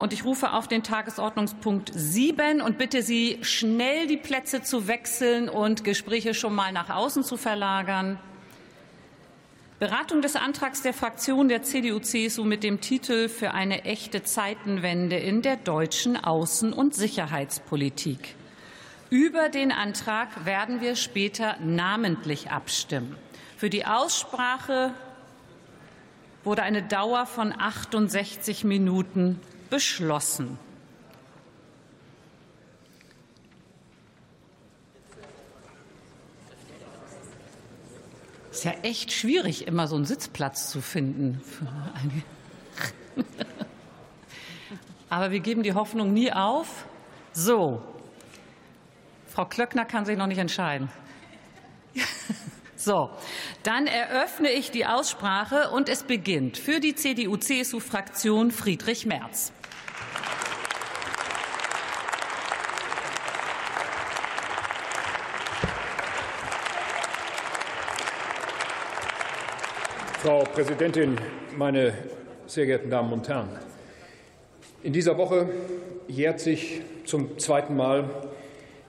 Und 0.00 0.12
ich 0.12 0.24
rufe 0.24 0.52
auf 0.52 0.68
den 0.68 0.84
Tagesordnungspunkt 0.84 1.90
7 1.92 2.60
und 2.60 2.78
bitte 2.78 3.02
Sie, 3.02 3.40
schnell 3.42 4.06
die 4.06 4.16
Plätze 4.16 4.62
zu 4.62 4.86
wechseln 4.86 5.48
und 5.48 5.82
Gespräche 5.82 6.34
schon 6.34 6.54
mal 6.54 6.72
nach 6.72 6.88
außen 6.88 7.24
zu 7.24 7.36
verlagern. 7.36 8.16
Beratung 9.80 10.22
des 10.22 10.36
Antrags 10.36 10.82
der 10.82 10.94
Fraktion 10.94 11.48
der 11.48 11.64
CDU-CSU 11.64 12.44
mit 12.44 12.62
dem 12.62 12.80
Titel 12.80 13.28
für 13.28 13.54
eine 13.54 13.84
echte 13.86 14.22
Zeitenwende 14.22 15.16
in 15.16 15.42
der 15.42 15.56
deutschen 15.56 16.16
Außen- 16.16 16.72
und 16.72 16.94
Sicherheitspolitik. 16.94 18.36
Über 19.10 19.48
den 19.48 19.72
Antrag 19.72 20.44
werden 20.44 20.80
wir 20.80 20.94
später 20.94 21.56
namentlich 21.58 22.52
abstimmen. 22.52 23.16
Für 23.56 23.68
die 23.68 23.84
Aussprache 23.84 24.92
wurde 26.44 26.62
eine 26.62 26.84
Dauer 26.84 27.26
von 27.26 27.52
68 27.52 28.62
Minuten 28.62 29.40
beschlossen. 29.70 30.58
Es 38.50 38.58
ist 38.58 38.64
ja 38.64 38.72
echt 38.82 39.12
schwierig, 39.12 39.66
immer 39.68 39.86
so 39.86 39.94
einen 39.94 40.04
Sitzplatz 40.04 40.70
zu 40.70 40.80
finden. 40.80 41.40
Aber 45.08 45.30
wir 45.30 45.40
geben 45.40 45.62
die 45.62 45.74
Hoffnung 45.74 46.12
nie 46.12 46.32
auf. 46.32 46.86
So, 47.32 47.82
Frau 49.38 49.44
Klöckner 49.44 49.84
kann 49.84 50.04
sich 50.04 50.18
noch 50.18 50.26
nicht 50.26 50.38
entscheiden. 50.38 50.88
So, 52.80 53.10
dann 53.64 53.88
eröffne 53.88 54.52
ich 54.52 54.70
die 54.70 54.86
Aussprache 54.86 55.70
und 55.70 55.88
es 55.88 56.04
beginnt 56.04 56.56
für 56.56 56.78
die 56.78 56.94
CDU-CSU-Fraktion 56.94 58.52
Friedrich 58.52 59.04
Merz. 59.04 59.52
Frau 70.18 70.42
Präsidentin, 70.42 71.16
meine 71.56 71.94
sehr 72.48 72.66
geehrten 72.66 72.90
Damen 72.90 73.12
und 73.12 73.28
Herren! 73.28 73.50
In 74.82 74.92
dieser 74.92 75.16
Woche 75.16 75.48
jährt 76.08 76.40
sich 76.40 76.80
zum 77.04 77.38
zweiten 77.38 77.76
Mal 77.76 78.10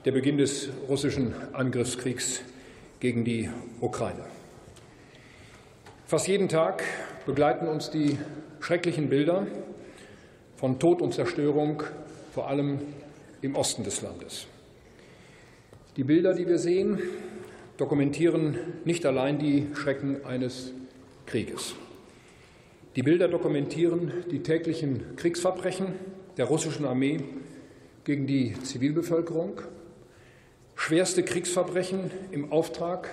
der 0.04 0.10
Beginn 0.10 0.38
des 0.38 0.70
russischen 0.88 1.32
Angriffskriegs 1.52 2.42
gegen 2.98 3.24
die 3.24 3.48
Ukraine. 3.80 4.24
Fast 6.08 6.26
jeden 6.26 6.48
Tag 6.48 6.82
begleiten 7.26 7.68
uns 7.68 7.90
die 7.90 8.18
schrecklichen 8.58 9.08
Bilder 9.08 9.46
von 10.56 10.80
Tod 10.80 11.00
und 11.00 11.14
Zerstörung, 11.14 11.84
vor 12.34 12.48
allem 12.48 12.80
im 13.40 13.54
Osten 13.54 13.84
des 13.84 14.02
Landes. 14.02 14.48
Die 15.96 16.02
Bilder, 16.02 16.34
die 16.34 16.48
wir 16.48 16.58
sehen, 16.58 16.98
dokumentieren 17.76 18.58
nicht 18.84 19.06
allein 19.06 19.38
die 19.38 19.68
Schrecken 19.76 20.24
eines 20.24 20.72
Krieges. 21.30 21.76
Die 22.96 23.04
Bilder 23.04 23.28
dokumentieren 23.28 24.12
die 24.32 24.42
täglichen 24.42 25.14
Kriegsverbrechen 25.14 25.94
der 26.36 26.46
russischen 26.46 26.84
Armee 26.84 27.20
gegen 28.02 28.26
die 28.26 28.60
Zivilbevölkerung, 28.64 29.60
schwerste 30.74 31.22
Kriegsverbrechen 31.22 32.10
im 32.32 32.50
Auftrag 32.50 33.10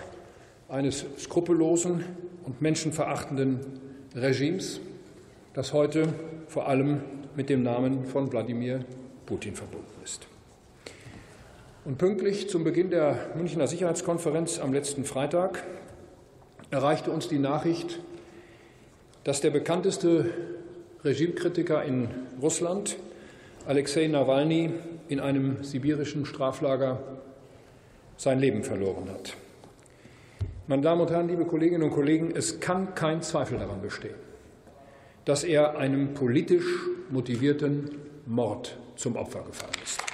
eines 0.68 1.06
skrupellosen 1.20 2.04
und 2.44 2.60
menschenverachtenden 2.60 3.60
Regimes, 4.16 4.80
das 5.54 5.74
heute 5.74 6.12
vor 6.48 6.68
allem 6.68 7.02
mit 7.36 7.50
dem 7.50 7.62
Namen 7.62 8.06
von 8.06 8.32
Wladimir 8.32 8.84
Putin 9.28 9.54
verbunden 9.54 9.86
ist. 10.04 10.26
Und 11.86 12.00
pünktlich 12.00 12.50
zum 12.50 12.64
Beginn 12.64 12.90
der 12.90 13.30
Münchner 13.36 13.68
Sicherheitskonferenz 13.68 14.58
am 14.58 14.74
letzten 14.74 15.06
Freitag 15.06 15.64
erreichte 16.72 17.12
uns 17.12 17.28
die 17.28 17.40
Nachricht, 17.40 18.00
dass 19.28 19.42
der 19.42 19.50
bekannteste 19.50 20.30
Regimekritiker 21.04 21.84
in 21.84 22.08
Russland, 22.42 22.96
Alexei 23.66 24.08
Nawalny, 24.08 24.70
in 25.10 25.20
einem 25.20 25.66
sibirischen 25.66 26.26
Straflager 26.26 26.98
sein 28.16 28.40
Leben 28.40 28.64
verloren 28.64 29.10
hat. 29.10 29.36
Meine 30.68 30.82
Damen 30.82 31.02
und 31.02 31.12
Herren, 31.12 31.28
liebe 31.28 31.44
Kolleginnen 31.44 31.84
und 31.84 31.92
Kollegen, 31.92 32.32
es 32.34 32.62
kann 32.62 32.96
kein 32.96 33.22
Zweifel 33.22 33.60
daran 33.60 33.82
bestehen, 33.82 34.16
dass 35.26 35.44
er 35.44 35.78
einem 35.78 36.14
politisch 36.14 36.66
motivierten 37.10 37.96
Mord 38.28 38.78
zum 38.96 39.18
Opfer 39.18 39.44
gefallen 39.44 39.74
ist. 39.84 40.07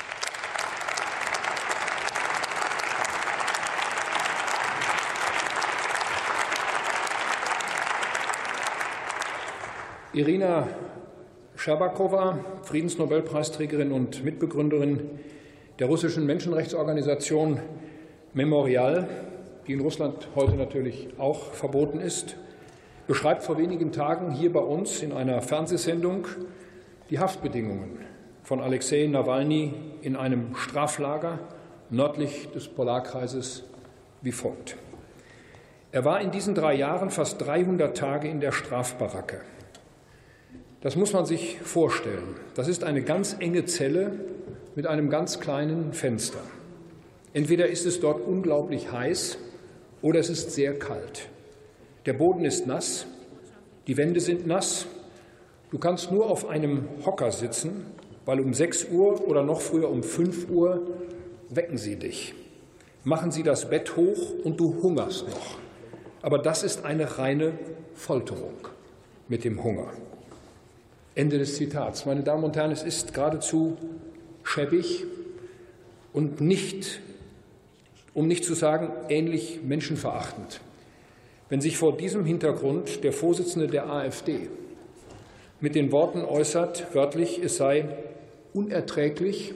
Irina 10.16 10.68
Scherbakowa, 11.56 12.38
Friedensnobelpreisträgerin 12.62 13.91
und 13.91 14.24
Mitbegründerin 14.24 15.09
der 15.79 15.88
russischen 15.88 16.28
Menschenrechtsorganisation 16.28 17.59
Memorial, 18.35 19.07
die 19.66 19.74
in 19.74 19.79
Russland 19.79 20.28
heute 20.35 20.53
natürlich 20.53 21.09
auch 21.18 21.53
verboten 21.53 22.00
ist, 22.00 22.35
beschreibt 23.07 23.41
vor 23.41 23.57
wenigen 23.57 23.91
Tagen 23.91 24.29
hier 24.29 24.53
bei 24.53 24.59
uns 24.59 25.01
in 25.01 25.13
einer 25.13 25.41
Fernsehsendung 25.41 26.28
die 27.09 27.18
Haftbedingungen 27.18 27.97
von 28.44 28.62
Alexei 28.62 29.07
Nawalny 29.07 29.74
in 30.03 30.16
einem 30.16 30.56
Straflager 30.56 31.40
nördlich 31.90 32.51
des 32.51 32.68
Polarkreises 32.68 33.63
wie 34.22 34.31
folgt. 34.31 34.78
Er 35.91 36.06
war 36.06 36.22
in 36.22 36.30
diesen 36.30 36.53
drei 36.53 36.75
Jahren 36.75 37.09
fast 37.09 37.41
300 37.41 37.97
Tage 37.97 38.28
in 38.28 38.41
der 38.41 38.51
Strafbaracke. 38.51 39.41
Das 40.83 40.97
muss 40.97 41.13
man 41.13 41.25
sich 41.25 41.61
vorstellen. 41.61 42.35
Das 42.55 42.67
ist 42.67 42.83
eine 42.83 43.03
ganz 43.03 43.38
enge 43.39 43.63
Zelle 43.63 44.19
mit 44.75 44.85
einem 44.85 45.09
ganz 45.09 45.39
kleinen 45.39 45.94
Fenster. 45.94 46.39
Entweder 47.31 47.67
ist 47.69 47.85
es 47.85 48.01
dort 48.01 48.19
unglaublich 48.27 48.91
heiß 48.91 49.38
oder 50.01 50.19
es 50.19 50.29
ist 50.29 50.51
sehr 50.51 50.77
kalt. 50.77 51.29
Der 52.05 52.11
Boden 52.11 52.44
ist 52.44 52.67
nass, 52.67 53.05
die 53.88 53.95
Wände 53.95 54.19
sind 54.19 54.45
nass. 54.45 54.85
Du 55.71 55.77
kannst 55.77 56.11
nur 56.11 56.29
auf 56.29 56.49
einem 56.49 56.89
Hocker 57.05 57.31
sitzen, 57.31 57.85
weil 58.25 58.41
um 58.41 58.53
6 58.53 58.89
Uhr 58.91 59.25
oder 59.25 59.41
noch 59.41 59.61
früher 59.61 59.89
um 59.89 60.03
5 60.03 60.50
Uhr 60.50 60.85
wecken 61.50 61.77
sie 61.77 61.95
dich. 61.95 62.33
Machen 63.05 63.31
sie 63.31 63.44
das 63.44 63.69
Bett 63.69 63.95
hoch 63.95 64.33
und 64.44 64.59
du 64.59 64.83
hungerst 64.83 65.29
noch. 65.29 65.57
Aber 66.21 66.39
das 66.39 66.61
ist 66.61 66.83
eine 66.83 67.19
reine 67.19 67.53
Folterung 67.94 68.67
mit 69.29 69.45
dem 69.45 69.63
Hunger. 69.63 69.94
Ende 71.16 71.38
des 71.38 71.57
Zitats. 71.57 72.06
Meine 72.06 72.24
Damen 72.24 72.44
und 72.44 72.56
Herren, 72.56 72.72
es 72.72 72.84
ist 72.84 73.13
geradezu 73.13 73.78
schäbig 74.44 75.06
und 76.12 76.41
nicht, 76.41 77.01
um 78.13 78.28
nicht 78.28 78.44
zu 78.44 78.56
sagen, 78.56 78.90
ähnlich 79.09 79.59
menschenverachtend, 79.63 80.59
wenn 81.50 81.62
sich 81.62 81.78
vor 81.78 81.96
diesem 81.96 82.25
Hintergrund 82.25 83.03
der 83.03 83.13
Vorsitzende 83.13 83.68
der 83.68 83.90
AfD 83.90 84.50
mit 85.59 85.75
den 85.75 85.91
Worten 85.91 86.25
äußert, 86.25 86.94
wörtlich, 86.94 87.40
es 87.44 87.57
sei 87.57 87.85
unerträglich, 88.53 89.53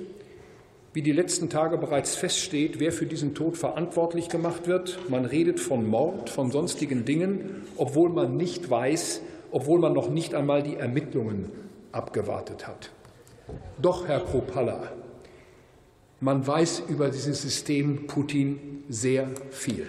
wie 0.93 1.01
die 1.01 1.11
letzten 1.11 1.49
Tage 1.49 1.77
bereits 1.77 2.15
feststeht, 2.15 2.79
wer 2.79 2.91
für 2.91 3.05
diesen 3.05 3.35
Tod 3.35 3.57
verantwortlich 3.57 4.29
gemacht 4.29 4.67
wird. 4.67 4.97
Man 5.09 5.25
redet 5.25 5.59
von 5.59 5.87
Mord, 5.87 6.29
von 6.29 6.49
sonstigen 6.49 7.03
Dingen, 7.03 7.63
obwohl 7.77 8.09
man 8.09 8.37
nicht 8.37 8.69
weiß, 8.69 9.21
obwohl 9.51 9.79
man 9.79 9.93
noch 9.93 10.09
nicht 10.09 10.33
einmal 10.33 10.63
die 10.63 10.75
Ermittlungen 10.75 11.51
abgewartet 11.91 12.67
hat. 12.67 12.91
Doch, 13.81 14.07
Herr 14.07 14.19
Kropalla, 14.19 14.91
man 16.19 16.45
weiß 16.45 16.83
über 16.89 17.09
dieses 17.09 17.41
System 17.41 18.07
Putin 18.07 18.83
sehr 18.89 19.27
viel. 19.51 19.87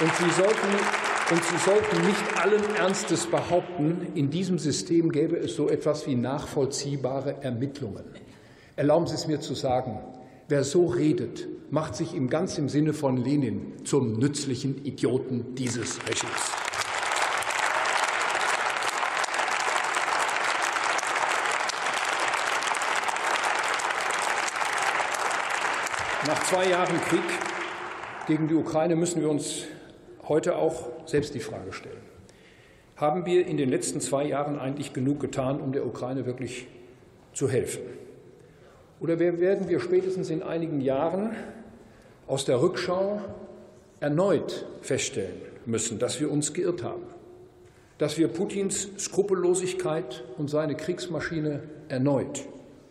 Und 0.00 0.14
Sie 0.14 0.30
sollten, 0.30 0.68
und 1.32 1.44
Sie 1.44 1.58
sollten 1.58 2.06
nicht 2.06 2.40
allen 2.40 2.76
Ernstes 2.76 3.26
behaupten, 3.26 4.12
in 4.14 4.30
diesem 4.30 4.58
System 4.58 5.10
gäbe 5.10 5.36
es 5.36 5.56
so 5.56 5.68
etwas 5.68 6.06
wie 6.06 6.14
nachvollziehbare 6.14 7.42
Ermittlungen. 7.42 8.04
Erlauben 8.76 9.08
Sie 9.08 9.14
es 9.16 9.26
mir 9.26 9.40
zu 9.40 9.54
sagen, 9.54 9.98
wer 10.46 10.62
so 10.62 10.86
redet, 10.86 11.48
macht 11.70 11.94
sich 11.94 12.14
im 12.14 12.30
ganz 12.30 12.56
im 12.56 12.68
Sinne 12.68 12.94
von 12.94 13.16
Lenin 13.16 13.84
zum 13.84 14.18
nützlichen 14.18 14.84
Idioten 14.84 15.54
dieses 15.54 15.98
Regimes. 16.06 16.52
Nach 26.26 26.42
zwei 26.44 26.68
Jahren 26.68 27.00
Krieg 27.02 27.22
gegen 28.26 28.48
die 28.48 28.54
Ukraine 28.54 28.96
müssen 28.96 29.22
wir 29.22 29.30
uns 29.30 29.64
heute 30.26 30.56
auch 30.56 30.88
selbst 31.06 31.34
die 31.34 31.40
Frage 31.40 31.72
stellen. 31.72 32.02
haben 32.96 33.26
wir 33.26 33.46
in 33.46 33.56
den 33.56 33.68
letzten 33.68 34.00
zwei 34.00 34.24
Jahren 34.24 34.58
eigentlich 34.58 34.92
genug 34.92 35.20
getan, 35.20 35.60
um 35.60 35.72
der 35.72 35.86
Ukraine 35.86 36.26
wirklich 36.26 36.66
zu 37.32 37.48
helfen? 37.48 37.82
Oder 39.00 39.20
werden 39.20 39.68
wir 39.68 39.78
spätestens 39.78 40.28
in 40.28 40.42
einigen 40.42 40.80
Jahren 40.80 41.30
aus 42.28 42.44
der 42.44 42.60
Rückschau 42.60 43.20
erneut 44.00 44.66
feststellen 44.80 45.40
müssen, 45.66 45.98
dass 45.98 46.20
wir 46.20 46.30
uns 46.30 46.52
geirrt 46.52 46.82
haben, 46.82 47.02
dass 47.98 48.16
wir 48.16 48.28
Putins 48.28 48.88
Skrupellosigkeit 48.98 50.24
und 50.36 50.48
seine 50.48 50.76
Kriegsmaschine 50.76 51.62
erneut 51.88 52.44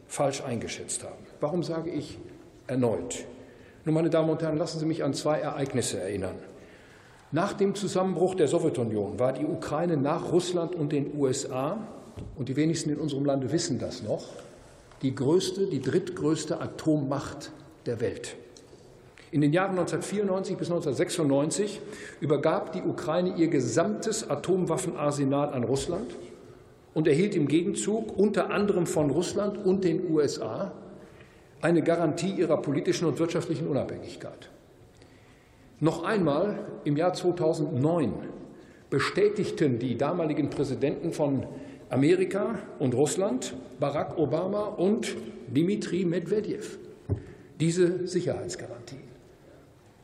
falsch 0.07 0.41
eingeschätzt 0.41 1.03
haben. 1.03 1.25
Warum 1.39 1.63
sage 1.63 1.91
ich 1.91 2.17
erneut? 2.65 3.25
Nun, 3.85 3.93
meine 3.93 4.09
Damen 4.09 4.29
und 4.29 4.41
Herren, 4.41 4.57
lassen 4.57 4.79
Sie 4.79 4.85
mich 4.85 5.03
an 5.03 5.13
zwei 5.13 5.39
Ereignisse 5.39 5.99
erinnern. 5.99 6.35
Nach 7.31 7.53
dem 7.53 7.75
Zusammenbruch 7.75 8.35
der 8.35 8.47
Sowjetunion 8.47 9.19
war 9.19 9.33
die 9.33 9.45
Ukraine 9.45 9.97
nach 9.97 10.31
Russland 10.31 10.75
und 10.75 10.91
den 10.91 11.17
USA, 11.17 11.77
und 12.35 12.49
die 12.49 12.55
wenigsten 12.55 12.89
in 12.89 12.97
unserem 12.97 13.25
Lande 13.25 13.51
wissen 13.51 13.79
das 13.79 14.01
noch, 14.01 14.25
die 15.01 15.13
größte, 15.13 15.67
die 15.67 15.81
drittgrößte 15.81 16.59
Atommacht 16.59 17.51
der 17.85 17.99
Welt. 17.99 18.37
In 19.31 19.41
den 19.41 19.51
Jahren 19.51 19.71
1994 19.71 20.57
bis 20.57 20.71
1996 20.71 21.81
übergab 22.21 22.71
die 22.71 22.81
Ukraine 22.81 23.35
ihr 23.35 23.49
gesamtes 23.49 24.29
Atomwaffenarsenal 24.29 25.49
an 25.49 25.65
Russland 25.65 26.15
und 26.93 27.07
erhielt 27.07 27.35
im 27.35 27.47
Gegenzug 27.47 28.17
unter 28.17 28.51
anderem 28.51 28.87
von 28.87 29.09
Russland 29.09 29.57
und 29.57 29.83
den 29.83 30.09
USA 30.09 30.71
eine 31.61 31.81
Garantie 31.83 32.31
ihrer 32.31 32.57
politischen 32.57 33.05
und 33.05 33.19
wirtschaftlichen 33.19 33.67
Unabhängigkeit. 33.67 34.49
Noch 35.79 36.03
einmal 36.03 36.59
im 36.85 36.95
Jahr 36.95 37.13
2009 37.13 38.13
bestätigten 38.89 39.77
die 39.77 39.97
damaligen 39.97 40.49
Präsidenten 40.49 41.11
von 41.11 41.45
Amerika 41.89 42.59
und 42.79 42.95
Russland, 42.95 43.53
Barack 43.79 44.17
Obama 44.17 44.63
und 44.63 45.15
Dmitri 45.53 46.05
Medvedev, 46.05 46.77
diese 47.59 48.07
Sicherheitsgarantien. 48.07 49.06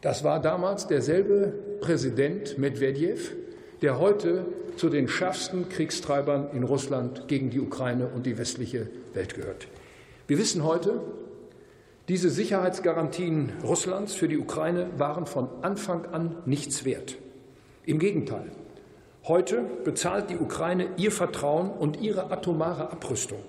Das 0.04 0.26
war 0.26 0.42
damals 0.42 0.86
derselbe 0.86 1.54
Präsident 1.80 2.58
Medvedev, 2.58 3.32
der 3.82 4.00
heute 4.00 4.46
zu 4.76 4.90
den 4.90 5.08
schärfsten 5.08 5.70
Kriegstreibern 5.70 6.50
in 6.52 6.64
Russland 6.64 7.30
gegen 7.30 7.50
die 7.52 7.62
Ukraine 7.62 8.10
und 8.14 8.26
die 8.26 8.38
westliche 8.38 8.90
Welt 9.14 9.34
gehört. 9.34 9.70
Wir 10.28 10.38
wissen 10.38 10.66
heute, 10.66 11.00
diese 12.10 12.30
Sicherheitsgarantien 12.30 13.54
Russlands 13.64 14.14
für 14.14 14.28
die 14.28 14.38
Ukraine 14.38 14.90
waren 14.98 15.26
von 15.26 15.48
Anfang 15.62 16.06
an 16.08 16.36
nichts 16.46 16.84
wert. 16.84 17.16
Im 17.86 17.98
Gegenteil, 17.98 18.52
heute 19.26 19.64
bezahlt 19.86 20.30
die 20.30 20.38
Ukraine 20.38 20.88
ihr 20.98 21.12
Vertrauen 21.12 21.70
und 21.70 22.02
ihre 22.02 22.30
atomare 22.30 22.92
Abrüstung 22.92 23.44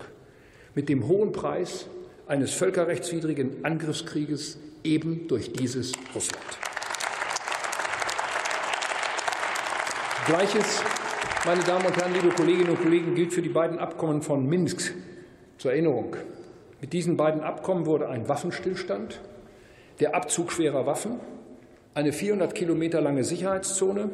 mit 0.76 0.88
dem 0.88 1.08
hohen 1.08 1.32
Preis 1.32 1.88
eines 2.28 2.52
völkerrechtswidrigen 2.52 3.64
Angriffskrieges 3.64 4.60
eben 4.84 5.26
durch 5.28 5.52
dieses 5.52 5.92
Russland. 6.14 6.44
Gleiches, 10.26 10.82
meine 11.44 11.62
Damen 11.62 11.86
und 11.86 11.96
Herren, 11.96 12.14
liebe 12.14 12.28
Kolleginnen 12.30 12.70
und 12.70 12.82
Kollegen, 12.82 13.14
gilt 13.14 13.32
für 13.32 13.42
die 13.42 13.48
beiden 13.48 13.78
Abkommen 13.78 14.22
von 14.22 14.46
Minsk. 14.46 14.94
Zur 15.58 15.72
Erinnerung. 15.72 16.16
Mit 16.80 16.92
diesen 16.92 17.16
beiden 17.16 17.40
Abkommen 17.40 17.86
wurde 17.86 18.08
ein 18.08 18.28
Waffenstillstand, 18.28 19.20
der 20.00 20.14
Abzug 20.14 20.52
schwerer 20.52 20.86
Waffen, 20.86 21.20
eine 21.94 22.12
400 22.12 22.54
Kilometer 22.54 23.00
lange 23.00 23.24
Sicherheitszone, 23.24 24.10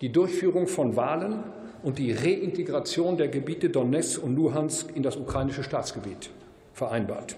die 0.00 0.12
Durchführung 0.12 0.68
von 0.68 0.96
Wahlen 0.96 1.42
und 1.82 1.98
die 1.98 2.12
Reintegration 2.12 3.16
der 3.16 3.28
Gebiete 3.28 3.68
Donetsk 3.68 4.22
und 4.22 4.36
Luhansk 4.36 4.94
in 4.94 5.02
das 5.02 5.16
ukrainische 5.16 5.62
Staatsgebiet 5.62 6.30
vereinbart. 6.72 7.36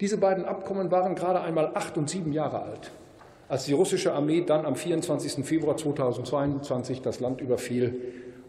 Diese 0.00 0.18
beiden 0.18 0.44
Abkommen 0.44 0.90
waren 0.90 1.14
gerade 1.14 1.40
einmal 1.40 1.72
acht 1.74 1.96
und 1.96 2.08
sieben 2.08 2.32
Jahre 2.32 2.62
alt 2.62 2.92
als 3.48 3.64
die 3.64 3.72
russische 3.72 4.12
Armee 4.12 4.42
dann 4.42 4.66
am 4.66 4.76
24. 4.76 5.44
Februar 5.44 5.76
2022 5.76 7.00
das 7.00 7.20
Land 7.20 7.40
überfiel 7.40 7.94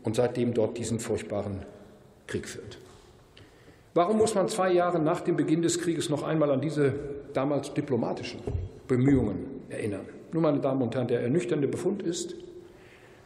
und 0.04 0.16
seitdem 0.16 0.54
dort 0.54 0.78
diesen 0.78 1.00
furchtbaren 1.00 1.66
Krieg 2.28 2.48
führt. 2.48 2.78
Warum 3.94 4.18
muss 4.18 4.36
man 4.36 4.48
zwei 4.50 4.72
Jahre 4.72 5.00
nach 5.00 5.22
dem 5.22 5.36
Beginn 5.36 5.62
des 5.62 5.80
Krieges 5.80 6.10
noch 6.10 6.24
einmal 6.24 6.52
an 6.52 6.62
diese 6.62 6.94
damals 7.34 7.74
diplomatischen 7.74 8.42
Bemühungen 8.88 9.46
erinnern? 9.70 10.06
Nun, 10.32 10.44
meine 10.44 10.60
Damen 10.60 10.82
und 10.82 10.94
Herren, 10.94 11.08
der 11.08 11.22
ernüchternde 11.22 11.68
Befund 11.68 12.04
ist, 12.04 12.36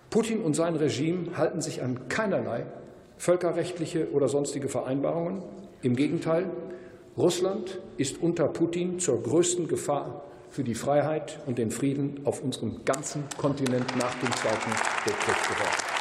Putin 0.09 0.41
und 0.41 0.55
sein 0.55 0.75
Regime 0.75 1.37
halten 1.37 1.59
sich 1.59 1.81
an 1.81 2.07
keinerlei 2.07 2.65
völkerrechtliche 3.17 4.11
oder 4.11 4.29
sonstige 4.29 4.69
Vereinbarungen. 4.69 5.43
Im 5.81 5.95
Gegenteil, 5.95 6.49
Russland 7.15 7.79
ist 7.97 8.23
unter 8.23 8.47
Putin 8.47 8.97
zur 8.97 9.21
größten 9.21 9.67
Gefahr 9.67 10.23
für 10.49 10.63
die 10.63 10.73
Freiheit 10.73 11.37
und 11.45 11.59
den 11.59 11.69
Frieden 11.69 12.21
auf 12.25 12.43
unserem 12.43 12.83
ganzen 12.85 13.23
Kontinent 13.37 13.85
nach 13.97 14.15
dem 14.15 14.31
Zweiten 14.31 14.71
Weltkrieg 15.05 15.35
geworden. 15.43 15.93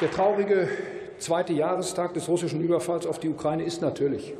Der 0.00 0.10
traurige 0.10 0.68
zweite 1.18 1.52
Jahrestag 1.52 2.14
des 2.14 2.26
russischen 2.26 2.62
Überfalls 2.62 3.06
auf 3.06 3.18
die 3.18 3.28
Ukraine 3.28 3.64
ist 3.64 3.82
natürlich 3.82 4.32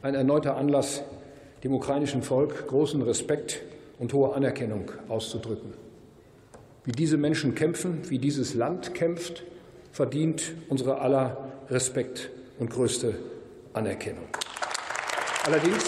ein 0.00 0.14
erneuter 0.14 0.56
Anlass, 0.56 1.02
dem 1.62 1.74
ukrainischen 1.74 2.22
Volk 2.22 2.68
großen 2.68 3.02
Respekt 3.02 3.60
und 3.98 4.14
hohe 4.14 4.32
Anerkennung 4.32 4.90
auszudrücken. 5.08 5.74
Wie 6.84 6.92
diese 6.92 7.18
Menschen 7.18 7.54
kämpfen, 7.54 8.08
wie 8.08 8.18
dieses 8.18 8.54
Land 8.54 8.94
kämpft, 8.94 9.44
verdient 9.98 10.54
unsere 10.68 11.00
aller 11.00 11.50
Respekt 11.70 12.30
und 12.60 12.70
größte 12.70 13.16
Anerkennung. 13.72 14.28
Allerdings 15.44 15.84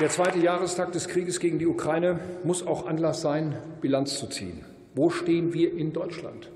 Der 0.00 0.08
zweite 0.08 0.40
Jahrestag 0.40 0.90
des 0.90 1.06
Krieges 1.06 1.38
gegen 1.38 1.60
die 1.60 1.68
Ukraine 1.68 2.18
muss 2.42 2.66
auch 2.66 2.86
Anlass 2.86 3.20
sein, 3.20 3.56
Bilanz 3.80 4.18
zu 4.18 4.26
ziehen. 4.26 4.64
Wo 4.96 5.10
stehen 5.10 5.54
wir 5.54 5.72
in 5.72 5.92
Deutschland 5.92 6.50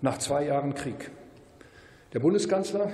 nach 0.00 0.16
zwei 0.16 0.46
Jahren 0.46 0.74
Krieg? 0.74 1.10
Der 2.14 2.20
Bundeskanzler 2.20 2.92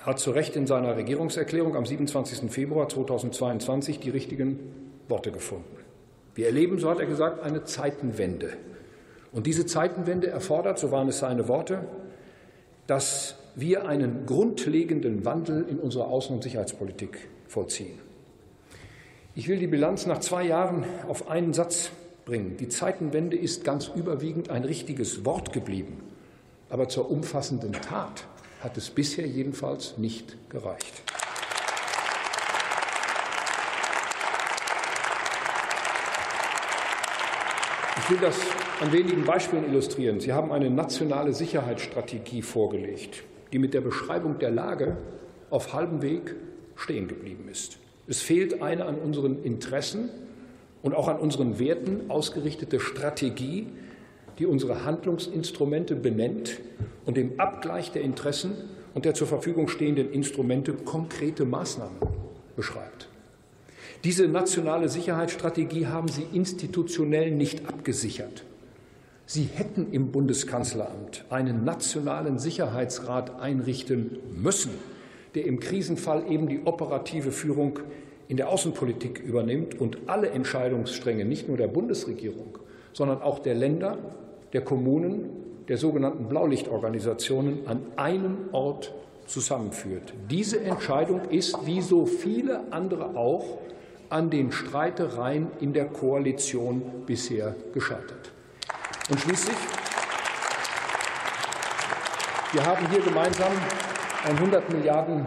hat 0.00 0.18
zu 0.18 0.32
Recht 0.32 0.56
in 0.56 0.66
seiner 0.66 0.96
Regierungserklärung 0.96 1.76
am 1.76 1.86
27. 1.86 2.50
Februar 2.50 2.88
2022 2.88 4.00
die 4.00 4.10
richtigen 4.10 4.58
Worte 5.08 5.30
gefunden. 5.30 5.83
Wir 6.34 6.46
erleben, 6.46 6.78
so 6.78 6.90
hat 6.90 6.98
er 6.98 7.06
gesagt, 7.06 7.42
eine 7.42 7.64
Zeitenwende. 7.64 8.50
Und 9.32 9.46
diese 9.46 9.66
Zeitenwende 9.66 10.28
erfordert, 10.28 10.78
so 10.78 10.90
waren 10.90 11.08
es 11.08 11.18
seine 11.18 11.48
Worte, 11.48 11.84
dass 12.86 13.36
wir 13.54 13.86
einen 13.86 14.26
grundlegenden 14.26 15.24
Wandel 15.24 15.66
in 15.68 15.78
unserer 15.78 16.08
Außen- 16.08 16.32
und 16.32 16.42
Sicherheitspolitik 16.42 17.28
vollziehen. 17.48 17.98
Ich 19.36 19.48
will 19.48 19.58
die 19.58 19.66
Bilanz 19.66 20.06
nach 20.06 20.20
zwei 20.20 20.44
Jahren 20.44 20.84
auf 21.08 21.28
einen 21.28 21.52
Satz 21.52 21.90
bringen. 22.24 22.56
Die 22.56 22.68
Zeitenwende 22.68 23.36
ist 23.36 23.64
ganz 23.64 23.90
überwiegend 23.94 24.50
ein 24.50 24.64
richtiges 24.64 25.24
Wort 25.24 25.52
geblieben, 25.52 26.00
aber 26.70 26.88
zur 26.88 27.10
umfassenden 27.10 27.72
Tat 27.72 28.26
hat 28.60 28.76
es 28.76 28.90
bisher 28.90 29.26
jedenfalls 29.26 29.98
nicht 29.98 30.36
gereicht. 30.50 31.02
Ich 38.04 38.10
will 38.10 38.18
das 38.18 38.38
an 38.82 38.92
wenigen 38.92 39.24
Beispielen 39.24 39.64
illustrieren. 39.64 40.20
Sie 40.20 40.34
haben 40.34 40.52
eine 40.52 40.68
nationale 40.68 41.32
Sicherheitsstrategie 41.32 42.42
vorgelegt, 42.42 43.22
die 43.50 43.58
mit 43.58 43.72
der 43.72 43.80
Beschreibung 43.80 44.38
der 44.38 44.50
Lage 44.50 44.98
auf 45.48 45.72
halbem 45.72 46.02
Weg 46.02 46.34
stehen 46.76 47.08
geblieben 47.08 47.48
ist. 47.50 47.78
Es 48.06 48.20
fehlt 48.20 48.60
eine 48.60 48.84
an 48.84 48.96
unseren 48.96 49.42
Interessen 49.42 50.10
und 50.82 50.94
auch 50.94 51.08
an 51.08 51.18
unseren 51.18 51.58
Werten 51.58 52.10
ausgerichtete 52.10 52.78
Strategie, 52.78 53.68
die 54.38 54.44
unsere 54.44 54.84
Handlungsinstrumente 54.84 55.96
benennt 55.96 56.60
und 57.06 57.16
im 57.16 57.40
Abgleich 57.40 57.90
der 57.90 58.02
Interessen 58.02 58.52
und 58.92 59.06
der 59.06 59.14
zur 59.14 59.28
Verfügung 59.28 59.68
stehenden 59.68 60.12
Instrumente 60.12 60.74
konkrete 60.74 61.46
Maßnahmen 61.46 61.96
beschreibt. 62.54 63.08
Diese 64.04 64.28
nationale 64.28 64.90
Sicherheitsstrategie 64.90 65.86
haben 65.86 66.08
Sie 66.08 66.26
institutionell 66.34 67.30
nicht 67.30 67.66
abgesichert. 67.66 68.44
Sie 69.24 69.44
hätten 69.44 69.90
im 69.92 70.12
Bundeskanzleramt 70.12 71.24
einen 71.30 71.64
nationalen 71.64 72.38
Sicherheitsrat 72.38 73.40
einrichten 73.40 74.18
müssen, 74.36 74.72
der 75.34 75.46
im 75.46 75.58
Krisenfall 75.58 76.30
eben 76.30 76.48
die 76.48 76.60
operative 76.66 77.32
Führung 77.32 77.78
in 78.28 78.36
der 78.36 78.50
Außenpolitik 78.50 79.20
übernimmt 79.20 79.80
und 79.80 79.96
alle 80.06 80.28
Entscheidungsstränge 80.28 81.24
nicht 81.24 81.48
nur 81.48 81.56
der 81.56 81.68
Bundesregierung, 81.68 82.58
sondern 82.92 83.22
auch 83.22 83.38
der 83.38 83.54
Länder, 83.54 83.96
der 84.52 84.60
Kommunen, 84.60 85.30
der 85.68 85.78
sogenannten 85.78 86.28
Blaulichtorganisationen 86.28 87.66
an 87.66 87.80
einem 87.96 88.36
Ort 88.52 88.92
zusammenführt. 89.26 90.12
Diese 90.30 90.60
Entscheidung 90.60 91.22
ist, 91.30 91.56
wie 91.64 91.80
so 91.80 92.04
viele 92.04 92.70
andere 92.70 93.16
auch, 93.16 93.58
an 94.08 94.30
den 94.30 94.52
Streitereien 94.52 95.48
in 95.60 95.72
der 95.72 95.86
Koalition 95.86 96.82
bisher 97.06 97.54
gescheitert. 97.72 98.32
Und 99.10 99.20
schließlich, 99.20 99.56
wir 102.52 102.64
haben 102.64 102.88
hier 102.90 103.00
gemeinsam 103.00 103.52
ein 104.24 104.36
100 104.36 104.72
Milliarden 104.72 105.26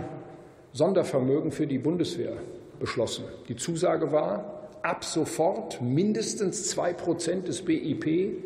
Sondervermögen 0.74 1.51
für 1.51 1.67
die 1.67 1.77
Bundeswehr 1.77 2.34
beschlossen. 2.79 3.25
Die 3.48 3.55
Zusage 3.55 4.12
war, 4.12 4.69
ab 4.81 5.03
sofort 5.03 5.81
mindestens 5.81 6.69
zwei 6.69 6.93
Prozent 6.93 7.48
des 7.48 7.63
BIP 7.63 8.43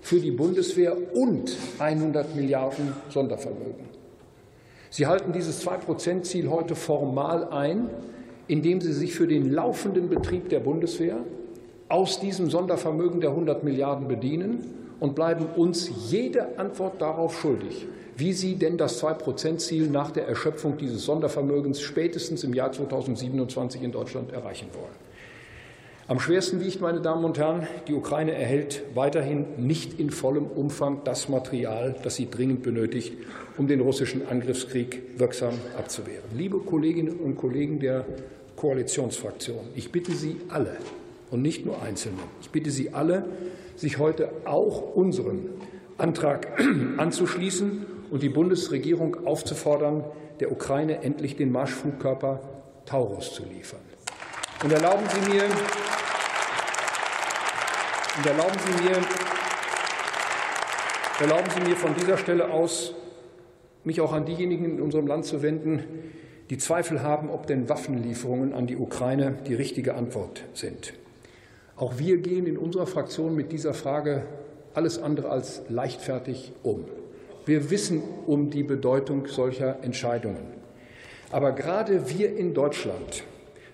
für 0.00 0.20
die 0.20 0.30
Bundeswehr 0.30 0.96
und 1.14 1.56
100 1.78 2.34
Milliarden 2.34 2.94
Sondervermögen. 3.10 3.88
Sie 4.92 5.06
halten 5.06 5.32
dieses 5.32 5.60
Zwei-Prozent-Ziel 5.60 6.50
heute 6.50 6.74
formal 6.74 7.48
ein, 7.50 7.90
indem 8.50 8.80
Sie 8.80 8.92
sich 8.92 9.14
für 9.14 9.28
den 9.28 9.52
laufenden 9.52 10.08
Betrieb 10.08 10.48
der 10.48 10.58
Bundeswehr 10.58 11.18
aus 11.88 12.18
diesem 12.18 12.50
Sondervermögen 12.50 13.20
der 13.20 13.30
100 13.30 13.62
Milliarden 13.62 14.08
bedienen 14.08 14.64
und 14.98 15.14
bleiben 15.14 15.46
uns 15.54 15.88
jede 16.10 16.58
Antwort 16.58 17.00
darauf 17.00 17.38
schuldig, 17.40 17.86
wie 18.16 18.32
Sie 18.32 18.56
denn 18.56 18.76
das 18.76 18.98
Zwei-Prozent-Ziel 18.98 19.88
nach 19.88 20.10
der 20.10 20.26
Erschöpfung 20.26 20.76
dieses 20.78 21.04
Sondervermögens 21.04 21.80
spätestens 21.80 22.42
im 22.42 22.52
Jahr 22.52 22.72
2027 22.72 23.84
in 23.84 23.92
Deutschland 23.92 24.32
erreichen 24.32 24.66
wollen. 24.72 25.10
Am 26.08 26.18
schwersten 26.18 26.58
wiegt, 26.58 26.80
meine 26.80 27.00
Damen 27.00 27.24
und 27.24 27.38
Herren, 27.38 27.68
die 27.86 27.94
Ukraine 27.94 28.32
erhält 28.32 28.82
weiterhin 28.96 29.44
nicht 29.58 30.00
in 30.00 30.10
vollem 30.10 30.46
Umfang 30.46 31.02
das 31.04 31.28
Material, 31.28 31.94
das 32.02 32.16
sie 32.16 32.28
dringend 32.28 32.64
benötigt, 32.64 33.12
um 33.56 33.68
den 33.68 33.80
russischen 33.80 34.26
Angriffskrieg 34.26 35.02
wirksam 35.18 35.54
abzuwehren. 35.78 36.24
Liebe 36.36 36.58
Kolleginnen 36.58 37.14
und 37.20 37.36
Kollegen 37.36 37.78
der 37.78 38.04
Koalitionsfraktion, 38.60 39.70
ich 39.74 39.90
bitte 39.90 40.12
Sie 40.12 40.36
alle 40.50 40.76
und 41.30 41.40
nicht 41.40 41.64
nur 41.64 41.80
Einzelne, 41.80 42.18
ich 42.42 42.50
bitte 42.50 42.70
Sie 42.70 42.92
alle, 42.92 43.24
sich 43.74 43.96
heute 43.96 44.30
auch 44.44 44.94
unserem 44.94 45.48
Antrag 45.96 46.60
anzuschließen 46.98 47.86
und 48.10 48.22
die 48.22 48.28
Bundesregierung 48.28 49.26
aufzufordern, 49.26 50.04
der 50.40 50.52
Ukraine 50.52 51.02
endlich 51.02 51.36
den 51.36 51.50
Marschflugkörper 51.52 52.42
Taurus 52.84 53.32
zu 53.32 53.44
liefern. 53.44 53.80
Und 54.62 54.70
erlauben 54.70 55.06
Sie 55.08 55.30
mir, 55.30 55.44
und 58.18 58.26
erlauben 58.26 58.58
Sie 58.58 58.82
mir, 58.82 58.96
erlauben 61.18 61.50
Sie 61.56 61.60
mir 61.66 61.76
von 61.76 61.94
dieser 61.94 62.18
Stelle 62.18 62.50
aus, 62.50 62.92
mich 63.84 64.02
auch 64.02 64.12
an 64.12 64.26
diejenigen 64.26 64.66
in 64.66 64.82
unserem 64.82 65.06
Land 65.06 65.24
zu 65.24 65.40
wenden, 65.40 65.82
die 66.50 66.58
Zweifel 66.58 67.02
haben, 67.02 67.30
ob 67.30 67.46
denn 67.46 67.68
Waffenlieferungen 67.68 68.52
an 68.52 68.66
die 68.66 68.76
Ukraine 68.76 69.38
die 69.46 69.54
richtige 69.54 69.94
Antwort 69.94 70.42
sind. 70.52 70.94
Auch 71.76 71.98
wir 71.98 72.18
gehen 72.18 72.46
in 72.46 72.58
unserer 72.58 72.88
Fraktion 72.88 73.36
mit 73.36 73.52
dieser 73.52 73.72
Frage 73.72 74.24
alles 74.74 75.00
andere 75.00 75.30
als 75.30 75.62
leichtfertig 75.68 76.52
um. 76.64 76.84
Wir 77.46 77.70
wissen 77.70 78.02
um 78.26 78.50
die 78.50 78.64
Bedeutung 78.64 79.28
solcher 79.28 79.82
Entscheidungen. 79.82 80.42
Aber 81.30 81.52
gerade 81.52 82.10
wir 82.10 82.36
in 82.36 82.52
Deutschland 82.52 83.22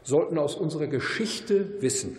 sollten 0.02 0.37
aus 0.37 0.54
unserer 0.54 0.87
Geschichte 0.87 1.80
wissen, 1.80 2.18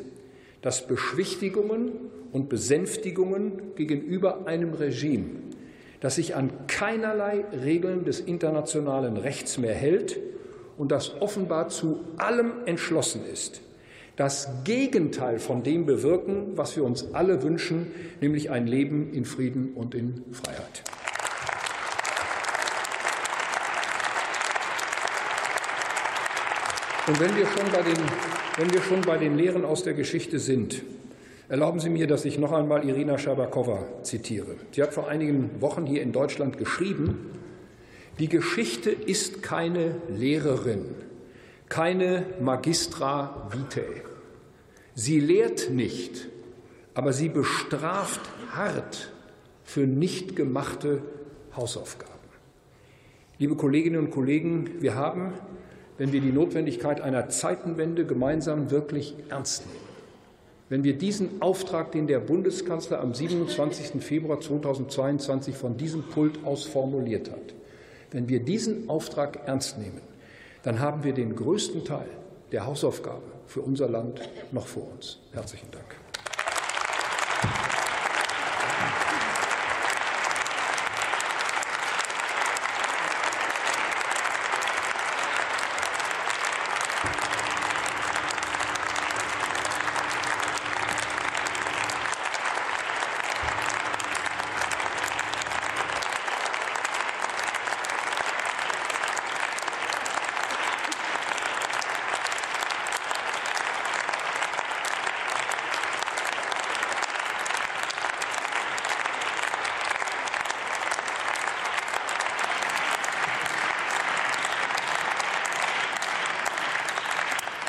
dass 0.64 0.88
Beschwichtigungen 0.88 1.92
und 2.32 2.50
Besänftigungen 2.50 3.76
gegenüber 3.76 4.48
einem 4.48 4.74
Regime, 4.74 5.28
das 6.00 6.16
sich 6.16 6.36
an 6.36 6.50
keinerlei 6.68 7.46
Regeln 7.64 8.06
des 8.06 8.20
internationalen 8.20 9.18
Rechts 9.18 9.60
mehr 9.60 9.76
hält 9.76 10.20
und 10.78 10.92
das 10.92 11.22
offenbar 11.22 11.70
zu 11.70 12.00
allem 12.18 12.52
entschlossen 12.66 13.22
ist, 13.32 13.62
das 14.16 14.50
Gegenteil 14.64 15.40
von 15.40 15.64
dem 15.64 15.86
bewirken, 15.86 16.54
was 16.56 16.76
wir 16.76 16.84
uns 16.84 17.14
alle 17.14 17.44
wünschen, 17.44 17.92
nämlich 18.20 18.50
ein 18.50 18.66
Leben 18.66 19.14
in 19.14 19.26
Frieden 19.26 19.74
und 19.76 19.94
in 19.94 20.24
Freiheit. 20.32 20.84
Und 27.08 27.22
wenn 27.22 27.36
wir 27.38 27.46
schon 27.46 27.72
bei 27.72 27.84
den, 27.84 27.98
wenn 28.58 28.74
wir 28.74 28.82
schon 28.82 29.02
bei 29.02 29.18
den 29.18 29.38
Lehren 29.38 29.64
aus 29.64 29.84
der 29.84 29.94
Geschichte 29.94 30.40
sind, 30.40 30.82
erlauben 31.48 31.80
Sie 31.80 31.90
mir, 31.90 32.06
dass 32.06 32.26
ich 32.26 32.38
noch 32.38 32.52
einmal 32.52 32.84
Irina 32.84 33.18
Schabakowa 33.18 33.86
zitiere. 34.04 34.56
Sie 34.72 34.84
hat 34.84 34.94
vor 34.94 35.08
einigen 35.08 35.62
Wochen 35.62 35.86
hier 35.86 36.02
in 36.02 36.12
Deutschland 36.12 36.58
geschrieben, 36.58 37.32
die 38.20 38.30
Geschichte 38.30 38.90
ist 38.92 39.44
keine 39.44 39.96
Lehrerin, 40.10 40.86
keine 41.70 42.26
Magistra 42.40 43.50
vitae. 43.52 44.02
Sie 44.96 45.20
lehrt 45.20 45.70
nicht, 45.70 46.28
aber 46.94 47.14
sie 47.14 47.30
bestraft 47.30 48.22
hart 48.52 49.12
für 49.64 49.86
nicht 49.86 50.36
gemachte 50.36 51.02
Hausaufgaben. 51.56 52.14
Liebe 53.38 53.56
Kolleginnen 53.56 54.00
und 54.00 54.12
Kollegen, 54.12 54.82
wir 54.82 54.96
haben 54.96 55.34
wenn 55.98 56.14
wir 56.14 56.22
die 56.22 56.32
Notwendigkeit 56.32 57.02
einer 57.02 57.30
Zeitenwende 57.30 58.06
gemeinsam 58.06 58.72
wirklich 58.72 59.16
ernst 59.30 59.66
nehmen. 59.66 59.88
Wenn 60.70 60.84
wir 60.84 60.98
diesen 60.98 61.42
Auftrag, 61.42 61.92
den 61.92 62.08
der 62.08 62.20
Bundeskanzler 62.20 63.00
am 63.00 63.14
27. 63.14 64.04
Februar 64.04 64.40
2022 64.40 65.56
von 65.56 65.78
diesem 65.78 66.04
Pult 66.04 66.44
aus 66.46 66.66
formuliert 66.66 67.32
hat, 67.32 67.56
wenn 68.12 68.30
wir 68.30 68.40
diesen 68.40 68.90
Auftrag 68.90 69.48
ernst 69.48 69.78
nehmen, 69.78 70.02
dann 70.64 70.80
haben 70.80 71.04
wir 71.04 71.14
den 71.14 71.36
größten 71.36 71.86
Teil 71.86 72.10
der 72.52 72.66
Hausaufgaben 72.66 73.32
für 73.46 73.62
unser 73.62 73.90
Land 73.90 74.22
noch 74.52 74.68
vor 74.68 74.92
uns. 74.92 75.20
Herzlichen 75.34 75.72
Dank. 75.72 75.96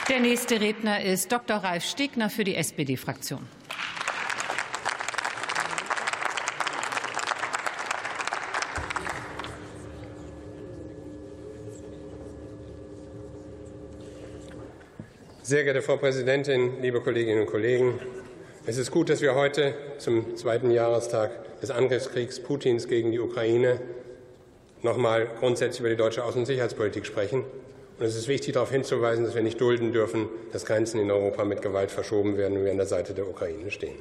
Der 0.09 0.21
nächste 0.50 0.64
Redner 0.64 1.04
ist 1.04 1.30
Dr. 1.30 1.58
Ralf 1.58 1.84
Stegner 1.84 2.30
für 2.30 2.42
die 2.42 2.54
SPD-Fraktion. 2.54 3.40
Sehr 15.42 15.64
geehrte 15.64 15.82
Frau 15.82 15.98
Präsidentin, 15.98 16.80
liebe 16.80 17.02
Kolleginnen 17.02 17.42
und 17.42 17.46
Kollegen! 17.46 18.00
Es 18.64 18.78
ist 18.78 18.90
gut, 18.90 19.10
dass 19.10 19.20
wir 19.20 19.34
heute 19.34 19.74
zum 19.98 20.34
zweiten 20.36 20.70
Jahrestag 20.70 21.60
des 21.60 21.70
Angriffskriegs 21.70 22.40
Putins 22.40 22.88
gegen 22.88 23.12
die 23.12 23.20
Ukraine 23.20 23.80
noch 24.82 24.94
einmal 24.94 25.26
grundsätzlich 25.40 25.80
über 25.80 25.90
die 25.90 25.96
deutsche 25.96 26.24
Außen- 26.24 26.38
und 26.38 26.46
Sicherheitspolitik 26.46 27.04
sprechen. 27.04 27.44
Und 27.98 28.06
es 28.06 28.14
ist 28.14 28.28
wichtig, 28.28 28.54
darauf 28.54 28.70
hinzuweisen, 28.70 29.24
dass 29.24 29.34
wir 29.34 29.42
nicht 29.42 29.60
dulden 29.60 29.92
dürfen, 29.92 30.28
dass 30.52 30.64
Grenzen 30.64 31.00
in 31.00 31.10
Europa 31.10 31.44
mit 31.44 31.62
Gewalt 31.62 31.90
verschoben 31.90 32.36
werden 32.36 32.58
und 32.58 32.64
wir 32.64 32.70
an 32.70 32.76
der 32.76 32.86
Seite 32.86 33.12
der 33.12 33.28
Ukraine 33.28 33.70
stehen. 33.70 33.96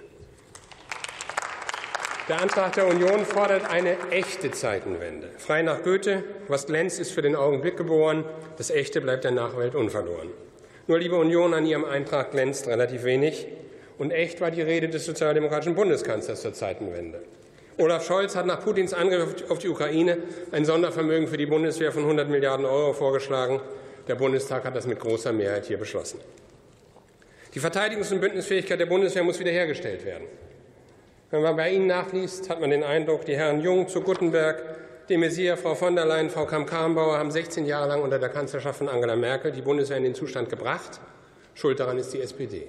Der 2.29 2.41
Antrag 2.41 2.73
der 2.73 2.87
Union 2.87 3.25
fordert 3.25 3.69
eine 3.69 3.95
echte 4.11 4.51
Zeitenwende. 4.51 5.29
Frei 5.37 5.61
nach 5.61 5.81
Goethe, 5.81 6.23
was 6.47 6.67
glänzt, 6.67 6.99
ist 6.99 7.11
für 7.11 7.21
den 7.21 7.35
Augenblick 7.35 7.77
geboren, 7.77 8.25
das 8.57 8.69
Echte 8.69 9.01
bleibt 9.01 9.23
der 9.23 9.31
Nachwelt 9.31 9.75
unverloren. 9.75 10.29
Nur, 10.87 10.99
liebe 10.99 11.15
Union, 11.15 11.53
an 11.53 11.65
Ihrem 11.65 11.85
Eintrag 11.85 12.31
glänzt 12.31 12.67
relativ 12.67 13.03
wenig. 13.03 13.47
Und 13.97 14.11
echt 14.11 14.41
war 14.41 14.51
die 14.51 14.61
Rede 14.61 14.89
des 14.89 15.05
sozialdemokratischen 15.05 15.73
Bundeskanzlers 15.73 16.41
zur 16.41 16.53
Zeitenwende. 16.53 17.21
Olaf 17.77 18.05
Scholz 18.05 18.35
hat 18.35 18.45
nach 18.45 18.63
Putins 18.63 18.93
Angriff 18.93 19.49
auf 19.49 19.59
die 19.59 19.69
Ukraine 19.69 20.17
ein 20.51 20.65
Sondervermögen 20.65 21.27
für 21.27 21.37
die 21.37 21.45
Bundeswehr 21.45 21.91
von 21.91 22.03
100 22.03 22.29
Milliarden 22.29 22.65
Euro 22.65 22.93
vorgeschlagen. 22.93 23.61
Der 24.07 24.15
Bundestag 24.15 24.63
hat 24.63 24.75
das 24.75 24.87
mit 24.87 24.99
großer 24.99 25.33
Mehrheit 25.33 25.65
hier 25.65 25.77
beschlossen. 25.77 26.19
Die 27.53 27.59
Verteidigungs- 27.59 28.11
und 28.11 28.21
Bündnisfähigkeit 28.21 28.79
der 28.79 28.85
Bundeswehr 28.85 29.23
muss 29.23 29.39
wiederhergestellt 29.39 30.05
werden. 30.05 30.27
Wenn 31.31 31.41
man 31.41 31.55
bei 31.55 31.71
Ihnen 31.71 31.87
nachliest, 31.87 32.49
hat 32.49 32.61
man 32.61 32.69
den 32.69 32.83
Eindruck, 32.83 33.25
die 33.25 33.35
Herren 33.35 33.61
Jung 33.61 33.87
zu 33.87 34.01
Guttenberg 34.01 34.63
De 35.09 35.15
Maizière, 35.15 35.55
Frau 35.55 35.73
von 35.73 35.95
der 35.95 36.05
Leyen, 36.05 36.29
Frau 36.29 36.45
Kamm-Karrenbauer 36.45 37.17
haben 37.17 37.31
16 37.31 37.65
Jahre 37.65 37.87
lang 37.87 38.01
unter 38.01 38.19
der 38.19 38.27
Kanzlerschaft 38.27 38.79
von 38.79 38.89
Angela 38.89 39.15
Merkel 39.15 39.53
die 39.53 39.61
Bundeswehr 39.61 39.95
in 39.95 40.03
den 40.03 40.15
Zustand 40.15 40.49
gebracht. 40.49 40.99
Schuld 41.55 41.79
daran 41.79 41.97
ist 41.97 42.13
die 42.13 42.19
SPD. 42.19 42.67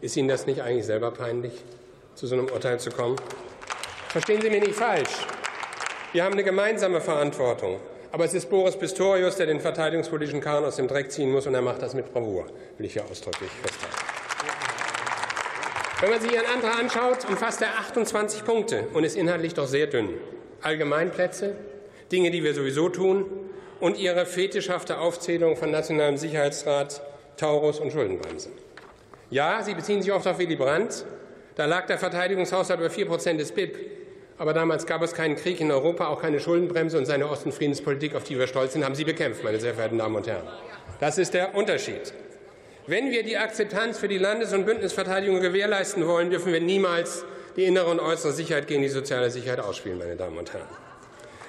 Ist 0.00 0.16
Ihnen 0.16 0.26
das 0.26 0.46
nicht 0.46 0.62
eigentlich 0.62 0.84
selber 0.84 1.12
peinlich, 1.12 1.52
zu 2.16 2.26
so 2.26 2.34
einem 2.34 2.46
Urteil 2.46 2.80
zu 2.80 2.90
kommen? 2.90 3.14
Verstehen 4.08 4.40
Sie 4.40 4.50
mich 4.50 4.62
nicht 4.62 4.74
falsch. 4.74 5.26
Wir 6.12 6.24
haben 6.24 6.32
eine 6.32 6.42
gemeinsame 6.42 7.00
Verantwortung. 7.00 7.78
Aber 8.16 8.24
es 8.24 8.32
ist 8.32 8.48
Boris 8.48 8.78
Pistorius, 8.78 9.36
der 9.36 9.44
den 9.44 9.60
verteidigungspolitischen 9.60 10.40
Karren 10.40 10.64
aus 10.64 10.76
dem 10.76 10.88
Dreck 10.88 11.12
ziehen 11.12 11.30
muss, 11.30 11.46
und 11.46 11.52
er 11.52 11.60
macht 11.60 11.82
das 11.82 11.92
mit 11.92 12.14
Bravour, 12.14 12.46
will 12.78 12.86
ich 12.86 12.94
hier 12.94 13.04
ausdrücklich 13.04 13.50
festhalten. 13.50 13.94
Wenn 16.00 16.08
man 16.08 16.20
sich 16.22 16.32
Ihren 16.32 16.46
Antrag 16.46 16.78
anschaut, 16.80 17.28
umfasst 17.28 17.60
er 17.60 17.78
28 17.78 18.46
Punkte 18.46 18.88
und 18.94 19.04
ist 19.04 19.18
inhaltlich 19.18 19.52
doch 19.52 19.66
sehr 19.66 19.86
dünn. 19.86 20.14
Allgemeinplätze, 20.62 21.56
Dinge, 22.10 22.30
die 22.30 22.42
wir 22.42 22.54
sowieso 22.54 22.88
tun, 22.88 23.26
und 23.80 23.98
Ihre 23.98 24.24
fetischhafte 24.24 24.96
Aufzählung 24.96 25.54
von 25.54 25.70
Nationalem 25.70 26.16
Sicherheitsrat, 26.16 27.02
Taurus 27.36 27.80
und 27.80 27.92
Schuldenbremse. 27.92 28.48
Ja, 29.28 29.62
Sie 29.62 29.74
beziehen 29.74 30.00
sich 30.00 30.10
oft 30.10 30.26
auf 30.26 30.38
Willy 30.38 30.56
Brandt. 30.56 31.04
Da 31.56 31.66
lag 31.66 31.84
der 31.84 31.98
Verteidigungshaushalt 31.98 32.80
über 32.80 32.88
4 32.88 33.04
Prozent 33.04 33.40
des 33.40 33.52
BIP. 33.52 33.95
Aber 34.38 34.52
damals 34.52 34.86
gab 34.86 35.02
es 35.02 35.14
keinen 35.14 35.36
Krieg 35.36 35.60
in 35.60 35.70
Europa, 35.70 36.08
auch 36.08 36.20
keine 36.20 36.40
Schuldenbremse 36.40 36.98
und 36.98 37.06
seine 37.06 37.28
Ostenfriedenspolitik, 37.28 38.14
auf 38.14 38.24
die 38.24 38.38
wir 38.38 38.46
stolz 38.46 38.74
sind, 38.74 38.84
haben 38.84 38.94
Sie 38.94 39.04
bekämpft, 39.04 39.42
meine 39.42 39.58
sehr 39.58 39.74
verehrten 39.74 39.98
Damen 39.98 40.16
und 40.16 40.26
Herren. 40.26 40.46
Das 41.00 41.16
ist 41.18 41.32
der 41.34 41.54
Unterschied. 41.54 42.12
Wenn 42.86 43.10
wir 43.10 43.22
die 43.22 43.36
Akzeptanz 43.36 43.98
für 43.98 44.08
die 44.08 44.18
Landes- 44.18 44.52
und 44.52 44.66
Bündnisverteidigung 44.66 45.40
gewährleisten 45.40 46.06
wollen, 46.06 46.30
dürfen 46.30 46.52
wir 46.52 46.60
niemals 46.60 47.24
die 47.56 47.64
innere 47.64 47.86
und 47.86 47.98
äußere 47.98 48.32
Sicherheit 48.32 48.66
gegen 48.66 48.82
die 48.82 48.88
soziale 48.88 49.30
Sicherheit 49.30 49.60
ausspielen, 49.60 49.98
meine 49.98 50.16
Damen 50.16 50.36
und 50.36 50.52
Herren. 50.52 50.85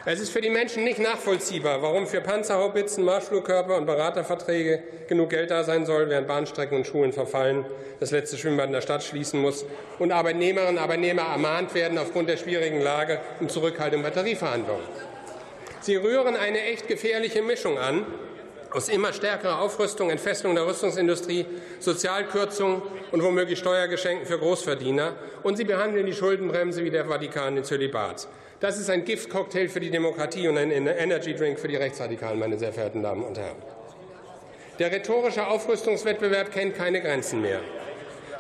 Es 0.10 0.22
ist 0.22 0.30
für 0.30 0.40
die 0.40 0.50
Menschen 0.50 0.86
nicht 0.86 1.00
nachvollziehbar, 1.00 1.82
warum 1.82 2.08
für 2.08 2.22
Panzerhaubitzen, 2.22 3.04
Marschflugkörper 3.04 3.76
und 3.76 3.86
Beraterverträge 3.86 4.82
genug 5.10 5.32
Geld 5.32 5.52
da 5.52 5.66
sein 5.66 5.86
soll, 5.86 6.08
während 6.08 6.30
Bahnstrecken 6.30 6.78
und 6.78 6.88
Schulen 6.88 7.12
verfallen, 7.12 7.66
das 8.00 8.12
letzte 8.12 8.38
Schwimmbad 8.38 8.68
in 8.68 8.72
der 8.72 8.80
Stadt 8.80 9.04
schließen 9.04 9.42
muss 9.42 9.66
und 10.00 10.14
Arbeitnehmerinnen 10.14 10.78
und 10.78 10.82
Arbeitnehmer 10.82 11.24
ermahnt 11.24 11.76
werden 11.76 11.98
aufgrund 11.98 12.30
der 12.30 12.38
schwierigen 12.38 12.80
Lage 12.80 13.20
um 13.42 13.50
Zurückhaltung 13.50 14.02
bei 14.02 14.12
Tarifverhandlungen. 14.12 14.86
Sie 15.82 15.98
rühren 15.98 16.38
eine 16.38 16.62
echt 16.62 16.88
gefährliche 16.88 17.42
Mischung 17.42 17.78
an 17.78 18.06
aus 18.72 18.88
immer 18.88 19.12
stärkerer 19.12 19.60
Aufrüstung, 19.60 20.10
Entfestung 20.10 20.56
der 20.56 20.68
Rüstungsindustrie, 20.68 21.46
Sozialkürzungen 21.82 22.82
und 23.12 23.24
womöglich 23.24 23.60
Steuergeschenken 23.60 24.26
für 24.26 24.40
Großverdiener. 24.40 25.18
Und 25.44 25.58
sie 25.58 25.66
behandeln 25.66 26.06
die 26.06 26.14
Schuldenbremse 26.14 26.86
wie 26.86 26.92
der 26.92 27.08
Vatikan 27.08 27.56
den 27.56 27.66
Zölibat. 27.66 28.30
Das 28.60 28.80
ist 28.80 28.90
ein 28.90 29.06
Giftcocktail 29.06 29.70
für 29.70 29.80
die 29.80 29.92
Demokratie 29.92 30.48
und 30.48 30.58
ein 30.58 30.72
Energy 30.72 31.36
Drink 31.36 31.60
für 31.60 31.68
die 31.68 31.76
Rechtsradikalen, 31.76 32.40
meine 32.40 32.58
sehr 32.58 32.74
verehrten 32.74 33.04
Damen 33.04 33.24
und 33.24 33.38
Herren. 33.38 33.58
Der 34.80 34.92
rhetorische 34.92 35.46
Aufrüstungswettbewerb 35.46 36.52
kennt 36.52 36.76
keine 36.76 37.02
Grenzen 37.02 37.42
mehr. 37.42 37.60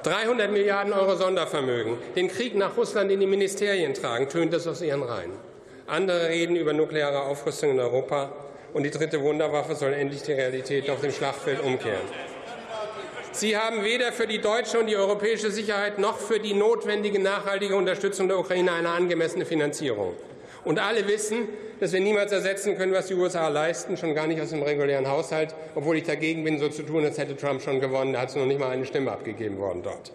300 0.01 0.51
Milliarden 0.51 0.93
Euro 0.93 1.15
Sondervermögen, 1.15 1.97
den 2.15 2.29
Krieg 2.29 2.55
nach 2.55 2.75
Russland 2.77 3.11
in 3.11 3.19
die 3.19 3.27
Ministerien 3.27 3.93
tragen, 3.93 4.27
tönt 4.27 4.53
es 4.53 4.65
aus 4.65 4.81
ihren 4.81 5.03
Reihen. 5.03 5.33
Andere 5.85 6.29
reden 6.29 6.55
über 6.55 6.73
nukleare 6.73 7.21
Aufrüstung 7.21 7.71
in 7.71 7.79
Europa 7.79 8.31
und 8.73 8.83
die 8.83 8.91
dritte 8.91 9.21
Wunderwaffe 9.21 9.75
soll 9.75 9.93
endlich 9.93 10.23
die 10.23 10.33
Realität 10.33 10.89
auf 10.89 11.01
dem 11.01 11.11
Schlachtfeld 11.11 11.61
umkehren. 11.61 12.01
Sie 13.37 13.55
haben 13.55 13.83
weder 13.83 14.11
für 14.11 14.25
die 14.25 14.39
deutsche 14.39 14.79
und 14.79 14.87
die 14.87 14.95
europäische 14.95 15.51
Sicherheit 15.51 15.99
noch 15.99 16.17
für 16.17 16.39
die 16.39 16.55
notwendige 16.55 17.19
nachhaltige 17.19 17.75
Unterstützung 17.75 18.27
der 18.27 18.39
Ukraine 18.39 18.71
eine 18.71 18.89
angemessene 18.89 19.45
Finanzierung. 19.45 20.15
Und 20.63 20.79
alle 20.79 21.07
wissen, 21.07 21.47
dass 21.79 21.93
wir 21.93 21.99
niemals 21.99 22.31
ersetzen 22.31 22.75
können, 22.75 22.93
was 22.93 23.05
die 23.05 23.13
USA 23.13 23.47
leisten, 23.49 23.95
schon 23.95 24.15
gar 24.15 24.25
nicht 24.25 24.41
aus 24.41 24.49
dem 24.49 24.63
regulären 24.63 25.07
Haushalt, 25.07 25.53
obwohl 25.75 25.97
ich 25.97 26.03
dagegen 26.03 26.43
bin, 26.43 26.57
so 26.57 26.69
zu 26.69 26.81
tun, 26.81 27.05
als 27.05 27.19
hätte 27.19 27.37
Trump 27.37 27.61
schon 27.61 27.79
gewonnen. 27.79 28.13
Da 28.13 28.21
hat 28.21 28.29
es 28.29 28.35
noch 28.35 28.47
nicht 28.47 28.59
mal 28.59 28.71
eine 28.71 28.87
Stimme 28.87 29.11
abgegeben 29.11 29.59
worden 29.59 29.83
dort. 29.83 30.11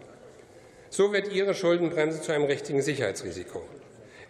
So 0.90 1.12
wird 1.12 1.32
Ihre 1.32 1.54
Schuldenbremse 1.54 2.20
zu 2.22 2.32
einem 2.32 2.46
richtigen 2.46 2.82
Sicherheitsrisiko. 2.82 3.62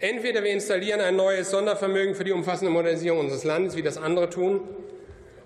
Entweder 0.01 0.43
wir 0.43 0.51
installieren 0.51 1.01
ein 1.01 1.15
neues 1.15 1.49
Sondervermögen 1.49 2.13
für 2.13 2.25
die 2.25 2.31
umfassende 2.31 2.71
Modernisierung 2.71 3.21
unseres 3.21 3.43
Landes, 3.43 3.75
wie 3.75 3.81
das 3.81 3.97
andere 3.97 4.29
tun, 4.29 4.61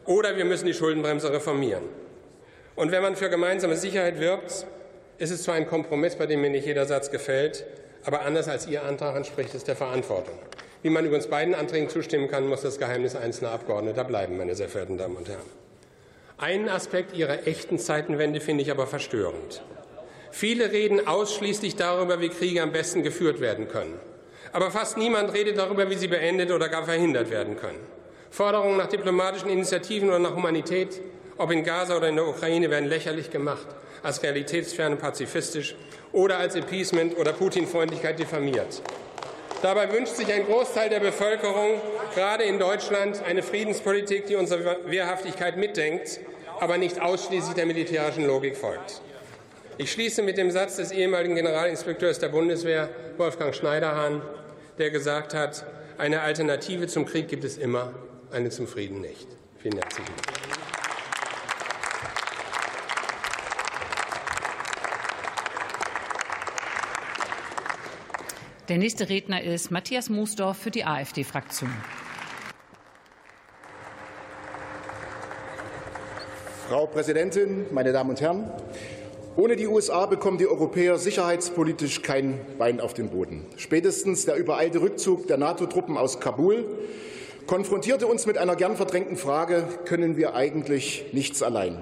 oder 0.03 0.35
wir 0.35 0.43
müssen 0.43 0.65
die 0.65 0.73
Schuldenbremse 0.73 1.31
reformieren. 1.31 2.06
Und 2.77 2.91
wenn 2.91 3.01
man 3.01 3.15
für 3.15 3.29
gemeinsame 3.31 3.75
Sicherheit 3.75 4.19
wirbt, 4.19 4.67
ist 5.17 5.31
es 5.31 5.41
zwar 5.41 5.55
ein 5.55 5.65
Kompromiss, 5.65 6.15
bei 6.15 6.27
dem 6.27 6.41
mir 6.41 6.51
nicht 6.51 6.67
jeder 6.67 6.85
Satz 6.85 7.09
gefällt, 7.09 7.65
aber 8.05 8.21
anders 8.21 8.47
als 8.47 8.67
Ihr 8.67 8.83
Antrag 8.83 9.15
entspricht 9.15 9.55
es 9.55 9.63
der 9.63 9.75
Verantwortung. 9.75 10.35
Wie 10.83 10.91
man 10.91 11.03
übrigens 11.03 11.25
beiden 11.25 11.55
Anträgen 11.55 11.89
zustimmen 11.89 12.27
kann, 12.27 12.47
muss 12.47 12.61
das 12.61 12.77
Geheimnis 12.77 13.15
einzelner 13.15 13.49
Abgeordneter 13.51 14.03
bleiben, 14.03 14.37
meine 14.37 14.53
sehr 14.53 14.69
verehrten 14.69 14.99
Damen 14.99 15.17
und 15.17 15.27
Herren. 15.27 15.49
Einen 16.37 16.69
Aspekt 16.69 17.17
Ihrer 17.17 17.47
echten 17.47 17.79
Zeitenwende 17.79 18.39
finde 18.41 18.61
ich 18.61 18.69
aber 18.69 18.85
verstörend. 18.85 19.63
Viele 20.29 20.71
reden 20.71 21.07
ausschließlich 21.07 21.77
darüber, 21.77 22.21
wie 22.21 22.29
Kriege 22.29 22.61
am 22.61 22.71
besten 22.71 23.01
geführt 23.01 23.41
werden 23.41 23.69
können. 23.69 23.99
Aber 24.53 24.69
fast 24.69 24.97
niemand 24.97 25.33
redet 25.33 25.57
darüber, 25.57 25.89
wie 25.89 25.95
sie 25.95 26.07
beendet 26.07 26.51
oder 26.51 26.69
gar 26.69 26.85
verhindert 26.85 27.31
werden 27.31 27.57
können. 27.57 27.79
Forderungen 28.29 28.77
nach 28.77 28.87
diplomatischen 28.87 29.49
Initiativen 29.49 30.09
oder 30.09 30.19
nach 30.19 30.35
Humanität 30.35 31.01
ob 31.37 31.51
in 31.51 31.63
Gaza 31.63 31.97
oder 31.97 32.09
in 32.09 32.15
der 32.15 32.27
Ukraine, 32.27 32.69
werden 32.69 32.89
lächerlich 32.89 33.31
gemacht, 33.31 33.67
als 34.03 34.23
realitätsfern 34.23 34.93
und 34.93 34.99
pazifistisch 34.99 35.75
oder 36.11 36.37
als 36.37 36.55
Appeasement 36.55 37.17
oder 37.17 37.33
Putin-Freundlichkeit 37.33 38.19
diffamiert. 38.19 38.81
Dabei 39.61 39.91
wünscht 39.91 40.15
sich 40.15 40.31
ein 40.31 40.45
Großteil 40.45 40.89
der 40.89 40.99
Bevölkerung, 40.99 41.81
gerade 42.13 42.43
in 42.43 42.59
Deutschland, 42.59 43.23
eine 43.23 43.41
Friedenspolitik, 43.41 44.27
die 44.27 44.35
unsere 44.35 44.77
Wehrhaftigkeit 44.85 45.57
mitdenkt, 45.57 46.19
aber 46.59 46.77
nicht 46.77 47.01
ausschließlich 47.01 47.55
der 47.55 47.65
militärischen 47.65 48.25
Logik 48.25 48.55
folgt. 48.55 49.01
Ich 49.79 49.91
schließe 49.91 50.23
mit 50.23 50.37
dem 50.37 50.51
Satz 50.51 50.77
des 50.77 50.91
ehemaligen 50.91 51.35
Generalinspekteurs 51.35 52.19
der 52.19 52.29
Bundeswehr, 52.29 52.89
Wolfgang 53.17 53.53
Schneiderhahn, 53.53 54.21
der 54.77 54.91
gesagt 54.91 55.33
hat, 55.33 55.65
eine 55.97 56.21
Alternative 56.21 56.87
zum 56.87 57.05
Krieg 57.05 57.27
gibt 57.27 57.43
es 57.43 57.57
immer, 57.57 57.93
eine 58.31 58.49
zum 58.49 58.67
Frieden 58.67 59.01
nicht. 59.01 59.27
Vielen 59.57 59.79
herzlichen 59.79 60.13
Dank. 60.15 60.36
Der 68.69 68.77
nächste 68.77 69.07
Redner 69.07 69.41
ist 69.41 69.71
Matthias 69.71 70.09
Moosdorf 70.09 70.57
für 70.57 70.71
die 70.71 70.83
AfD-Fraktion. 70.83 71.71
Frau 76.67 76.85
Präsidentin, 76.87 77.67
meine 77.71 77.93
Damen 77.93 78.09
und 78.09 78.19
Herren! 78.19 78.51
Ohne 79.37 79.55
die 79.55 79.67
USA 79.67 80.05
bekommen 80.05 80.37
die 80.37 80.47
Europäer 80.47 80.97
sicherheitspolitisch 80.97 82.01
kein 82.01 82.41
Bein 82.57 82.81
auf 82.81 82.93
den 82.93 83.09
Boden. 83.09 83.45
Spätestens 83.55 84.25
der 84.25 84.35
übereilte 84.35 84.81
Rückzug 84.81 85.27
der 85.27 85.37
NATO-Truppen 85.37 85.95
aus 85.95 86.19
Kabul 86.19 86.65
konfrontierte 87.45 88.05
uns 88.05 88.25
mit 88.25 88.37
einer 88.37 88.57
gern 88.57 88.75
verdrängten 88.75 89.15
Frage, 89.15 89.63
können 89.85 90.17
wir 90.17 90.35
eigentlich 90.35 91.05
nichts 91.13 91.41
allein? 91.41 91.81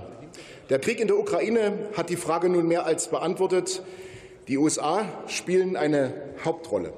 Der 0.69 0.77
Krieg 0.77 0.99
in 0.99 1.07
der 1.07 1.17
Ukraine 1.17 1.73
hat 1.97 2.11
die 2.11 2.15
Frage 2.15 2.47
nun 2.47 2.67
mehr 2.67 2.85
als 2.85 3.07
beantwortet. 3.07 3.81
Die 4.47 4.59
USA 4.59 5.05
spielen 5.25 5.75
eine 5.75 6.13
Hauptrolle. 6.43 6.93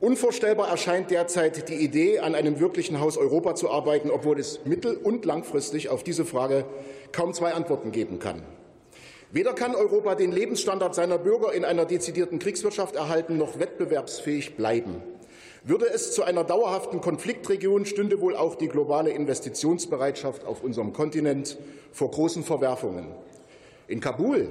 Unvorstellbar 0.00 0.68
erscheint 0.68 1.10
derzeit 1.12 1.68
die 1.68 1.74
Idee, 1.74 2.18
an 2.18 2.34
einem 2.34 2.58
wirklichen 2.58 2.98
Haus 2.98 3.16
Europa 3.16 3.54
zu 3.54 3.70
arbeiten, 3.70 4.10
obwohl 4.10 4.40
es 4.40 4.64
mittel- 4.64 4.96
und 4.96 5.24
langfristig 5.24 5.88
auf 5.88 6.02
diese 6.02 6.24
Frage 6.24 6.64
kaum 7.12 7.32
zwei 7.32 7.52
Antworten 7.52 7.92
geben 7.92 8.18
kann. 8.18 8.42
Weder 9.30 9.52
kann 9.52 9.76
Europa 9.76 10.16
den 10.16 10.32
Lebensstandard 10.32 10.96
seiner 10.96 11.18
Bürger 11.18 11.52
in 11.52 11.64
einer 11.64 11.84
dezidierten 11.84 12.40
Kriegswirtschaft 12.40 12.96
erhalten, 12.96 13.36
noch 13.36 13.60
wettbewerbsfähig 13.60 14.56
bleiben. 14.56 15.02
Würde 15.62 15.86
es 15.86 16.12
zu 16.12 16.24
einer 16.24 16.44
dauerhaften 16.44 17.00
Konfliktregion, 17.00 17.84
stünde 17.84 18.20
wohl 18.20 18.34
auch 18.34 18.56
die 18.56 18.68
globale 18.68 19.10
Investitionsbereitschaft 19.10 20.44
auf 20.44 20.64
unserem 20.64 20.92
Kontinent 20.92 21.56
vor 21.92 22.10
großen 22.10 22.42
Verwerfungen. 22.42 23.06
In 23.86 24.00
Kabul 24.00 24.50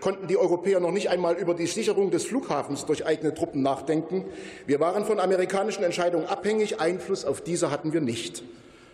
konnten 0.00 0.26
die 0.26 0.36
Europäer 0.36 0.80
noch 0.80 0.92
nicht 0.92 1.10
einmal 1.10 1.36
über 1.36 1.54
die 1.54 1.66
Sicherung 1.66 2.10
des 2.10 2.24
Flughafens 2.26 2.86
durch 2.86 3.06
eigene 3.06 3.34
Truppen 3.34 3.62
nachdenken. 3.62 4.24
Wir 4.66 4.80
waren 4.80 5.04
von 5.04 5.20
amerikanischen 5.20 5.84
Entscheidungen 5.84 6.26
abhängig. 6.26 6.80
Einfluss 6.80 7.24
auf 7.24 7.40
diese 7.40 7.70
hatten 7.70 7.92
wir 7.92 8.00
nicht. 8.00 8.42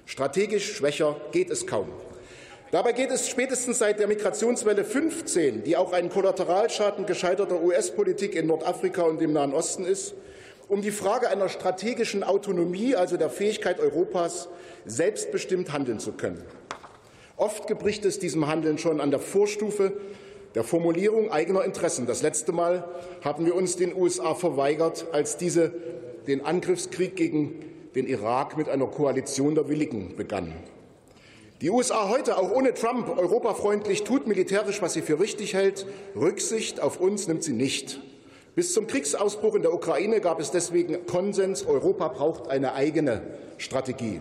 Strategisch 0.07 0.75
schwächer 0.75 1.17
geht 1.33 1.51
es 1.51 1.67
kaum. 1.67 1.89
Dabei 2.71 2.93
geht 2.93 3.11
es 3.11 3.29
spätestens 3.29 3.79
seit 3.79 4.01
der 4.01 4.09
Migrationswelle 4.09 4.85
15, 4.85 5.63
die 5.63 5.77
auch 5.77 5.93
ein 5.93 6.11
Kollateralschaden 6.11 7.07
gescheiterter 7.07 7.63
US-Politik 7.63 8.35
in 8.35 8.49
Nordafrika 8.49 9.03
und 9.03 9.21
dem 9.21 9.33
Nahen 9.33 9.55
Osten 9.55 9.85
ist, 9.85 10.15
um 10.69 10.83
die 10.83 10.91
Frage 10.91 11.29
einer 11.29 11.49
strategischen 11.49 12.25
Autonomie, 12.25 12.97
also 12.97 13.17
der 13.17 13.31
Fähigkeit 13.31 13.79
Europas, 13.79 14.49
selbstbestimmt 14.87 15.73
handeln 15.73 16.01
zu 16.01 16.13
können. 16.13 16.43
Oft 17.37 17.67
gebricht 17.67 18.05
es 18.05 18.19
diesem 18.19 18.47
Handeln 18.47 18.79
schon 18.79 19.01
an 19.01 19.11
der 19.11 19.21
Vorstufe 19.21 19.93
der 20.55 20.65
Formulierung 20.65 21.31
eigener 21.31 21.65
Interessen. 21.65 22.07
Das 22.07 22.23
letzte 22.23 22.53
Mal 22.53 22.85
haben 23.23 23.47
wir 23.47 23.55
uns 23.55 23.77
den 23.77 23.95
USA 23.95 24.35
verweigert, 24.35 25.07
als 25.13 25.37
diese 25.37 25.73
den 26.27 26.45
Angriffskrieg 26.45 27.17
gegen 27.17 27.65
den 27.95 28.07
Irak 28.07 28.57
mit 28.57 28.69
einer 28.69 28.87
Koalition 28.87 29.55
der 29.55 29.69
Willigen 29.69 30.17
begann. 30.17 30.53
Die 31.61 31.71
USA 31.71 32.09
heute, 32.09 32.37
auch 32.37 32.51
ohne 32.51 32.75
Trump, 32.75 33.09
europafreundlich, 33.17 34.05
tut 34.05 34.27
militärisch, 34.27 34.83
was 34.83 34.95
sie 34.95 35.03
für 35.03 35.21
richtig 35.21 35.55
hält. 35.55 35.87
Rücksicht 36.17 36.81
auf 36.81 37.01
uns 37.01 37.29
nimmt 37.29 37.45
sie 37.45 37.53
nicht. 37.53 38.01
Bis 38.55 38.73
zum 38.73 38.87
Kriegsausbruch 38.87 39.55
in 39.55 39.63
der 39.63 39.73
Ukraine 39.73 40.21
gab 40.21 40.41
es 40.41 40.51
deswegen 40.51 41.07
Konsens, 41.07 41.65
Europa 41.65 42.09
braucht 42.09 42.49
eine 42.49 42.75
eigene 42.75 43.23
Strategie. 43.59 44.21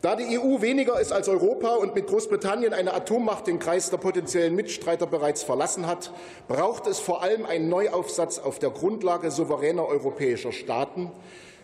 Da 0.00 0.14
die 0.14 0.38
EU 0.38 0.60
weniger 0.60 1.00
ist 1.00 1.12
als 1.12 1.28
Europa 1.28 1.74
und 1.74 1.94
mit 1.94 2.06
Großbritannien 2.06 2.72
eine 2.72 2.94
Atommacht 2.94 3.48
den 3.48 3.58
Kreis 3.58 3.90
der 3.90 3.96
potenziellen 3.96 4.54
Mitstreiter 4.54 5.06
bereits 5.06 5.42
verlassen 5.42 5.86
hat, 5.88 6.12
braucht 6.46 6.86
es 6.86 7.00
vor 7.00 7.22
allem 7.22 7.44
einen 7.44 7.68
Neuaufsatz 7.68 8.38
auf 8.38 8.60
der 8.60 8.70
Grundlage 8.70 9.30
souveräner 9.32 9.86
europäischer 9.86 10.52
Staaten, 10.52 11.10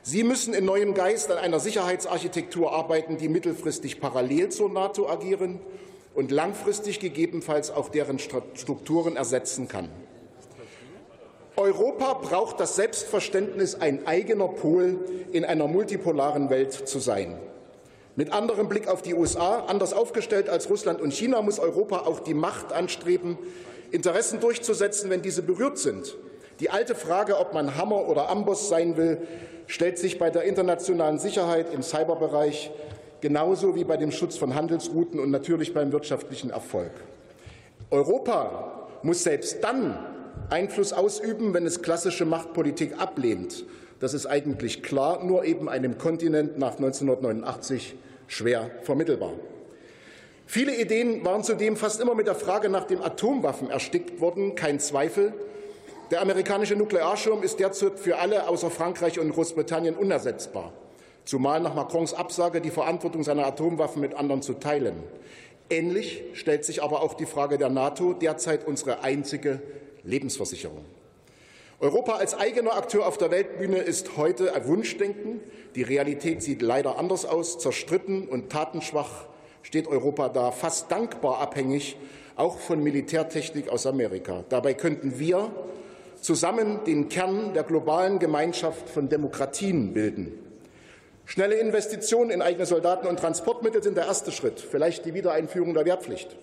Sie 0.07 0.23
müssen 0.23 0.53
in 0.53 0.67
neuem 0.67 0.93
Geist 0.93 1.31
an 1.31 1.39
einer 1.39 1.61
Sicherheitsarchitektur 1.61 2.71
arbeiten, 2.75 3.17
die 3.17 3.31
mittelfristig 3.31 4.03
parallel 4.03 4.51
zur 4.51 4.69
NATO 4.69 5.09
agieren 5.09 5.61
und 6.15 6.31
langfristig 6.31 7.01
gegebenenfalls 7.01 7.71
auch 7.71 7.89
deren 7.89 8.19
Strukturen 8.19 9.17
ersetzen 9.17 9.67
kann. 9.67 9.89
Europa 11.57 12.13
braucht 12.21 12.61
das 12.61 12.77
Selbstverständnis, 12.77 13.77
ein 13.77 14.07
eigener 14.07 14.49
Pol 14.49 14.99
in 15.33 15.47
einer 15.47 15.69
multipolaren 15.69 16.51
Welt 16.51 16.75
zu 16.75 16.99
sein. 16.99 17.39
Mit 18.17 18.33
anderem 18.33 18.69
Blick 18.69 18.87
auf 18.87 19.03
die 19.03 19.15
USA, 19.15 19.65
anders 19.67 19.93
aufgestellt 19.93 20.49
als 20.49 20.71
Russland 20.71 21.01
und 21.01 21.13
China, 21.13 21.43
muss 21.43 21.59
Europa 21.59 22.01
auch 22.01 22.21
die 22.21 22.35
Macht 22.35 22.73
anstreben, 22.73 23.39
Interessen 23.91 24.41
durchzusetzen, 24.41 25.11
wenn 25.11 25.23
diese 25.23 25.43
berührt 25.43 25.79
sind. 25.79 26.17
Die 26.61 26.71
alte 26.71 26.95
Frage, 26.95 27.39
ob 27.39 27.53
man 27.53 27.77
Hammer 27.77 28.09
oder 28.09 28.29
Amboss 28.29 28.69
sein 28.69 28.97
will, 28.97 29.19
stellt 29.67 29.99
sich 29.99 30.19
bei 30.19 30.31
der 30.31 30.45
internationalen 30.45 31.19
Sicherheit 31.19 31.73
im 31.75 31.83
Cyberbereich 31.83 32.71
genauso 33.21 33.75
wie 33.75 33.85
bei 33.85 33.97
dem 33.97 34.13
Schutz 34.13 34.37
von 34.37 34.55
Handelsrouten 34.55 35.19
und 35.19 35.31
natürlich 35.31 35.75
beim 35.75 35.91
wirtschaftlichen 35.93 36.51
Erfolg. 36.51 36.93
Europa 37.91 38.89
muss 39.03 39.25
selbst 39.25 39.65
dann 39.65 39.99
Einfluss 40.51 40.93
ausüben, 40.93 41.55
wenn 41.55 41.67
es 41.67 41.83
klassische 41.83 42.27
Machtpolitik 42.27 43.01
ablehnt. 43.01 43.65
Das 44.01 44.15
ist 44.15 44.27
eigentlich 44.27 44.83
klar, 44.83 45.25
nur 45.25 45.45
eben 45.45 45.69
einem 45.69 45.99
Kontinent 45.99 46.59
nach 46.59 46.77
1989 46.77 47.95
schwer 48.27 48.71
vermittelbar. 48.83 49.33
Viele 50.47 50.77
Ideen 50.77 51.25
waren 51.25 51.43
zudem 51.43 51.77
fast 51.77 52.01
immer 52.01 52.15
mit 52.15 52.27
der 52.27 52.35
Frage 52.35 52.69
nach 52.69 52.85
den 52.85 53.01
Atomwaffen 53.01 53.71
erstickt 53.71 54.21
worden. 54.21 54.55
Kein 54.55 54.79
Zweifel, 54.79 55.33
der 56.11 56.21
amerikanische 56.21 56.77
Nuklearschirm 56.77 57.43
ist 57.43 57.59
derzeit 57.61 57.99
für 57.99 58.19
alle 58.19 58.49
außer 58.49 58.71
Frankreich 58.71 59.19
und 59.19 59.33
Großbritannien 59.33 59.97
unersetzbar, 59.97 60.73
zumal 61.25 61.61
nach 61.61 61.75
Macrons 61.75 62.13
Absage 62.13 62.61
die 62.61 62.71
Verantwortung 62.71 63.23
seiner 63.23 63.47
Atomwaffen 63.47 64.03
mit 64.03 64.15
anderen 64.15 64.43
zu 64.43 64.55
teilen. 64.55 64.95
Ähnlich 65.71 66.23
stellt 66.35 66.65
sich 66.67 66.83
aber 66.83 67.03
auch 67.03 67.15
die 67.15 67.27
Frage 67.27 67.57
der 67.57 67.71
NATO, 67.71 68.13
derzeit 68.13 68.67
unsere 68.67 69.03
einzige 69.03 69.63
Lebensversicherung. 70.03 70.85
Europa 71.85 72.15
als 72.15 72.33
eigener 72.33 72.79
Akteur 72.79 73.07
auf 73.07 73.19
der 73.19 73.31
Weltbühne 73.31 73.77
ist 73.77 74.17
heute 74.17 74.55
ein 74.55 74.67
Wunschdenken. 74.67 75.41
Die 75.75 75.83
Realität 75.83 76.43
sieht 76.43 76.63
leider 76.63 76.99
anders 76.99 77.27
aus. 77.27 77.59
Zerstritten 77.59 78.27
und 78.27 78.51
tatenschwach 78.51 79.27
steht 79.61 79.87
Europa 79.87 80.31
da, 80.31 80.51
fast 80.51 80.91
dankbar 80.91 81.41
abhängig, 81.41 81.99
auch 82.37 82.59
von 82.59 82.83
Militärtechnik 82.83 83.69
aus 83.69 83.85
Amerika. 83.87 84.45
Dabei 84.49 84.73
könnten 84.73 85.19
wir 85.19 85.51
zusammen 86.23 86.81
den 86.87 87.11
Kern 87.11 87.53
der 87.53 87.65
globalen 87.65 88.19
Gemeinschaft 88.19 88.89
von 88.89 89.11
Demokratien 89.11 89.93
bilden. 89.93 90.33
Schnelle 91.27 91.57
Investitionen 91.57 92.31
in 92.31 92.41
eigene 92.41 92.65
Soldaten 92.65 93.07
und 93.07 93.19
Transportmittel 93.19 93.83
sind 93.83 93.99
der 93.99 94.07
erste 94.07 94.33
Schritt, 94.33 94.59
vielleicht 94.59 95.05
die 95.05 95.13
Wiedereinführung 95.13 95.75
der 95.75 95.85
Wehrpflicht. 95.85 96.35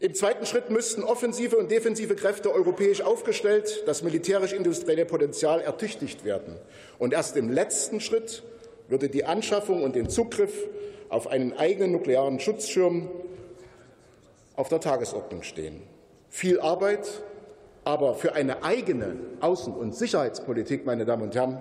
Im 0.00 0.14
zweiten 0.14 0.46
Schritt 0.46 0.70
müssten 0.70 1.04
offensive 1.04 1.58
und 1.58 1.70
defensive 1.70 2.16
Kräfte 2.16 2.50
europäisch 2.54 3.02
aufgestellt, 3.02 3.82
das 3.84 4.02
militärisch-industrielle 4.02 5.04
Potenzial 5.04 5.60
ertüchtigt 5.60 6.24
werden. 6.24 6.56
Und 6.98 7.12
erst 7.12 7.36
im 7.36 7.50
letzten 7.50 8.00
Schritt 8.00 8.42
würde 8.88 9.10
die 9.10 9.26
Anschaffung 9.26 9.82
und 9.82 9.94
den 9.94 10.08
Zugriff 10.08 10.54
auf 11.10 11.26
einen 11.26 11.52
eigenen 11.52 11.92
nuklearen 11.92 12.40
Schutzschirm 12.40 13.10
auf 14.56 14.70
der 14.70 14.80
Tagesordnung 14.80 15.42
stehen. 15.42 15.82
Viel 16.30 16.60
Arbeit, 16.60 17.06
aber 17.84 18.14
für 18.14 18.32
eine 18.32 18.64
eigene 18.64 19.16
Außen- 19.42 19.74
und 19.74 19.94
Sicherheitspolitik, 19.94 20.86
meine 20.86 21.04
Damen 21.04 21.24
und 21.24 21.34
Herren, 21.34 21.60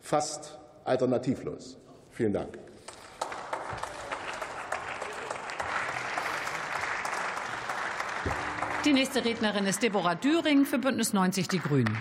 fast 0.00 0.58
alternativlos. 0.84 1.76
Vielen 2.10 2.32
Dank. 2.32 2.58
Die 8.86 8.92
nächste 8.92 9.24
Rednerin 9.24 9.66
ist 9.66 9.82
Deborah 9.82 10.14
Düring 10.14 10.64
für 10.64 10.78
Bündnis 10.78 11.12
90 11.12 11.48
Die 11.48 11.58
Grünen. 11.58 11.98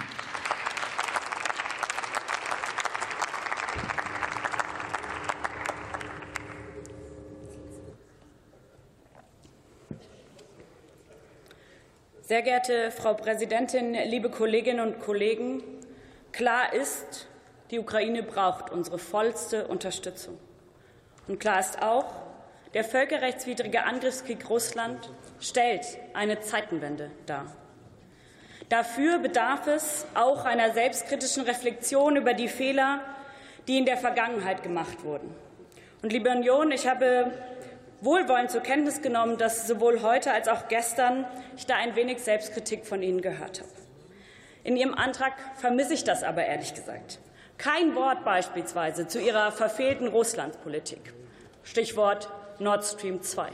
Sehr 12.22 12.44
geehrte 12.44 12.92
Frau 12.92 13.16
Präsidentin, 13.16 13.96
liebe 13.96 14.30
Kolleginnen 14.30 14.88
und 14.88 15.00
Kollegen, 15.00 15.64
klar 16.34 16.72
ist, 16.72 17.28
die 17.72 17.80
Ukraine 17.80 18.22
braucht 18.22 18.72
unsere 18.72 19.00
vollste 19.00 19.68
Unterstützung. 19.68 20.38
Und 21.28 21.40
klar 21.40 21.60
ist 21.60 21.82
auch, 21.82 22.06
der 22.76 22.84
völkerrechtswidrige 22.84 23.86
Angriffskrieg 23.86 24.48
Russland 24.48 25.10
stellt 25.40 25.86
eine 26.14 26.40
Zeitenwende 26.40 27.12
dar. 27.26 27.46
Dafür 28.70 29.20
bedarf 29.20 29.68
es 29.68 30.06
auch 30.16 30.46
einer 30.46 30.74
selbstkritischen 30.74 31.44
Reflexion 31.44 32.16
über 32.16 32.34
die 32.34 32.48
Fehler, 32.48 33.02
die 33.68 33.78
in 33.78 33.86
der 33.86 33.98
Vergangenheit 33.98 34.64
gemacht 34.64 35.04
wurden. 35.04 35.34
Und 36.02 36.12
liebe 36.12 36.30
Union, 36.30 36.72
ich 36.72 36.88
habe 36.88 37.32
wohlwollend 38.02 38.52
zur 38.52 38.62
Kenntnis 38.62 39.02
genommen, 39.02 39.38
dass 39.38 39.68
sowohl 39.68 40.02
heute 40.02 40.32
als 40.32 40.48
auch 40.48 40.68
gestern 40.68 41.26
ich 41.58 41.66
da 41.66 41.76
ein 41.76 41.96
wenig 41.96 42.20
Selbstkritik 42.20 42.86
von 42.86 43.02
Ihnen 43.02 43.22
gehört 43.22 43.60
habe. 43.60 43.70
In 44.64 44.78
Ihrem 44.78 44.96
Antrag 44.96 45.34
vermisse 45.56 45.94
ich 45.94 46.04
das 46.04 46.24
aber 46.24 46.46
ehrlich 46.46 46.74
gesagt. 46.74 47.20
Kein 47.58 47.96
Wort 47.96 48.26
beispielsweise 48.26 49.08
zu 49.08 49.20
Ihrer 49.20 49.52
verfehlten 49.52 50.08
Russlandpolitik. 50.08 51.14
Stichwort 51.64 52.30
Nord 52.60 52.84
Stream 52.84 53.22
2. 53.22 53.50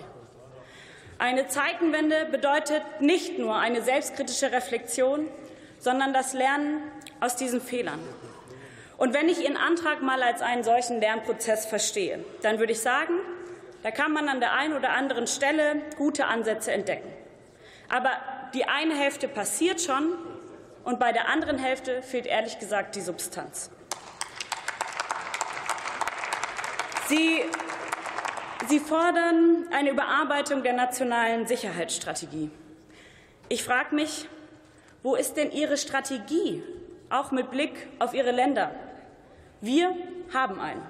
Eine 1.22 1.46
Zeitenwende 1.46 2.26
bedeutet 2.32 2.82
nicht 3.00 3.38
nur 3.38 3.56
eine 3.56 3.84
selbstkritische 3.84 4.52
Reflexion, 4.52 5.28
sondern 5.78 6.14
das 6.14 6.34
Lernen 6.34 6.82
aus 7.20 7.36
diesen 7.36 7.62
Fehlern. 7.62 8.00
Und 8.98 9.14
wenn 9.14 9.30
ich 9.30 9.44
Ihren 9.44 9.56
Antrag 9.56 10.02
mal 10.02 10.24
als 10.24 10.42
einen 10.42 10.64
solchen 10.64 11.00
Lernprozess 11.00 11.68
verstehe, 11.68 12.26
dann 12.42 12.58
würde 12.58 12.72
ich 12.72 12.80
sagen, 12.80 13.14
da 13.84 13.92
kann 13.92 14.14
man 14.14 14.30
an 14.30 14.40
der 14.40 14.54
einen 14.54 14.74
oder 14.76 14.94
anderen 14.94 15.28
Stelle 15.28 15.84
gute 15.96 16.26
Ansätze 16.26 16.72
entdecken. 16.72 17.14
Aber 17.88 18.10
die 18.56 18.66
eine 18.66 18.96
Hälfte 18.96 19.28
passiert 19.28 19.80
schon 19.80 20.18
und 20.86 21.00
bei 21.00 21.12
der 21.12 21.30
anderen 21.30 21.60
Hälfte 21.60 22.02
fehlt 22.02 22.26
ehrlich 22.26 22.58
gesagt 22.58 22.96
die 22.96 23.02
Substanz. 23.02 23.70
Sie, 27.10 27.44
Sie 28.68 28.80
fordern 28.80 29.68
eine 29.72 29.90
Überarbeitung 29.90 30.64
der 30.64 30.74
nationalen 30.74 31.48
Sicherheitsstrategie. 31.48 32.52
Ich 33.50 33.64
frage 33.64 33.96
mich, 33.96 34.28
wo 35.04 35.16
ist 35.16 35.36
denn 35.36 35.52
Ihre 35.52 35.78
Strategie, 35.78 36.64
auch 37.10 37.32
mit 37.32 37.52
Blick 37.52 37.88
auf 38.00 38.14
Ihre 38.14 38.32
Länder? 38.32 38.72
Wir 39.62 39.96
haben 40.34 40.60
eine. 40.60 40.82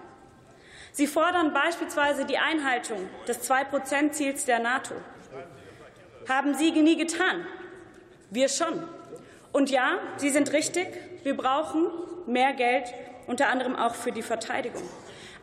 Sie 0.91 1.07
fordern 1.07 1.53
beispielsweise 1.53 2.25
die 2.25 2.38
Einhaltung 2.38 3.10
des 3.27 3.41
Zwei-Prozent-Ziels 3.41 4.45
der 4.45 4.60
NATO. 4.60 4.93
Haben 6.27 6.53
Sie 6.55 6.71
nie 6.71 6.97
getan? 6.97 7.45
Wir 8.29 8.49
schon. 8.49 8.84
Und 9.53 9.69
ja, 9.69 9.99
Sie 10.17 10.29
sind 10.29 10.51
richtig, 10.51 10.88
wir 11.23 11.36
brauchen 11.36 11.88
mehr 12.27 12.53
Geld, 12.53 12.93
unter 13.27 13.47
anderem 13.47 13.75
auch 13.75 13.95
für 13.95 14.12
die 14.12 14.21
Verteidigung. 14.21 14.84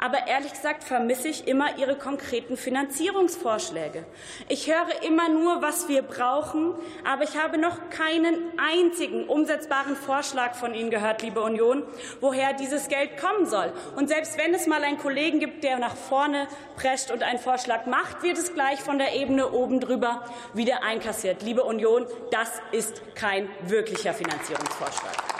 Aber 0.00 0.28
ehrlich 0.28 0.52
gesagt 0.52 0.84
vermisse 0.84 1.26
ich 1.26 1.48
immer 1.48 1.76
Ihre 1.76 1.96
konkreten 1.96 2.56
Finanzierungsvorschläge. 2.56 4.04
Ich 4.48 4.68
höre 4.68 5.02
immer 5.02 5.28
nur, 5.28 5.60
was 5.60 5.88
wir 5.88 6.02
brauchen, 6.02 6.74
aber 7.04 7.24
ich 7.24 7.36
habe 7.36 7.58
noch 7.58 7.90
keinen 7.90 8.36
einzigen 8.58 9.24
umsetzbaren 9.24 9.96
Vorschlag 9.96 10.54
von 10.54 10.72
Ihnen 10.72 10.90
gehört, 10.90 11.22
liebe 11.22 11.40
Union, 11.42 11.82
woher 12.20 12.52
dieses 12.52 12.86
Geld 12.88 13.18
kommen 13.20 13.46
soll. 13.46 13.72
Und 13.96 14.08
selbst 14.08 14.38
wenn 14.38 14.54
es 14.54 14.68
mal 14.68 14.84
einen 14.84 14.98
Kollegen 14.98 15.40
gibt, 15.40 15.64
der 15.64 15.78
nach 15.78 15.96
vorne 15.96 16.46
prescht 16.76 17.10
und 17.10 17.24
einen 17.24 17.40
Vorschlag 17.40 17.86
macht, 17.86 18.22
wird 18.22 18.38
es 18.38 18.54
gleich 18.54 18.80
von 18.80 18.98
der 18.98 19.16
Ebene 19.16 19.50
oben 19.50 19.80
drüber 19.80 20.24
wieder 20.54 20.84
einkassiert. 20.84 21.42
Liebe 21.42 21.64
Union, 21.64 22.06
das 22.30 22.52
ist 22.70 23.02
kein 23.16 23.48
wirklicher 23.62 24.14
Finanzierungsvorschlag. 24.14 25.37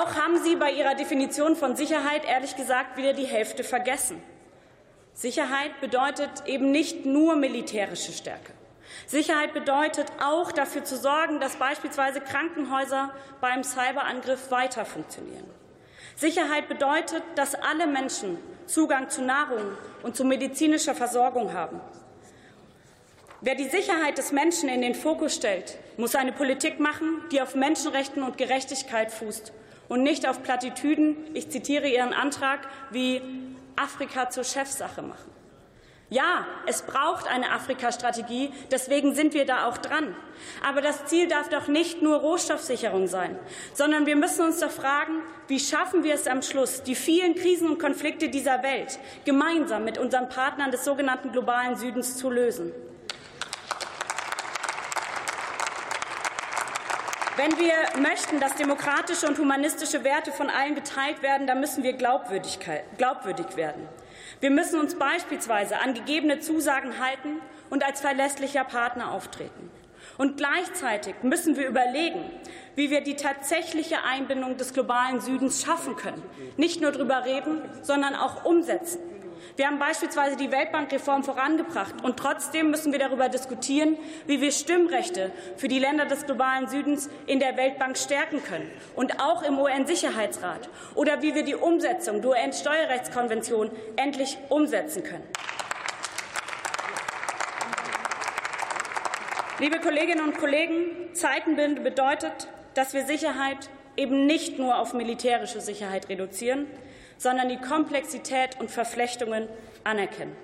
Auch 0.00 0.14
haben 0.14 0.42
Sie 0.42 0.56
bei 0.56 0.70
Ihrer 0.70 0.94
Definition 0.94 1.56
von 1.56 1.76
Sicherheit 1.76 2.24
ehrlich 2.24 2.56
gesagt 2.56 2.96
wieder 2.96 3.12
die 3.12 3.26
Hälfte 3.26 3.64
vergessen. 3.64 4.22
Sicherheit 5.12 5.78
bedeutet 5.82 6.30
eben 6.46 6.70
nicht 6.70 7.04
nur 7.04 7.36
militärische 7.36 8.12
Stärke. 8.12 8.52
Sicherheit 9.06 9.52
bedeutet 9.52 10.06
auch 10.24 10.52
dafür 10.52 10.84
zu 10.84 10.96
sorgen, 10.96 11.38
dass 11.38 11.56
beispielsweise 11.56 12.22
Krankenhäuser 12.22 13.10
beim 13.42 13.62
Cyberangriff 13.62 14.50
weiter 14.50 14.86
funktionieren. 14.86 15.44
Sicherheit 16.16 16.68
bedeutet, 16.68 17.22
dass 17.34 17.54
alle 17.54 17.86
Menschen 17.86 18.38
Zugang 18.64 19.10
zu 19.10 19.20
Nahrung 19.20 19.76
und 20.02 20.16
zu 20.16 20.24
medizinischer 20.24 20.94
Versorgung 20.94 21.52
haben. 21.52 21.78
Wer 23.42 23.54
die 23.54 23.68
Sicherheit 23.68 24.16
des 24.16 24.32
Menschen 24.32 24.70
in 24.70 24.80
den 24.80 24.94
Fokus 24.94 25.34
stellt, 25.34 25.76
muss 25.98 26.14
eine 26.14 26.32
Politik 26.32 26.80
machen, 26.80 27.22
die 27.32 27.42
auf 27.42 27.54
Menschenrechten 27.54 28.22
und 28.22 28.38
Gerechtigkeit 28.38 29.12
fußt 29.12 29.52
und 29.90 30.04
nicht 30.04 30.26
auf 30.26 30.42
Plattitüden, 30.42 31.16
ich 31.34 31.50
zitiere 31.50 31.88
Ihren 31.88 32.14
Antrag, 32.14 32.60
wie 32.90 33.20
Afrika 33.74 34.30
zur 34.30 34.44
Chefsache 34.44 35.02
machen. 35.02 35.30
Ja, 36.10 36.46
es 36.66 36.82
braucht 36.82 37.28
eine 37.28 37.50
Afrika-Strategie, 37.52 38.52
deswegen 38.70 39.14
sind 39.14 39.34
wir 39.34 39.46
da 39.46 39.68
auch 39.68 39.78
dran. 39.78 40.14
Aber 40.66 40.80
das 40.80 41.06
Ziel 41.06 41.26
darf 41.28 41.48
doch 41.48 41.66
nicht 41.66 42.02
nur 42.02 42.18
Rohstoffsicherung 42.18 43.08
sein, 43.08 43.36
sondern 43.74 44.06
wir 44.06 44.16
müssen 44.16 44.44
uns 44.44 44.60
doch 44.60 44.70
fragen, 44.70 45.22
wie 45.48 45.58
schaffen 45.58 46.04
wir 46.04 46.14
es 46.14 46.28
am 46.28 46.42
Schluss, 46.42 46.84
die 46.84 46.94
vielen 46.94 47.34
Krisen 47.34 47.68
und 47.68 47.78
Konflikte 47.78 48.28
dieser 48.28 48.62
Welt 48.62 48.98
gemeinsam 49.24 49.84
mit 49.84 49.98
unseren 49.98 50.28
Partnern 50.28 50.70
des 50.70 50.84
sogenannten 50.84 51.32
globalen 51.32 51.76
Südens 51.76 52.16
zu 52.16 52.30
lösen. 52.30 52.72
Wenn 57.40 57.58
wir 57.58 58.02
möchten, 58.02 58.38
dass 58.38 58.56
demokratische 58.56 59.26
und 59.26 59.38
humanistische 59.38 60.04
Werte 60.04 60.30
von 60.30 60.50
allen 60.50 60.74
geteilt 60.74 61.22
werden, 61.22 61.46
dann 61.46 61.58
müssen 61.58 61.82
wir 61.82 61.94
glaubwürdig 61.94 62.58
werden. 63.56 63.88
Wir 64.40 64.50
müssen 64.50 64.78
uns 64.78 64.94
beispielsweise 64.98 65.78
an 65.78 65.94
gegebene 65.94 66.40
Zusagen 66.40 66.98
halten 66.98 67.40
und 67.70 67.82
als 67.82 68.02
verlässlicher 68.02 68.64
Partner 68.64 69.10
auftreten. 69.10 69.70
Und 70.18 70.36
gleichzeitig 70.36 71.14
müssen 71.22 71.56
wir 71.56 71.66
überlegen, 71.66 72.22
wie 72.74 72.90
wir 72.90 73.00
die 73.00 73.16
tatsächliche 73.16 74.04
Einbindung 74.04 74.58
des 74.58 74.74
globalen 74.74 75.22
Südens 75.22 75.64
schaffen 75.64 75.96
können. 75.96 76.22
Nicht 76.58 76.82
nur 76.82 76.92
darüber 76.92 77.24
reden, 77.24 77.62
sondern 77.80 78.16
auch 78.16 78.44
umsetzen. 78.44 79.00
Wir 79.56 79.66
haben 79.66 79.78
beispielsweise 79.78 80.36
die 80.36 80.50
Weltbankreform 80.50 81.24
vorangebracht. 81.24 82.02
Und 82.02 82.16
trotzdem 82.16 82.70
müssen 82.70 82.92
wir 82.92 82.98
darüber 82.98 83.28
diskutieren, 83.28 83.98
wie 84.26 84.40
wir 84.40 84.52
Stimmrechte 84.52 85.32
für 85.56 85.68
die 85.68 85.78
Länder 85.78 86.06
des 86.06 86.26
globalen 86.26 86.68
Südens 86.68 87.10
in 87.26 87.40
der 87.40 87.56
Weltbank 87.56 87.98
stärken 87.98 88.42
können 88.42 88.70
und 88.94 89.20
auch 89.20 89.42
im 89.42 89.58
UN-Sicherheitsrat 89.58 90.68
oder 90.94 91.22
wie 91.22 91.34
wir 91.34 91.42
die 91.42 91.54
Umsetzung 91.54 92.22
der 92.22 92.30
UN-Steuerrechtskonvention 92.30 93.70
endlich 93.96 94.38
umsetzen 94.48 95.02
können. 95.02 95.26
Liebe 99.58 99.78
Kolleginnen 99.78 100.24
und 100.24 100.38
Kollegen, 100.38 101.12
Zeitenwende 101.12 101.82
bedeutet, 101.82 102.48
dass 102.74 102.94
wir 102.94 103.04
Sicherheit 103.04 103.68
eben 103.96 104.24
nicht 104.24 104.58
nur 104.58 104.78
auf 104.78 104.94
militärische 104.94 105.60
Sicherheit 105.60 106.08
reduzieren, 106.08 106.66
sondern 107.20 107.50
die 107.50 107.58
Komplexität 107.58 108.58
und 108.58 108.70
Verflechtungen 108.70 109.46
anerkennen. 109.84 110.34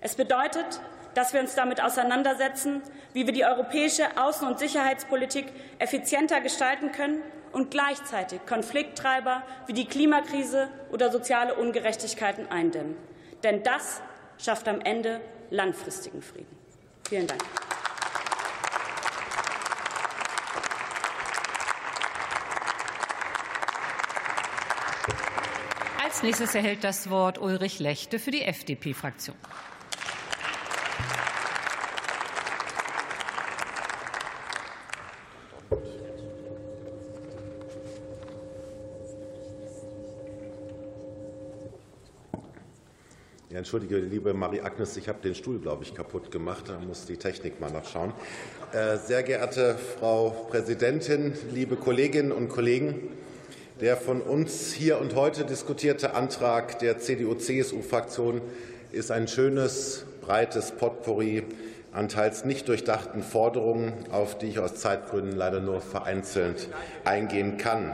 Es 0.00 0.14
bedeutet, 0.14 0.80
dass 1.14 1.32
wir 1.32 1.40
uns 1.40 1.56
damit 1.56 1.82
auseinandersetzen, 1.82 2.80
wie 3.12 3.26
wir 3.26 3.32
die 3.32 3.44
europäische 3.44 4.04
Außen- 4.16 4.46
und 4.46 4.60
Sicherheitspolitik 4.60 5.46
effizienter 5.80 6.40
gestalten 6.40 6.92
können 6.92 7.22
und 7.50 7.72
gleichzeitig 7.72 8.38
Konflikttreiber 8.46 9.42
wie 9.66 9.72
die 9.72 9.86
Klimakrise 9.86 10.68
oder 10.92 11.10
soziale 11.10 11.54
Ungerechtigkeiten 11.54 12.52
eindämmen. 12.52 12.96
Denn 13.42 13.64
das 13.64 14.00
schafft 14.38 14.68
am 14.68 14.80
Ende 14.80 15.20
langfristigen 15.50 16.22
Frieden. 16.22 16.56
Vielen 17.08 17.26
Dank. 17.26 17.42
Als 26.16 26.22
nächstes 26.22 26.54
erhält 26.54 26.82
das 26.82 27.10
Wort 27.10 27.36
Ulrich 27.36 27.78
Lechte 27.78 28.18
für 28.18 28.30
die 28.30 28.40
FDP-Fraktion. 28.40 29.36
Ja, 43.50 43.58
entschuldige, 43.58 43.98
liebe 43.98 44.32
Marie-Agnes, 44.32 44.96
ich 44.96 45.10
habe 45.10 45.20
den 45.20 45.34
Stuhl, 45.34 45.58
glaube 45.58 45.84
ich, 45.84 45.94
kaputt 45.94 46.30
gemacht. 46.30 46.64
Da 46.68 46.78
muss 46.78 47.04
die 47.04 47.18
Technik 47.18 47.60
mal 47.60 47.70
nachschauen. 47.70 48.14
Äh, 48.72 48.96
sehr 48.96 49.22
geehrte 49.22 49.76
Frau 49.76 50.30
Präsidentin, 50.48 51.34
liebe 51.52 51.76
Kolleginnen 51.76 52.32
und 52.32 52.48
Kollegen! 52.48 53.15
Der 53.80 53.98
von 53.98 54.22
uns 54.22 54.72
hier 54.72 54.98
und 54.98 55.14
heute 55.14 55.44
diskutierte 55.44 56.14
Antrag 56.14 56.78
der 56.78 56.98
CDU-CSU-Fraktion 56.98 58.40
ist 58.90 59.10
ein 59.10 59.28
schönes, 59.28 60.06
breites 60.22 60.70
Potpourri 60.70 61.42
an 61.92 62.08
teils 62.08 62.46
nicht 62.46 62.68
durchdachten 62.68 63.22
Forderungen, 63.22 63.92
auf 64.12 64.38
die 64.38 64.46
ich 64.46 64.60
aus 64.60 64.76
Zeitgründen 64.76 65.36
leider 65.36 65.60
nur 65.60 65.82
vereinzelt 65.82 66.70
eingehen 67.04 67.58
kann. 67.58 67.92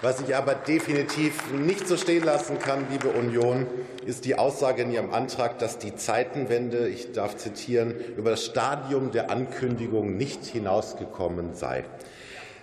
Was 0.00 0.20
ich 0.20 0.36
aber 0.36 0.54
definitiv 0.54 1.52
nicht 1.52 1.88
so 1.88 1.96
stehen 1.96 2.22
lassen 2.22 2.60
kann, 2.60 2.86
liebe 2.88 3.08
Union, 3.08 3.66
ist 4.06 4.26
die 4.26 4.38
Aussage 4.38 4.82
in 4.82 4.92
Ihrem 4.92 5.12
Antrag, 5.12 5.58
dass 5.58 5.78
die 5.78 5.96
Zeitenwende, 5.96 6.88
ich 6.88 7.10
darf 7.10 7.36
zitieren, 7.36 7.96
über 8.16 8.30
das 8.30 8.44
Stadium 8.44 9.10
der 9.10 9.32
Ankündigung 9.32 10.16
nicht 10.16 10.44
hinausgekommen 10.44 11.54
sei. 11.54 11.84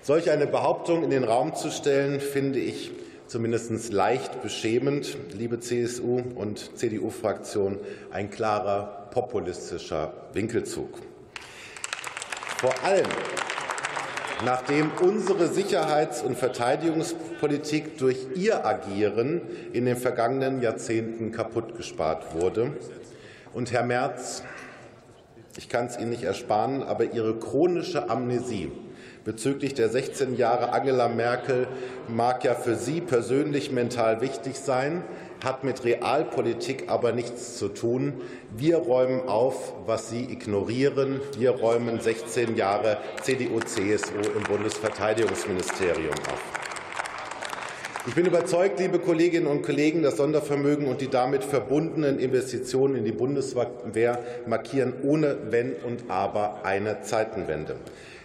Solch 0.06 0.30
eine 0.30 0.46
Behauptung 0.46 1.04
in 1.04 1.10
den 1.10 1.24
Raum 1.24 1.56
zu 1.56 1.72
stellen, 1.72 2.20
finde 2.20 2.60
ich 2.60 2.92
zumindest 3.26 3.92
leicht 3.92 4.44
beschämend, 4.44 5.18
liebe 5.34 5.60
CSU 5.60 6.22
und 6.36 6.78
CDU-Fraktion, 6.78 7.80
ein 8.12 8.30
klarer 8.30 9.08
populistischer 9.10 10.14
Winkelzug. 10.32 11.00
Vor 12.60 12.76
allem, 12.84 13.08
nachdem 14.46 14.92
unsere 15.02 15.48
Sicherheits- 15.48 16.22
und 16.22 16.38
Verteidigungspolitik 16.38 17.98
durch 17.98 18.28
ihr 18.36 18.64
Agieren 18.64 19.42
in 19.74 19.86
den 19.86 19.98
vergangenen 19.98 20.62
Jahrzehnten 20.62 21.32
kaputtgespart 21.32 22.40
wurde. 22.40 22.74
Und 23.56 23.72
Herr 23.72 23.84
Merz, 23.84 24.44
ich 25.58 25.68
kann 25.68 25.88
es 25.88 25.98
Ihnen 25.98 26.12
nicht 26.12 26.26
ersparen, 26.26 26.84
aber 26.84 27.06
Ihre 27.06 27.40
chronische 27.40 28.08
Amnesie 28.08 28.72
bezüglich 29.26 29.74
der 29.74 29.90
16 29.90 30.38
Jahre 30.38 30.72
Angela 30.72 31.10
Merkel 31.10 31.68
mag 32.08 32.44
ja 32.44 32.54
für 32.54 32.76
Sie 32.76 33.02
persönlich 33.02 33.72
mental 33.72 34.22
wichtig 34.22 34.56
sein, 34.56 35.04
hat 35.44 35.64
mit 35.64 35.84
Realpolitik 35.84 36.86
aber 36.88 37.12
nichts 37.12 37.58
zu 37.58 37.68
tun. 37.68 38.14
Wir 38.56 38.78
räumen 38.78 39.28
auf, 39.28 39.74
was 39.88 40.10
Sie 40.10 40.24
ignorieren. 40.24 41.20
Wir 41.38 41.52
räumen 41.52 42.00
16 42.00 42.56
Jahre 42.56 42.98
CDU-CSU 43.24 44.38
im 44.38 44.44
Bundesverteidigungsministerium 44.44 46.14
auf. 46.14 46.42
Ich 48.08 48.14
bin 48.14 48.28
überzeugt, 48.28 48.80
liebe 48.80 49.00
Kolleginnen 49.00 49.48
und 49.48 49.64
Kollegen, 49.64 50.04
das 50.04 50.18
Sondervermögen 50.18 50.86
und 50.86 51.02
die 51.02 51.10
damit 51.10 51.44
verbundenen 51.44 52.20
Investitionen 52.20 52.96
in 52.96 53.04
die 53.04 53.12
Bundeswehr 53.12 54.20
markieren 54.46 54.94
ohne 55.02 55.38
Wenn 55.50 55.74
und 55.74 56.04
Aber 56.12 56.64
eine 56.64 57.02
Zeitenwende. 57.02 57.78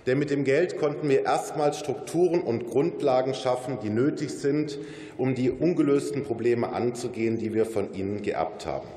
Denn 0.07 0.19
mit 0.19 0.31
dem 0.31 0.45
Geld 0.45 0.79
konnten 0.79 1.09
wir 1.09 1.25
erstmals 1.25 1.79
Strukturen 1.79 2.41
und 2.41 2.69
Grundlagen 2.69 3.35
schaffen, 3.35 3.79
die 3.83 3.91
nötig 3.91 4.31
sind, 4.31 4.79
um 5.19 5.35
die 5.35 5.51
ungelösten 5.51 6.25
Probleme 6.25 6.73
anzugehen, 6.73 7.39
die 7.39 7.53
wir 7.53 7.67
von 7.67 7.93
Ihnen 7.93 8.23
geerbt 8.23 8.67
haben. 8.67 8.89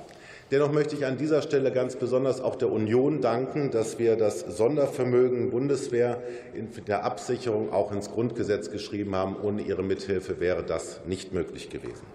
Dennoch 0.51 0.71
möchte 0.71 0.95
ich 0.95 1.05
an 1.05 1.17
dieser 1.17 1.41
Stelle 1.41 1.71
ganz 1.71 1.95
besonders 1.95 2.39
auch 2.39 2.55
der 2.55 2.71
Union 2.71 3.21
danken, 3.21 3.71
dass 3.71 3.97
wir 3.97 4.15
das 4.15 4.41
Sondervermögen 4.41 5.49
Bundeswehr 5.49 6.21
in 6.53 6.69
der 6.85 7.03
Absicherung 7.03 7.73
auch 7.73 7.91
ins 7.91 8.11
Grundgesetz 8.11 8.69
geschrieben 8.69 9.15
haben. 9.15 9.35
Ohne 9.41 9.63
Ihre 9.63 9.81
Mithilfe 9.81 10.39
wäre 10.39 10.63
das 10.63 11.01
nicht 11.07 11.33
möglich 11.33 11.69
gewesen. 11.69 12.05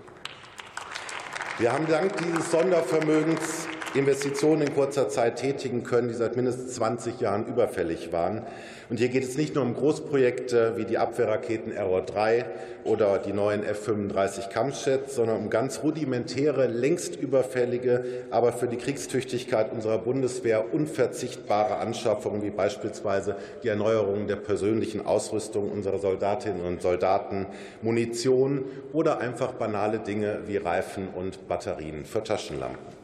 Wir 1.59 1.73
haben 1.73 1.87
dank 1.89 2.13
dieses 2.19 2.53
Sondervermögens 2.53 3.67
Investitionen 3.95 4.63
in 4.63 4.75
kurzer 4.75 5.09
Zeit 5.09 5.37
tätigen 5.37 5.83
können, 5.83 6.09
die 6.09 6.15
seit 6.15 6.37
mindestens 6.37 6.75
20 6.75 7.21
Jahren 7.21 7.47
überfällig 7.47 8.13
waren. 8.13 8.43
Und 8.91 8.99
hier 8.99 9.09
geht 9.09 9.25
es 9.25 9.37
nicht 9.37 9.55
nur 9.55 9.65
um 9.65 9.75
Großprojekte 9.75 10.75
wie 10.77 10.85
die 10.85 10.99
Abwehrraketen 10.99 11.73
Error 11.73 12.03
3 12.03 12.45
oder 12.85 13.19
die 13.19 13.33
neuen 13.33 13.65
F-35 13.65 14.51
Kampfjets, 14.51 15.15
sondern 15.15 15.39
um 15.39 15.51
ganz 15.51 15.83
rudimentäre, 15.83 16.67
längst 16.67 17.17
überfällige, 17.17 18.05
aber 18.31 18.53
für 18.53 18.67
die 18.67 18.77
Kriegstüchtigkeit 18.77 19.73
unserer 19.73 19.99
Bundeswehr 19.99 20.73
unverzichtbare 20.73 21.77
Anschaffungen, 21.77 22.43
wie 22.43 22.51
beispielsweise 22.51 23.37
die 23.63 23.69
Erneuerung 23.69 24.27
der 24.27 24.37
persönlichen 24.37 25.05
Ausrüstung 25.05 25.71
unserer 25.71 25.99
Soldatinnen 25.99 26.63
und 26.63 26.83
Soldaten, 26.83 27.47
Munition 27.83 28.65
oder 28.93 29.19
einfach 29.19 29.53
banale 29.53 29.99
Dinge 29.99 30.41
wie 30.47 30.59
Reifen 30.59 31.09
und 31.09 31.49
Batterien 31.49 32.05
für 32.05 32.23
Taschenlampen. 32.23 32.98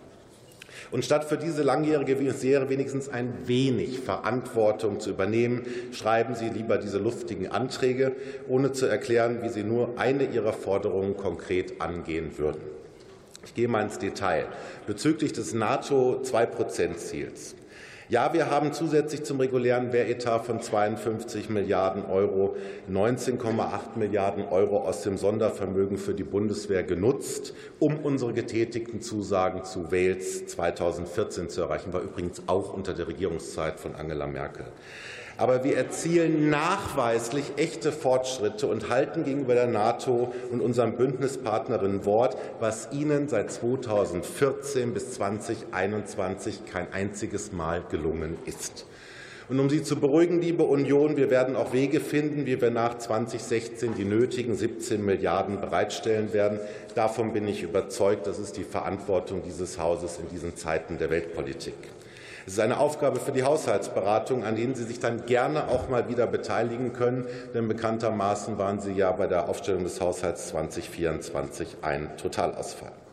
Und 0.90 1.04
statt 1.04 1.24
für 1.24 1.36
diese 1.36 1.62
langjährige 1.62 2.16
Misere 2.16 2.68
wenigstens 2.68 3.08
ein 3.08 3.32
wenig 3.46 4.00
Verantwortung 4.00 5.00
zu 5.00 5.10
übernehmen, 5.10 5.66
schreiben 5.92 6.34
Sie 6.34 6.48
lieber 6.48 6.78
diese 6.78 6.98
luftigen 6.98 7.50
Anträge, 7.50 8.12
ohne 8.48 8.72
zu 8.72 8.86
erklären, 8.86 9.42
wie 9.42 9.48
Sie 9.48 9.64
nur 9.64 9.98
eine 9.98 10.24
Ihrer 10.24 10.52
Forderungen 10.52 11.16
konkret 11.16 11.80
angehen 11.80 12.38
würden. 12.38 12.60
Ich 13.44 13.54
gehe 13.54 13.68
mal 13.68 13.82
ins 13.82 13.98
Detail. 13.98 14.46
Bezüglich 14.86 15.32
des 15.32 15.54
NATO-2-Prozent-Ziels. 15.54 17.54
Ja, 18.10 18.34
wir 18.34 18.50
haben 18.50 18.74
zusätzlich 18.74 19.24
zum 19.24 19.40
regulären 19.40 19.94
Wehretat 19.94 20.44
von 20.44 20.60
52 20.60 21.48
Milliarden 21.48 22.04
Euro 22.04 22.54
19,8 22.92 23.96
Milliarden 23.96 24.44
Euro 24.44 24.86
aus 24.86 25.02
dem 25.02 25.16
Sondervermögen 25.16 25.96
für 25.96 26.12
die 26.12 26.22
Bundeswehr 26.22 26.82
genutzt, 26.82 27.54
um 27.78 27.96
unsere 27.96 28.34
getätigten 28.34 29.00
Zusagen 29.00 29.64
zu 29.64 29.90
Wales 29.90 30.46
2014 30.48 31.48
zu 31.48 31.62
erreichen. 31.62 31.94
War 31.94 32.02
übrigens 32.02 32.42
auch 32.46 32.74
unter 32.74 32.92
der 32.92 33.08
Regierungszeit 33.08 33.80
von 33.80 33.94
Angela 33.94 34.26
Merkel. 34.26 34.66
Aber 35.36 35.64
wir 35.64 35.76
erzielen 35.76 36.48
nachweislich 36.48 37.44
echte 37.56 37.90
Fortschritte 37.90 38.66
und 38.68 38.88
halten 38.88 39.24
gegenüber 39.24 39.54
der 39.54 39.66
NATO 39.66 40.32
und 40.52 40.60
unseren 40.60 40.96
Bündnispartnerinnen 40.96 42.04
Wort, 42.04 42.36
was 42.60 42.88
ihnen 42.92 43.28
seit 43.28 43.50
2014 43.50 44.94
bis 44.94 45.12
2021 45.14 46.66
kein 46.66 46.92
einziges 46.92 47.52
Mal 47.52 47.82
gelungen 47.90 48.38
ist. 48.44 48.86
Und 49.48 49.60
um 49.60 49.68
Sie 49.68 49.82
zu 49.82 49.96
beruhigen, 49.96 50.40
liebe 50.40 50.62
Union, 50.62 51.18
wir 51.18 51.28
werden 51.28 51.54
auch 51.54 51.74
Wege 51.74 52.00
finden, 52.00 52.46
wie 52.46 52.62
wir 52.62 52.70
nach 52.70 52.96
2016 52.96 53.94
die 53.94 54.06
nötigen 54.06 54.54
17 54.56 55.04
Milliarden 55.04 55.60
bereitstellen 55.60 56.32
werden. 56.32 56.60
Davon 56.94 57.34
bin 57.34 57.46
ich 57.46 57.62
überzeugt. 57.62 58.26
Das 58.26 58.38
ist 58.38 58.56
die 58.56 58.64
Verantwortung 58.64 59.42
dieses 59.44 59.78
Hauses 59.78 60.18
in 60.18 60.30
diesen 60.30 60.56
Zeiten 60.56 60.96
der 60.96 61.10
Weltpolitik. 61.10 61.74
Es 62.46 62.54
ist 62.54 62.61
eine 62.61 62.78
Aufgabe 62.78 63.20
für 63.20 63.33
die 63.33 63.42
Haushaltsberatung, 63.42 64.44
an 64.44 64.57
denen 64.57 64.74
Sie 64.74 64.85
sich 64.85 65.00
dann 65.00 65.24
gerne 65.24 65.68
auch 65.68 65.88
mal 65.88 66.09
wieder 66.09 66.26
beteiligen 66.26 66.92
können, 66.92 67.26
denn 67.54 67.68
bekanntermaßen 67.68 68.59
waren 68.59 68.80
Sie 68.80 68.92
ja 68.92 69.12
bei 69.12 69.26
der 69.26 69.48
Aufstellung 69.48 69.85
des 69.85 70.00
Haushalts 70.00 70.48
2024 70.48 71.78
ein 71.83 72.16
Totalausfall. 72.18 73.03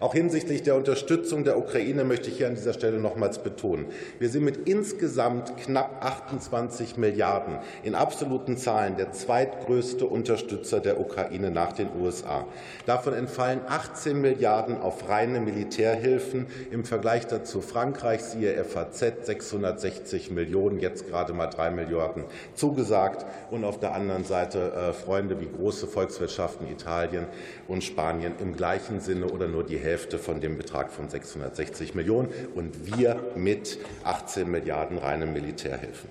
Auch 0.00 0.14
hinsichtlich 0.14 0.62
der 0.62 0.76
Unterstützung 0.76 1.44
der 1.44 1.58
Ukraine 1.58 2.04
möchte 2.04 2.30
ich 2.30 2.38
hier 2.38 2.46
an 2.46 2.54
dieser 2.54 2.72
Stelle 2.72 2.98
nochmals 2.98 3.40
betonen. 3.42 3.84
Wir 4.18 4.30
sind 4.30 4.44
mit 4.44 4.66
insgesamt 4.66 5.58
knapp 5.58 6.02
28 6.02 6.96
Milliarden 6.96 7.58
in 7.82 7.94
absoluten 7.94 8.56
Zahlen 8.56 8.96
der 8.96 9.12
zweitgrößte 9.12 10.06
Unterstützer 10.06 10.80
der 10.80 10.98
Ukraine 10.98 11.50
nach 11.50 11.74
den 11.74 11.88
USA. 12.00 12.46
Davon 12.86 13.12
entfallen 13.12 13.60
18 13.68 14.18
Milliarden 14.18 14.80
auf 14.80 15.06
reine 15.10 15.38
Militärhilfen. 15.38 16.46
Im 16.70 16.86
Vergleich 16.86 17.26
dazu 17.26 17.60
Frankreich, 17.60 18.22
siehe 18.22 18.64
FAZ, 18.64 19.26
660 19.26 20.30
Millionen, 20.30 20.78
jetzt 20.78 21.08
gerade 21.08 21.34
mal 21.34 21.48
drei 21.48 21.70
Milliarden 21.70 22.24
zugesagt. 22.54 23.26
Und 23.50 23.64
auf 23.64 23.78
der 23.78 23.92
anderen 23.92 24.24
Seite 24.24 24.72
äh, 24.72 24.92
Freunde 24.94 25.40
wie 25.40 25.48
große 25.48 25.86
Volkswirtschaften 25.86 26.68
Italien 26.68 27.26
und 27.68 27.84
Spanien 27.84 28.32
im 28.40 28.56
gleichen 28.56 29.00
Sinne 29.00 29.26
oder 29.26 29.46
nur 29.46 29.62
die 29.62 29.76
Hälfte 29.76 29.89
Hälfte 29.90 30.18
von 30.18 30.40
dem 30.40 30.56
Betrag 30.56 30.92
von 30.92 31.08
660 31.08 31.96
Millionen 31.96 32.28
und 32.54 32.96
wir 32.96 33.18
mit 33.34 33.78
18 34.04 34.48
Milliarden 34.48 34.98
reinen 34.98 35.32
Militärhilfen. 35.32 36.08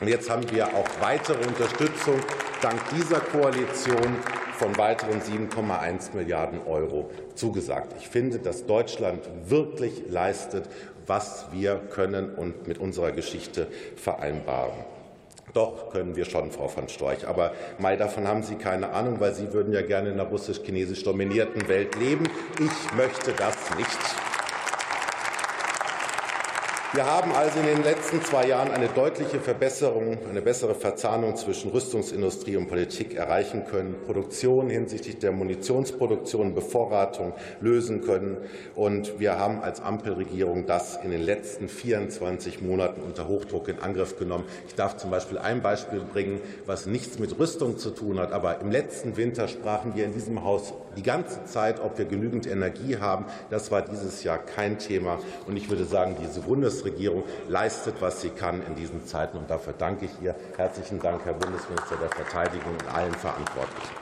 Und 0.00 0.08
jetzt 0.08 0.30
haben 0.30 0.50
wir 0.50 0.68
auch 0.68 0.88
weitere 1.02 1.46
Unterstützung 1.46 2.18
dank 2.62 2.80
dieser 2.96 3.20
Koalition 3.20 4.16
von 4.58 4.76
weiteren 4.78 5.20
7,1 5.20 6.14
Milliarden 6.14 6.62
Euro 6.66 7.10
zugesagt. 7.34 7.94
Ich 8.00 8.08
finde, 8.08 8.38
dass 8.38 8.64
Deutschland 8.64 9.20
wirklich 9.46 10.04
leistet, 10.08 10.64
was 11.06 11.48
wir 11.52 11.76
können 11.76 12.34
und 12.34 12.66
mit 12.66 12.78
unserer 12.78 13.12
Geschichte 13.12 13.66
vereinbaren. 13.96 14.84
Doch, 15.52 15.90
können 15.90 16.14
wir 16.16 16.24
schon, 16.24 16.50
Frau 16.50 16.68
von 16.68 16.88
Storch. 16.88 17.26
Aber 17.26 17.52
Mai, 17.78 17.96
davon 17.96 18.28
haben 18.28 18.42
Sie 18.42 18.56
keine 18.56 18.90
Ahnung, 18.90 19.20
weil 19.20 19.34
Sie 19.34 19.52
würden 19.52 19.72
ja 19.72 19.82
gerne 19.82 20.10
in 20.10 20.20
einer 20.20 20.28
russisch-chinesisch 20.28 21.02
dominierten 21.02 21.68
Welt 21.68 21.96
leben. 21.96 22.24
Ich 22.58 22.96
möchte 22.96 23.32
das 23.32 23.56
nicht. 23.76 24.39
Wir 26.92 27.06
haben 27.06 27.30
also 27.30 27.60
in 27.60 27.66
den 27.66 27.84
letzten 27.84 28.20
zwei 28.20 28.48
Jahren 28.48 28.72
eine 28.72 28.88
deutliche 28.88 29.38
Verbesserung, 29.38 30.18
eine 30.28 30.42
bessere 30.42 30.74
Verzahnung 30.74 31.36
zwischen 31.36 31.70
Rüstungsindustrie 31.70 32.56
und 32.56 32.66
Politik 32.66 33.14
erreichen 33.14 33.64
können, 33.70 33.94
Produktion 34.06 34.68
hinsichtlich 34.68 35.20
der 35.20 35.30
Munitionsproduktion, 35.30 36.52
Bevorratung 36.52 37.32
lösen 37.60 38.00
können. 38.00 38.38
Und 38.74 39.20
wir 39.20 39.38
haben 39.38 39.60
als 39.60 39.80
Ampelregierung 39.80 40.66
das 40.66 40.98
in 41.04 41.12
den 41.12 41.22
letzten 41.22 41.68
24 41.68 42.60
Monaten 42.60 43.02
unter 43.02 43.28
Hochdruck 43.28 43.68
in 43.68 43.78
Angriff 43.78 44.18
genommen. 44.18 44.46
Ich 44.66 44.74
darf 44.74 44.96
zum 44.96 45.12
Beispiel 45.12 45.38
ein 45.38 45.62
Beispiel 45.62 46.00
bringen, 46.00 46.40
was 46.66 46.86
nichts 46.86 47.20
mit 47.20 47.38
Rüstung 47.38 47.78
zu 47.78 47.90
tun 47.90 48.18
hat. 48.18 48.32
Aber 48.32 48.60
im 48.60 48.72
letzten 48.72 49.16
Winter 49.16 49.46
sprachen 49.46 49.94
wir 49.94 50.06
in 50.06 50.12
diesem 50.12 50.42
Haus 50.42 50.74
die 50.96 51.02
ganze 51.02 51.44
Zeit, 51.44 51.80
ob 51.80 51.98
wir 51.98 52.04
genügend 52.04 52.46
Energie 52.46 52.98
haben. 52.98 53.26
Das 53.50 53.70
war 53.70 53.82
dieses 53.82 54.24
Jahr 54.24 54.38
kein 54.38 54.78
Thema. 54.78 55.18
Und 55.46 55.56
ich 55.56 55.68
würde 55.68 55.84
sagen, 55.84 56.16
diese 56.20 56.40
Bundes 56.40 56.70
Bundesregierung 56.70 57.24
leistet, 57.48 57.96
was 58.00 58.20
sie 58.20 58.30
kann 58.30 58.62
in 58.66 58.74
diesen 58.74 59.06
Zeiten. 59.06 59.38
Und 59.38 59.50
dafür 59.50 59.72
danke 59.76 60.04
ich 60.04 60.10
ihr. 60.22 60.34
Herzlichen 60.56 61.00
Dank, 61.00 61.24
Herr 61.24 61.34
Bundesminister 61.34 61.96
der 61.96 62.10
Verteidigung 62.10 62.72
und 62.72 62.94
allen 62.94 63.14
Verantwortlichen. 63.14 63.94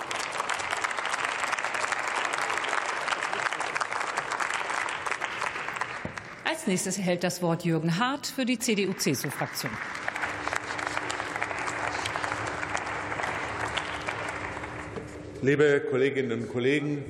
Als 6.44 6.66
nächstes 6.66 6.98
erhält 6.98 7.24
das 7.24 7.42
Wort 7.42 7.64
Jürgen 7.64 7.98
Hart 7.98 8.26
für 8.26 8.44
die 8.44 8.58
CDU-CSU-Fraktion. 8.58 9.70
Liebe 15.40 15.82
Kolleginnen 15.88 16.32
und 16.32 16.52
Kollegen, 16.52 17.04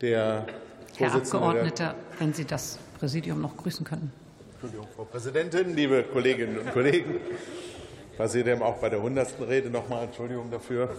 der 0.00 0.44
Herr 0.96 1.14
Abgeordneter, 1.14 1.94
wenn 2.18 2.34
Sie 2.34 2.44
das 2.44 2.80
Präsidium 2.98 3.40
noch 3.40 3.56
grüßen 3.56 3.86
könnten. 3.86 4.10
Entschuldigung, 4.54 4.88
Frau 4.96 5.04
Präsidentin, 5.04 5.76
liebe 5.76 6.02
Kolleginnen 6.02 6.58
und 6.58 6.72
Kollegen. 6.72 7.20
Passiert 8.16 8.60
auch 8.60 8.78
bei 8.78 8.88
der 8.88 8.98
100. 8.98 9.34
Rede 9.48 9.70
noch 9.70 9.88
mal 9.88 10.02
Entschuldigung 10.02 10.50
dafür. 10.50 10.96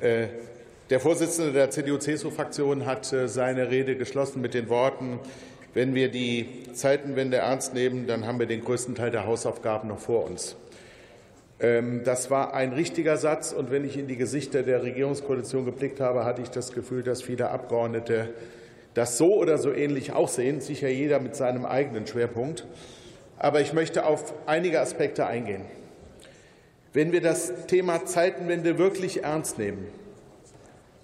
Äh, 0.00 0.28
der 0.88 1.00
Vorsitzende 1.00 1.52
der 1.52 1.70
CDU-CSU-Fraktion 1.70 2.86
hat 2.86 3.12
äh, 3.12 3.28
seine 3.28 3.70
Rede 3.70 3.96
geschlossen 3.96 4.40
mit 4.40 4.54
den 4.54 4.70
Worten, 4.70 5.18
wenn 5.74 5.94
wir 5.94 6.10
die 6.10 6.72
Zeitenwende 6.72 7.38
ernst 7.38 7.74
nehmen, 7.74 8.06
dann 8.06 8.26
haben 8.26 8.38
wir 8.38 8.46
den 8.46 8.64
größten 8.64 8.94
Teil 8.94 9.10
der 9.10 9.26
Hausaufgaben 9.26 9.88
noch 9.88 9.98
vor 9.98 10.24
uns. 10.24 10.56
Ähm, 11.60 12.02
das 12.04 12.30
war 12.30 12.54
ein 12.54 12.72
richtiger 12.72 13.16
Satz. 13.16 13.52
Und 13.52 13.70
wenn 13.70 13.84
ich 13.84 13.96
in 13.96 14.06
die 14.06 14.16
Gesichter 14.16 14.62
der 14.62 14.82
Regierungskoalition 14.82 15.64
geblickt 15.64 16.00
habe, 16.00 16.24
hatte 16.24 16.42
ich 16.42 16.50
das 16.50 16.72
Gefühl, 16.72 17.02
dass 17.02 17.22
viele 17.22 17.50
Abgeordnete 17.50 18.30
das 18.94 19.18
so 19.18 19.34
oder 19.34 19.58
so 19.58 19.72
ähnlich 19.72 20.12
auch 20.12 20.28
sehen, 20.28 20.60
sicher 20.60 20.88
jeder 20.88 21.18
mit 21.18 21.34
seinem 21.34 21.64
eigenen 21.64 22.06
Schwerpunkt. 22.06 22.64
Aber 23.38 23.60
ich 23.60 23.72
möchte 23.72 24.06
auf 24.06 24.32
einige 24.46 24.80
Aspekte 24.80 25.26
eingehen. 25.26 25.62
Wenn 26.92 27.10
wir 27.10 27.20
das 27.20 27.66
Thema 27.66 28.04
Zeitenwende 28.04 28.78
wirklich 28.78 29.24
ernst 29.24 29.58
nehmen, 29.58 29.88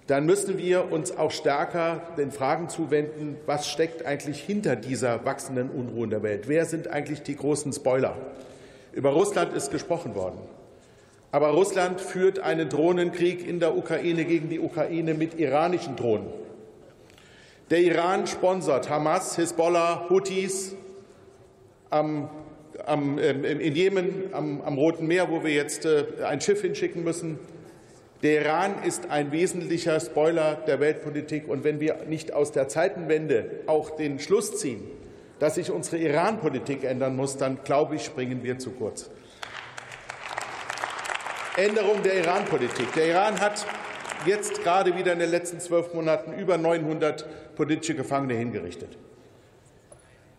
dann 0.07 0.25
müssen 0.25 0.57
wir 0.57 0.91
uns 0.91 1.15
auch 1.17 1.31
stärker 1.31 2.01
den 2.17 2.31
Fragen 2.31 2.69
zuwenden, 2.69 3.37
was 3.45 3.67
steckt 3.67 4.05
eigentlich 4.05 4.41
hinter 4.41 4.75
dieser 4.75 5.25
wachsenden 5.25 5.69
Unruhe 5.69 6.05
in 6.05 6.09
der 6.09 6.23
Welt? 6.23 6.47
Wer 6.47 6.65
sind 6.65 6.87
eigentlich 6.87 7.23
die 7.23 7.35
großen 7.35 7.71
Spoiler? 7.73 8.17
Über 8.93 9.11
Russland 9.11 9.53
ist 9.53 9.71
gesprochen 9.71 10.15
worden. 10.15 10.39
Aber 11.31 11.49
Russland 11.49 12.01
führt 12.01 12.39
einen 12.39 12.67
Drohnenkrieg 12.67 13.47
in 13.47 13.59
der 13.59 13.77
Ukraine 13.77 14.25
gegen 14.25 14.49
die 14.49 14.59
Ukraine 14.59 15.13
mit 15.13 15.39
iranischen 15.39 15.95
Drohnen. 15.95 16.27
Der 17.69 17.79
Iran 17.79 18.27
sponsert 18.27 18.89
Hamas, 18.89 19.37
Hisbollah, 19.37 20.09
Houthis 20.09 20.75
am, 21.89 22.29
am, 22.85 23.17
ähm, 23.17 23.45
in 23.45 23.75
Jemen 23.75 24.33
am, 24.33 24.61
am, 24.61 24.77
Roten 24.77 25.07
Meer, 25.07 25.31
wo 25.31 25.41
wir 25.41 25.53
jetzt 25.53 25.85
äh, 25.85 26.03
ein 26.27 26.41
Schiff 26.41 26.61
hinschicken 26.61 27.05
müssen. 27.05 27.39
Der 28.23 28.41
Iran 28.41 28.83
ist 28.85 29.09
ein 29.09 29.31
wesentlicher 29.31 30.01
Spoiler 30.01 30.55
der 30.67 30.81
Weltpolitik. 30.81 31.47
Und 31.47 31.63
wenn 31.63 31.79
wir 31.79 32.03
nicht 32.07 32.33
aus 32.33 32.51
der 32.51 32.67
Zeitenwende 32.67 33.61
auch 33.67 33.91
den 33.91 34.19
Schluss 34.19 34.57
ziehen, 34.57 34.81
dass 35.41 35.55
sich 35.55 35.71
unsere 35.71 35.97
Iran-Politik 35.97 36.83
ändern 36.83 37.15
muss, 37.15 37.35
dann 37.35 37.63
glaube 37.63 37.95
ich, 37.95 38.05
springen 38.05 38.43
wir 38.43 38.59
zu 38.59 38.69
kurz. 38.69 39.09
Änderung 41.57 42.03
der 42.03 42.13
Iran-Politik. 42.13 42.93
Der 42.93 43.07
Iran 43.07 43.39
hat 43.39 43.65
jetzt 44.27 44.61
gerade 44.61 44.95
wieder 44.95 45.13
in 45.13 45.17
den 45.17 45.31
letzten 45.31 45.59
zwölf 45.59 45.95
Monaten 45.95 46.33
über 46.33 46.59
900 46.59 47.55
politische 47.55 47.95
Gefangene 47.95 48.35
hingerichtet. 48.35 48.99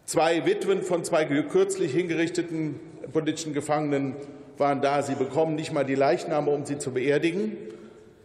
Zwei 0.04 0.46
Witwen 0.46 0.82
von 0.82 1.02
zwei 1.02 1.24
kürzlich 1.24 1.92
hingerichteten 1.92 2.78
politischen 3.12 3.54
Gefangenen 3.54 4.14
waren 4.56 4.82
da. 4.82 5.02
Sie 5.02 5.16
bekommen 5.16 5.56
nicht 5.56 5.72
mal 5.72 5.84
die 5.84 5.96
Leichname, 5.96 6.48
um 6.48 6.64
sie 6.64 6.78
zu 6.78 6.92
beerdigen. 6.92 7.56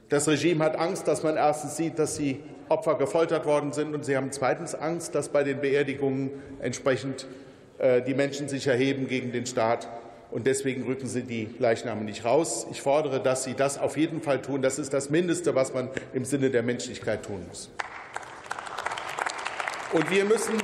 Das 0.09 0.27
Regime 0.27 0.63
hat 0.63 0.77
Angst, 0.77 1.07
dass 1.07 1.23
man 1.23 1.37
erstens 1.37 1.75
sieht, 1.75 1.97
dass 1.97 2.17
sie 2.17 2.39
Opfer 2.69 2.95
gefoltert 2.95 3.45
worden 3.45 3.73
sind, 3.73 3.93
und 3.93 4.05
sie 4.05 4.17
haben 4.17 4.31
zweitens 4.31 4.75
Angst, 4.75 5.15
dass 5.15 5.29
bei 5.29 5.43
den 5.43 5.61
Beerdigungen 5.61 6.31
entsprechend 6.61 7.27
äh, 7.79 8.01
die 8.01 8.13
Menschen 8.13 8.47
sich 8.49 8.67
erheben 8.67 9.07
gegen 9.07 9.31
den 9.31 9.45
Staat. 9.45 9.87
Und 10.29 10.45
deswegen 10.45 10.83
rücken 10.83 11.07
Sie 11.07 11.23
die 11.23 11.49
Leichname 11.57 12.03
nicht 12.03 12.25
raus. 12.25 12.67
Ich 12.69 12.81
fordere, 12.81 13.21
dass 13.21 13.45
Sie 13.45 13.53
das 13.53 13.77
auf 13.77 13.95
jeden 13.95 14.21
Fall 14.21 14.41
tun. 14.41 14.61
Das 14.61 14.77
ist 14.77 14.93
das 14.93 15.09
Mindeste, 15.09 15.55
was 15.55 15.73
man 15.73 15.89
im 16.13 16.25
Sinne 16.25 16.49
der 16.49 16.63
Menschlichkeit 16.63 17.23
tun 17.23 17.45
muss. 17.47 17.69
Und 19.93 20.11
wir 20.11 20.25
müssen 20.25 20.55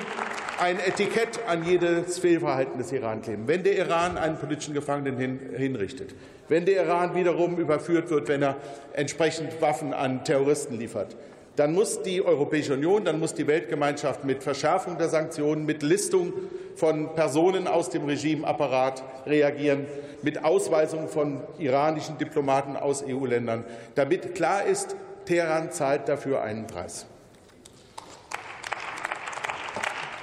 ein 0.59 0.79
Etikett 0.79 1.39
an 1.47 1.63
jedes 1.65 2.19
Fehlverhalten 2.19 2.77
des 2.77 2.91
Iran 2.91 3.21
kleben. 3.21 3.47
Wenn 3.47 3.63
der 3.63 3.77
Iran 3.77 4.17
einen 4.17 4.37
politischen 4.37 4.73
Gefangenen 4.73 5.17
hin, 5.17 5.39
hinrichtet, 5.55 6.13
wenn 6.49 6.65
der 6.65 6.85
Iran 6.85 7.15
wiederum 7.15 7.57
überführt 7.57 8.09
wird, 8.09 8.27
wenn 8.27 8.41
er 8.41 8.57
entsprechend 8.93 9.61
Waffen 9.61 9.93
an 9.93 10.25
Terroristen 10.25 10.77
liefert, 10.77 11.15
dann 11.55 11.73
muss 11.73 12.01
die 12.01 12.23
Europäische 12.25 12.73
Union, 12.73 13.05
dann 13.05 13.19
muss 13.19 13.33
die 13.33 13.45
Weltgemeinschaft 13.45 14.23
mit 14.23 14.41
Verschärfung 14.41 14.97
der 14.97 15.09
Sanktionen, 15.09 15.65
mit 15.65 15.83
Listung 15.83 16.33
von 16.75 17.13
Personen 17.13 17.67
aus 17.67 17.89
dem 17.89 18.05
Regimeapparat 18.05 19.03
reagieren, 19.27 19.85
mit 20.23 20.43
Ausweisung 20.43 21.07
von 21.07 21.41
iranischen 21.59 22.17
Diplomaten 22.17 22.75
aus 22.75 23.03
EU-Ländern, 23.07 23.65
damit 23.95 24.33
klar 24.33 24.65
ist, 24.65 24.95
Teheran 25.25 25.71
zahlt 25.71 26.09
dafür 26.09 26.41
einen 26.41 26.67
Preis. 26.67 27.05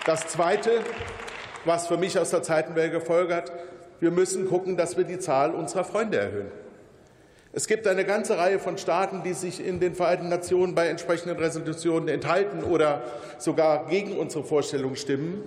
Das 0.05 0.27
Zweite, 0.27 0.81
was 1.65 1.87
für 1.87 1.97
mich 1.97 2.19
aus 2.19 2.31
der 2.31 2.43
Zeitenwelle 2.43 3.01
folgert, 3.01 3.53
wir 4.01 4.11
müssen 4.11 4.49
gucken, 4.49 4.77
dass 4.77 4.97
wir 4.97 5.05
die 5.05 5.19
Zahl 5.19 5.55
unserer 5.55 5.85
Freunde 5.85 6.19
erhöhen. 6.19 6.51
Es 7.53 7.67
gibt 7.67 7.89
eine 7.89 8.05
ganze 8.05 8.39
Reihe 8.39 8.61
von 8.61 8.79
Staaten, 8.79 9.25
die 9.25 9.33
sich 9.33 9.65
in 9.65 9.81
den 9.81 9.97
Vereinten 9.97 10.29
Nationen 10.29 10.77
bei 10.77 10.87
entsprechenden 10.87 11.37
Resolutionen 11.37 12.09
enthalten 12.09 12.63
oder 12.63 13.03
sogar 13.39 13.87
gegen 13.89 14.17
unsere 14.17 14.45
Vorstellung 14.45 14.95
stimmen. 14.95 15.43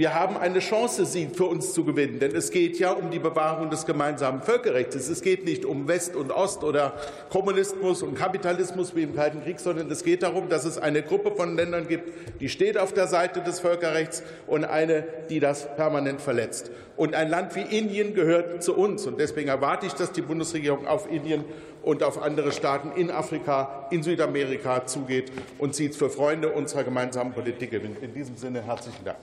Wir 0.00 0.14
haben 0.14 0.38
eine 0.38 0.60
Chance, 0.60 1.04
sie 1.04 1.26
für 1.26 1.44
uns 1.44 1.74
zu 1.74 1.84
gewinnen, 1.84 2.20
denn 2.20 2.34
es 2.34 2.50
geht 2.50 2.78
ja 2.78 2.92
um 2.92 3.10
die 3.10 3.18
Bewahrung 3.18 3.68
des 3.68 3.84
gemeinsamen 3.84 4.40
Völkerrechts. 4.40 4.96
Es 4.96 5.20
geht 5.20 5.44
nicht 5.44 5.66
um 5.66 5.88
West 5.88 6.16
und 6.16 6.32
Ost 6.32 6.64
oder 6.64 6.94
Kommunismus 7.28 8.02
und 8.02 8.14
Kapitalismus 8.14 8.96
wie 8.96 9.02
im 9.02 9.14
Kalten 9.14 9.44
Krieg, 9.44 9.60
sondern 9.60 9.90
es 9.90 10.02
geht 10.02 10.22
darum, 10.22 10.48
dass 10.48 10.64
es 10.64 10.78
eine 10.78 11.02
Gruppe 11.02 11.32
von 11.32 11.54
Ländern 11.54 11.86
gibt, 11.86 12.14
die 12.40 12.48
steht 12.48 12.78
auf 12.78 12.94
der 12.94 13.08
Seite 13.08 13.42
des 13.42 13.60
Völkerrechts 13.60 14.22
und 14.46 14.64
eine, 14.64 15.04
die 15.28 15.38
das 15.38 15.68
permanent 15.76 16.22
verletzt. 16.22 16.70
Und 16.96 17.14
ein 17.14 17.28
Land 17.28 17.54
wie 17.54 17.60
Indien 17.78 18.14
gehört 18.14 18.62
zu 18.62 18.74
uns. 18.74 19.06
Und 19.06 19.20
deswegen 19.20 19.50
erwarte 19.50 19.84
ich, 19.84 19.92
dass 19.92 20.12
die 20.12 20.22
Bundesregierung 20.22 20.86
auf 20.86 21.10
Indien 21.10 21.44
und 21.82 22.02
auf 22.02 22.22
andere 22.22 22.52
Staaten 22.52 22.98
in 22.98 23.10
Afrika, 23.10 23.86
in 23.90 24.02
Südamerika 24.02 24.86
zugeht 24.86 25.30
und 25.58 25.74
sie 25.74 25.90
für 25.90 26.08
Freunde 26.08 26.48
unserer 26.48 26.84
gemeinsamen 26.84 27.34
Politik 27.34 27.70
gewinnt. 27.70 28.02
In 28.02 28.14
diesem 28.14 28.38
Sinne 28.38 28.62
herzlichen 28.62 29.04
Dank. 29.04 29.18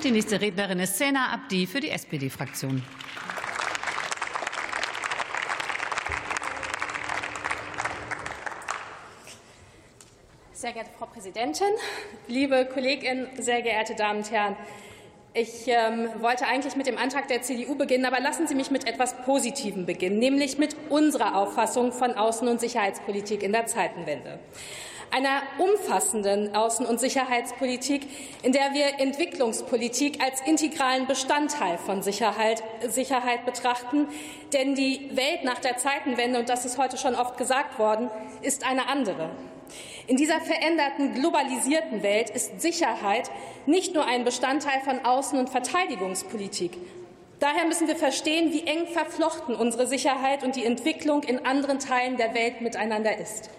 Und 0.00 0.04
die 0.06 0.12
nächste 0.12 0.40
Rednerin 0.40 0.80
ist 0.80 0.96
Sena 0.96 1.30
Abdi 1.30 1.66
für 1.66 1.78
die 1.78 1.90
SPD-Fraktion. 1.90 2.82
Sehr 10.54 10.72
geehrte 10.72 10.88
Frau 10.98 11.04
Präsidentin, 11.04 11.66
liebe 12.28 12.64
Kolleginnen, 12.64 13.28
sehr 13.42 13.60
geehrte 13.60 13.94
Damen 13.94 14.20
und 14.20 14.30
Herren! 14.30 14.56
Ich 15.34 15.66
ähm, 15.66 16.08
wollte 16.22 16.46
eigentlich 16.46 16.76
mit 16.76 16.86
dem 16.86 16.96
Antrag 16.96 17.28
der 17.28 17.42
CDU 17.42 17.74
beginnen, 17.74 18.06
aber 18.06 18.20
lassen 18.20 18.46
Sie 18.46 18.54
mich 18.54 18.70
mit 18.70 18.86
etwas 18.86 19.14
Positivem 19.26 19.84
beginnen, 19.84 20.18
nämlich 20.18 20.56
mit 20.56 20.74
unserer 20.88 21.36
Auffassung 21.36 21.92
von 21.92 22.12
Außen- 22.12 22.48
und 22.48 22.58
Sicherheitspolitik 22.58 23.42
in 23.42 23.52
der 23.52 23.66
Zeitenwende 23.66 24.38
einer 25.10 25.42
umfassenden 25.58 26.54
Außen- 26.54 26.86
und 26.86 27.00
Sicherheitspolitik, 27.00 28.06
in 28.42 28.52
der 28.52 28.72
wir 28.72 29.00
Entwicklungspolitik 29.00 30.22
als 30.22 30.40
integralen 30.42 31.06
Bestandteil 31.06 31.78
von 31.78 32.02
Sicherheit, 32.02 32.62
Sicherheit 32.88 33.44
betrachten. 33.44 34.08
Denn 34.52 34.74
die 34.74 35.10
Welt 35.14 35.44
nach 35.44 35.58
der 35.58 35.76
Zeitenwende, 35.76 36.38
und 36.38 36.48
das 36.48 36.64
ist 36.64 36.78
heute 36.78 36.96
schon 36.96 37.14
oft 37.14 37.36
gesagt 37.36 37.78
worden, 37.78 38.10
ist 38.42 38.66
eine 38.66 38.88
andere. 38.88 39.30
In 40.06 40.16
dieser 40.16 40.40
veränderten, 40.40 41.14
globalisierten 41.14 42.02
Welt 42.02 42.30
ist 42.30 42.60
Sicherheit 42.60 43.30
nicht 43.66 43.94
nur 43.94 44.06
ein 44.06 44.24
Bestandteil 44.24 44.80
von 44.80 44.98
Außen- 45.00 45.38
und 45.38 45.50
Verteidigungspolitik. 45.50 46.76
Daher 47.38 47.64
müssen 47.64 47.88
wir 47.88 47.96
verstehen, 47.96 48.52
wie 48.52 48.66
eng 48.66 48.86
verflochten 48.86 49.54
unsere 49.54 49.86
Sicherheit 49.86 50.42
und 50.44 50.56
die 50.56 50.64
Entwicklung 50.64 51.22
in 51.22 51.46
anderen 51.46 51.78
Teilen 51.78 52.16
der 52.16 52.34
Welt 52.34 52.60
miteinander 52.60 53.16
ist. 53.18 53.50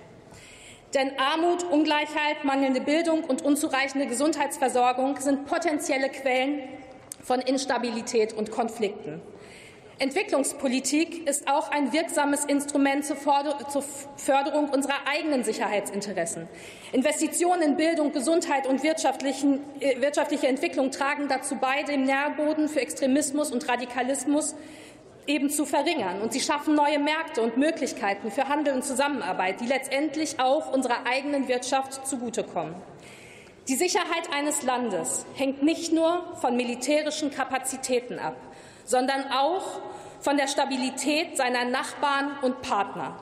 Denn 0.94 1.18
Armut, 1.18 1.64
Ungleichheit, 1.64 2.44
mangelnde 2.44 2.82
Bildung 2.82 3.24
und 3.24 3.44
unzureichende 3.44 4.08
Gesundheitsversorgung 4.08 5.18
sind 5.20 5.46
potenzielle 5.46 6.10
Quellen 6.10 6.64
von 7.24 7.39
Instabilität 7.39 8.34
und 8.34 8.52
Konflikten. 8.52 9.22
Entwicklungspolitik 10.00 11.30
ist 11.30 11.48
auch 11.48 11.70
ein 11.70 11.94
wirksames 11.94 12.44
Instrument 12.46 13.06
zur 13.06 13.16
Förderung 13.16 14.70
unserer 14.70 14.96
eigenen 15.08 15.44
Sicherheitsinteressen. 15.44 16.48
Investitionen 16.92 17.62
in 17.62 17.78
Bildung, 17.78 18.12
Gesundheit 18.12 18.66
und 18.66 18.84
äh, 18.84 20.02
wirtschaftliche 20.02 20.48
Entwicklung 20.48 20.89
tragen 20.89 21.28
dazu 21.28 21.56
bei, 21.58 21.84
dem 21.84 22.06
Nährboden 22.06 22.68
für 22.68 22.82
Extremismus 22.82 23.52
und 23.52 23.70
Radikalismus 23.70 24.56
eben 25.28 25.49
zu 25.49 25.65
verringern. 25.65 26.22
Und 26.22 26.34
sie 26.34 26.39
schaffen 26.39 26.76
neue 26.76 26.99
Märkte 26.99 27.41
und 27.41 27.57
Möglichkeiten 27.57 28.32
für 28.32 28.47
Handel 28.47 28.74
und 28.74 28.84
Zusammenarbeit, 28.84 29.61
die 29.61 29.65
letztendlich 29.65 30.39
auch 30.39 30.72
unserer 30.74 31.05
eigenen 31.05 31.47
Wirtschaft 31.47 32.07
zugutekommen. 32.07 32.76
Die 33.67 33.76
Sicherheit 33.76 34.34
eines 34.34 34.63
Landes 34.63 35.26
hängt 35.36 35.63
nicht 35.63 35.93
nur 35.93 36.36
von 36.41 36.55
militärischen 36.55 37.32
Kapazitäten 37.32 38.19
ab, 38.19 38.36
sondern 38.86 39.32
auch 39.32 39.80
von 40.19 40.38
der 40.38 40.47
Stabilität 40.47 41.38
seiner 41.38 41.65
Nachbarn 41.65 42.32
und 42.41 42.61
Partner. 42.61 43.15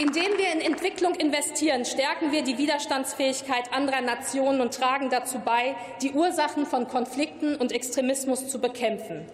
Indem 0.00 0.38
wir 0.38 0.50
in 0.50 0.62
Entwicklung 0.62 1.14
investieren, 1.14 1.84
stärken 1.84 2.32
wir 2.32 2.40
die 2.40 2.56
Widerstandsfähigkeit 2.56 3.70
anderer 3.70 4.00
Nationen 4.00 4.62
und 4.62 4.72
tragen 4.72 5.10
dazu 5.10 5.40
bei, 5.40 5.76
die 6.00 6.12
Ursachen 6.12 6.64
von 6.64 6.88
Konflikten 6.88 7.54
und 7.56 7.70
Extremismus 7.70 8.48
zu 8.48 8.62
bekämpfen. 8.62 9.26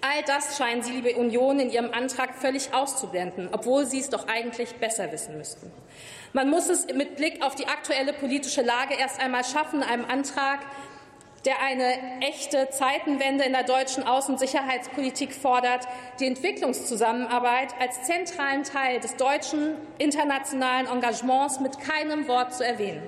All 0.00 0.22
das 0.26 0.56
scheinen 0.56 0.82
Sie, 0.82 0.92
liebe 0.92 1.14
Union, 1.16 1.60
in 1.60 1.68
Ihrem 1.68 1.92
Antrag 1.92 2.36
völlig 2.36 2.72
auszublenden, 2.72 3.50
obwohl 3.52 3.84
Sie 3.84 4.00
es 4.00 4.08
doch 4.08 4.26
eigentlich 4.26 4.74
besser 4.76 5.12
wissen 5.12 5.36
müssten. 5.36 5.70
Man 6.32 6.48
muss 6.48 6.70
es 6.70 6.86
mit 6.86 7.16
Blick 7.16 7.44
auf 7.44 7.54
die 7.54 7.66
aktuelle 7.66 8.14
politische 8.14 8.62
Lage 8.62 8.94
erst 8.98 9.20
einmal 9.20 9.44
schaffen, 9.44 9.82
einem 9.82 10.06
Antrag 10.06 10.60
der 11.44 11.60
eine 11.60 12.20
echte 12.20 12.70
Zeitenwende 12.70 13.44
in 13.44 13.52
der 13.52 13.64
deutschen 13.64 14.04
Außen- 14.04 14.30
und 14.30 14.38
Sicherheitspolitik 14.38 15.34
fordert, 15.34 15.86
die 16.18 16.26
Entwicklungszusammenarbeit 16.26 17.74
als 17.78 18.02
zentralen 18.02 18.64
Teil 18.64 19.00
des 19.00 19.16
deutschen 19.16 19.76
internationalen 19.98 20.86
Engagements 20.86 21.60
mit 21.60 21.78
keinem 21.80 22.28
Wort 22.28 22.54
zu 22.54 22.64
erwähnen. 22.64 23.02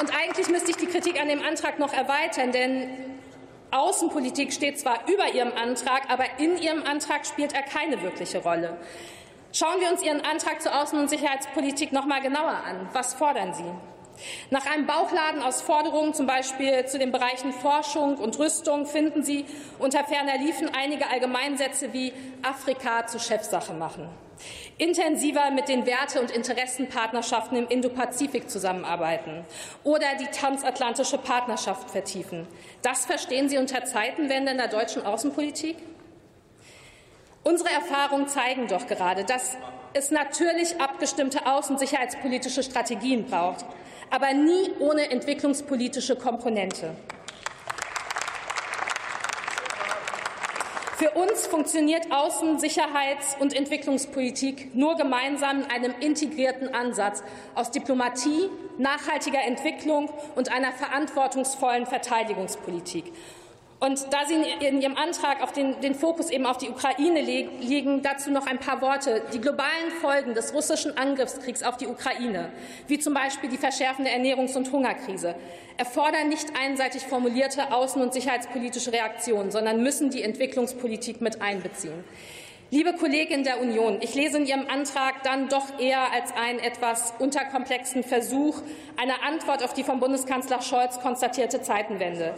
Und 0.00 0.10
eigentlich 0.16 0.48
müsste 0.48 0.72
ich 0.72 0.76
die 0.76 0.86
Kritik 0.86 1.20
an 1.20 1.28
dem 1.28 1.42
Antrag 1.42 1.78
noch 1.78 1.92
erweitern, 1.92 2.50
denn 2.50 2.88
Außenpolitik 3.70 4.52
steht 4.52 4.78
zwar 4.78 5.08
über 5.08 5.34
Ihrem 5.34 5.52
Antrag, 5.52 6.10
aber 6.10 6.24
in 6.38 6.58
Ihrem 6.58 6.82
Antrag 6.82 7.26
spielt 7.26 7.54
er 7.54 7.62
keine 7.62 8.02
wirkliche 8.02 8.38
Rolle. 8.38 8.76
Schauen 9.52 9.80
wir 9.80 9.90
uns 9.90 10.02
Ihren 10.02 10.20
Antrag 10.20 10.60
zur 10.60 10.72
Außen- 10.72 10.98
und 10.98 11.08
Sicherheitspolitik 11.08 11.92
noch 11.92 12.06
mal 12.06 12.20
genauer 12.20 12.62
an. 12.66 12.88
Was 12.92 13.14
fordern 13.14 13.54
Sie? 13.54 13.95
Nach 14.50 14.66
einem 14.66 14.86
Bauchladen 14.86 15.42
aus 15.42 15.62
Forderungen, 15.62 16.14
zum 16.14 16.26
Beispiel 16.26 16.86
zu 16.86 16.98
den 16.98 17.12
Bereichen 17.12 17.52
Forschung 17.52 18.16
und 18.16 18.38
Rüstung, 18.38 18.86
finden 18.86 19.22
Sie 19.22 19.44
unter 19.78 20.04
ferner 20.04 20.38
Liefen 20.38 20.70
einige 20.74 21.08
Allgemeinsätze 21.08 21.92
wie 21.92 22.12
Afrika 22.42 23.06
zur 23.06 23.20
Chefsache 23.20 23.72
machen. 23.72 24.08
intensiver 24.78 25.50
mit 25.50 25.68
den 25.68 25.86
Werte- 25.86 26.20
und 26.20 26.30
Interessenpartnerschaften 26.30 27.56
im 27.56 27.68
Indo-Pazifik 27.68 28.50
zusammenarbeiten 28.50 29.44
oder 29.84 30.06
die 30.20 30.26
transatlantische 30.26 31.18
Partnerschaft 31.18 31.90
vertiefen. 31.90 32.46
Das 32.82 33.06
verstehen 33.06 33.48
Sie 33.48 33.56
unter 33.56 33.84
Zeitenwende 33.84 34.52
in 34.52 34.58
der 34.58 34.68
deutschen 34.68 35.06
Außenpolitik? 35.06 35.76
Unsere 37.44 37.70
Erfahrungen 37.70 38.28
zeigen 38.28 38.68
doch 38.68 38.86
gerade, 38.86 39.24
dass 39.24 39.56
es 39.94 40.10
natürlich 40.10 40.80
abgestimmte 40.80 41.46
außen- 41.46 41.70
und 41.70 41.78
sicherheitspolitische 41.78 42.62
Strategien 42.62 43.24
braucht, 43.24 43.64
aber 44.10 44.32
nie 44.32 44.70
ohne 44.78 45.10
entwicklungspolitische 45.10 46.16
Komponente. 46.16 46.94
Für 50.98 51.10
uns 51.10 51.46
funktioniert 51.46 52.10
Außen-, 52.10 52.58
Sicherheits- 52.58 53.36
und 53.38 53.54
Entwicklungspolitik 53.54 54.74
nur 54.74 54.96
gemeinsam 54.96 55.60
in 55.60 55.70
einem 55.70 55.94
integrierten 56.00 56.74
Ansatz 56.74 57.22
aus 57.54 57.70
Diplomatie, 57.70 58.48
nachhaltiger 58.78 59.42
Entwicklung 59.42 60.10
und 60.36 60.50
einer 60.50 60.72
verantwortungsvollen 60.72 61.84
Verteidigungspolitik. 61.84 63.12
Und 63.78 64.06
da 64.10 64.24
Sie 64.26 64.34
in 64.66 64.80
Ihrem 64.80 64.96
Antrag 64.96 65.42
auf 65.42 65.52
den, 65.52 65.78
den 65.82 65.94
Fokus 65.94 66.30
eben 66.30 66.46
auf 66.46 66.56
die 66.56 66.70
Ukraine 66.70 67.20
legen, 67.20 68.00
dazu 68.02 68.30
noch 68.30 68.46
ein 68.46 68.58
paar 68.58 68.80
Worte. 68.80 69.22
Die 69.34 69.40
globalen 69.40 69.90
Folgen 70.00 70.32
des 70.32 70.54
russischen 70.54 70.96
Angriffskriegs 70.96 71.62
auf 71.62 71.76
die 71.76 71.86
Ukraine, 71.86 72.50
wie 72.88 72.98
zum 72.98 73.12
Beispiel 73.12 73.50
die 73.50 73.58
verschärfende 73.58 74.10
Ernährungs- 74.10 74.56
und 74.56 74.72
Hungerkrise, 74.72 75.34
erfordern 75.76 76.30
nicht 76.30 76.52
einseitig 76.58 77.02
formulierte 77.02 77.70
außen- 77.70 78.00
und 78.00 78.14
sicherheitspolitische 78.14 78.92
Reaktionen, 78.92 79.50
sondern 79.50 79.82
müssen 79.82 80.08
die 80.08 80.22
Entwicklungspolitik 80.22 81.20
mit 81.20 81.42
einbeziehen. 81.42 82.02
Liebe 82.72 82.94
Kollegin 82.94 83.44
der 83.44 83.60
Union, 83.60 83.98
ich 84.00 84.14
lese 84.16 84.38
in 84.38 84.46
Ihrem 84.46 84.66
Antrag 84.66 85.22
dann 85.22 85.48
doch 85.48 85.78
eher 85.78 86.12
als 86.12 86.32
einen 86.34 86.58
etwas 86.58 87.12
unterkomplexen 87.20 88.02
Versuch 88.02 88.60
einer 88.96 89.22
Antwort 89.22 89.62
auf 89.62 89.72
die 89.72 89.84
vom 89.84 90.00
Bundeskanzler 90.00 90.60
Scholz 90.62 90.98
konstatierte 90.98 91.62
Zeitenwende. 91.62 92.34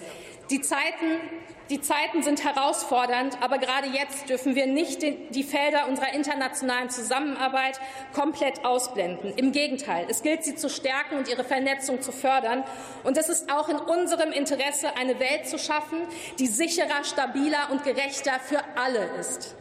Die 0.50 0.62
Zeiten, 0.62 1.20
die 1.68 1.82
Zeiten 1.82 2.22
sind 2.22 2.42
herausfordernd, 2.42 3.36
aber 3.42 3.58
gerade 3.58 3.88
jetzt 3.88 4.30
dürfen 4.30 4.54
wir 4.54 4.66
nicht 4.66 5.02
die 5.02 5.42
Felder 5.42 5.88
unserer 5.88 6.14
internationalen 6.14 6.88
Zusammenarbeit 6.88 7.78
komplett 8.14 8.64
ausblenden. 8.64 9.34
Im 9.36 9.52
Gegenteil, 9.52 10.06
es 10.08 10.22
gilt, 10.22 10.44
sie 10.44 10.54
zu 10.54 10.70
stärken 10.70 11.18
und 11.18 11.28
ihre 11.28 11.44
Vernetzung 11.44 12.00
zu 12.00 12.12
fördern. 12.12 12.64
Und 13.04 13.18
es 13.18 13.28
ist 13.28 13.52
auch 13.52 13.68
in 13.68 13.76
unserem 13.76 14.32
Interesse, 14.32 14.96
eine 14.96 15.20
Welt 15.20 15.46
zu 15.46 15.58
schaffen, 15.58 15.98
die 16.38 16.46
sicherer, 16.46 17.04
stabiler 17.04 17.68
und 17.70 17.84
gerechter 17.84 18.40
für 18.40 18.60
alle 18.74 19.04
ist. 19.20 19.54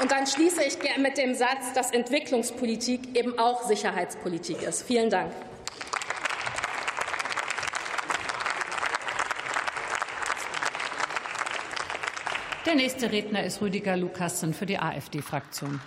Und 0.00 0.10
dann 0.10 0.26
schließe 0.26 0.64
ich 0.64 0.78
mit 0.96 1.18
dem 1.18 1.34
Satz, 1.34 1.74
dass 1.74 1.90
Entwicklungspolitik 1.90 3.18
eben 3.18 3.38
auch 3.38 3.64
Sicherheitspolitik 3.64 4.62
ist. 4.62 4.84
Vielen 4.84 5.10
Dank. 5.10 5.30
Der 12.70 12.76
nächste 12.76 13.10
Redner 13.10 13.42
ist 13.42 13.60
Rüdiger 13.60 13.96
Lukassen 13.96 14.54
für 14.54 14.64
die 14.64 14.78
AfD-Fraktion. 14.78 15.80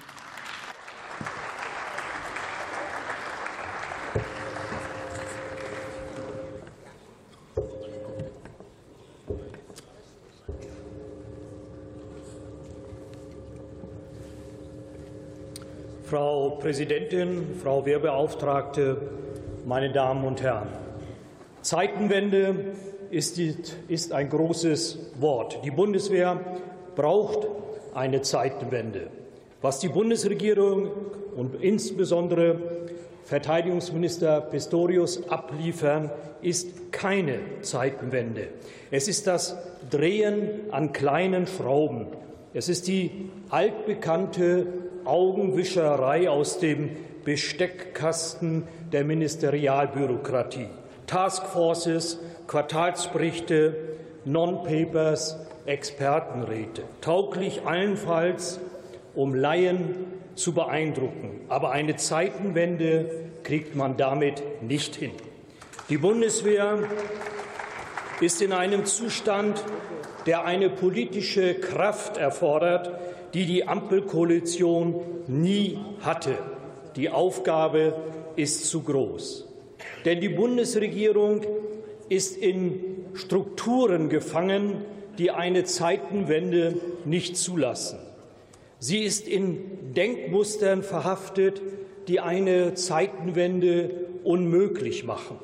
Frau 16.04 16.50
Präsidentin, 16.60 17.56
Frau 17.64 17.86
Wehrbeauftragte, 17.86 18.98
meine 19.66 19.90
Damen 19.94 20.26
und 20.26 20.42
Herren! 20.42 20.68
Zeitenwende 21.62 22.74
ist, 23.10 24.12
ein 24.12 24.30
großes 24.30 24.98
Wort. 25.22 25.64
Die 25.64 25.72
Bundeswehr 25.72 26.40
braucht 26.96 27.48
eine 27.94 28.22
Zeitenwende. 28.22 29.08
Was 29.62 29.80
die 29.80 29.89
Bundesregierung 29.89 30.89
und 31.36 31.62
insbesondere 31.62 32.58
Verteidigungsminister 33.24 34.41
Pistorius 34.41 35.30
abliefern, 35.30 36.12
ist 36.41 36.91
keine 36.91 37.39
Zeitenwende. 37.62 38.50
Es 38.91 39.08
ist 39.08 39.28
das 39.28 39.58
Drehen 39.89 40.72
an 40.72 40.91
kleinen 40.91 41.48
Schrauben. 41.48 42.08
Es 42.54 42.68
ist 42.68 42.88
die 42.88 43.30
altbekannte 43.50 44.68
Augenwischerei 45.06 46.30
aus 46.30 46.60
dem 46.60 46.91
Besteckkasten 47.24 48.68
der 48.91 49.06
Ministerialbürokratie. 49.06 50.68
Taskforces, 51.08 52.20
Quartalsberichte, 52.48 53.76
Non-Papers, 54.26 55.38
Expertenräte, 55.66 56.84
tauglich 57.01 57.66
allenfalls, 57.66 58.59
um 59.16 59.34
Laien 59.34 59.95
zu 60.36 60.53
beeindrucken. 60.53 61.41
Aber 61.47 61.72
eine 61.72 61.95
Zeitenwende 61.95 63.09
kriegt 63.43 63.76
man 63.76 63.97
damit 63.97 64.43
nicht 64.61 64.95
hin. 64.95 65.11
Die 65.89 65.97
Bundeswehr 65.97 66.80
ist 68.22 68.41
in 68.41 68.53
einem 68.53 68.86
Zustand, 68.86 69.64
der 70.26 70.45
eine 70.45 70.70
politische 70.70 71.55
Kraft 71.55 72.18
erfordert, 72.18 72.91
die 73.34 73.45
die 73.45 73.68
Ampelkoalition 73.68 75.01
nie 75.28 75.80
hatte. 76.01 76.38
Die 76.95 77.09
Aufgabe 77.09 77.95
ist 78.36 78.66
zu 78.66 78.82
groß. 78.84 79.47
Denn 80.05 80.22
die 80.22 80.30
Bundesregierung 80.30 81.41
ist 82.09 82.38
in 82.38 83.05
Strukturen 83.14 84.09
gefangen, 84.09 84.86
die 85.18 85.32
eine 85.32 85.64
Zeitenwende 85.64 86.76
nicht 87.05 87.38
zulassen. 87.38 87.99
Sie 88.80 88.99
ist 88.99 89.28
in 89.28 89.93
Denkmustern 89.93 90.84
verhaftet, 90.84 91.61
die 92.07 92.20
eine 92.20 92.74
Zeitenwende 92.74 93.91
unmöglich 94.24 95.03
machen. 95.05 95.39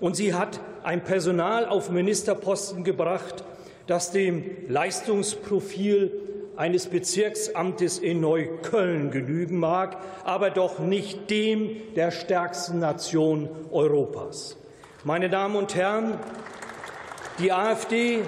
Und 0.00 0.16
sie 0.16 0.34
hat 0.34 0.60
ein 0.82 1.02
Personal 1.02 1.66
auf 1.66 1.90
Ministerposten 1.90 2.84
gebracht, 2.84 3.44
das 3.86 4.10
dem 4.10 4.44
Leistungsprofil 4.68 6.12
eines 6.56 6.86
Bezirksamtes 6.86 7.98
in 7.98 8.20
Neukölln 8.20 9.10
genügen 9.10 9.58
mag, 9.58 9.96
aber 10.24 10.50
doch 10.50 10.78
nicht 10.78 11.30
dem 11.30 11.70
der 11.96 12.10
stärksten 12.10 12.78
Nation 12.78 13.48
Europas. 13.70 14.56
Meine 15.04 15.28
Damen 15.28 15.56
und 15.56 15.74
Herren, 15.74 16.18
die 17.38 17.50
AfD 17.50 18.20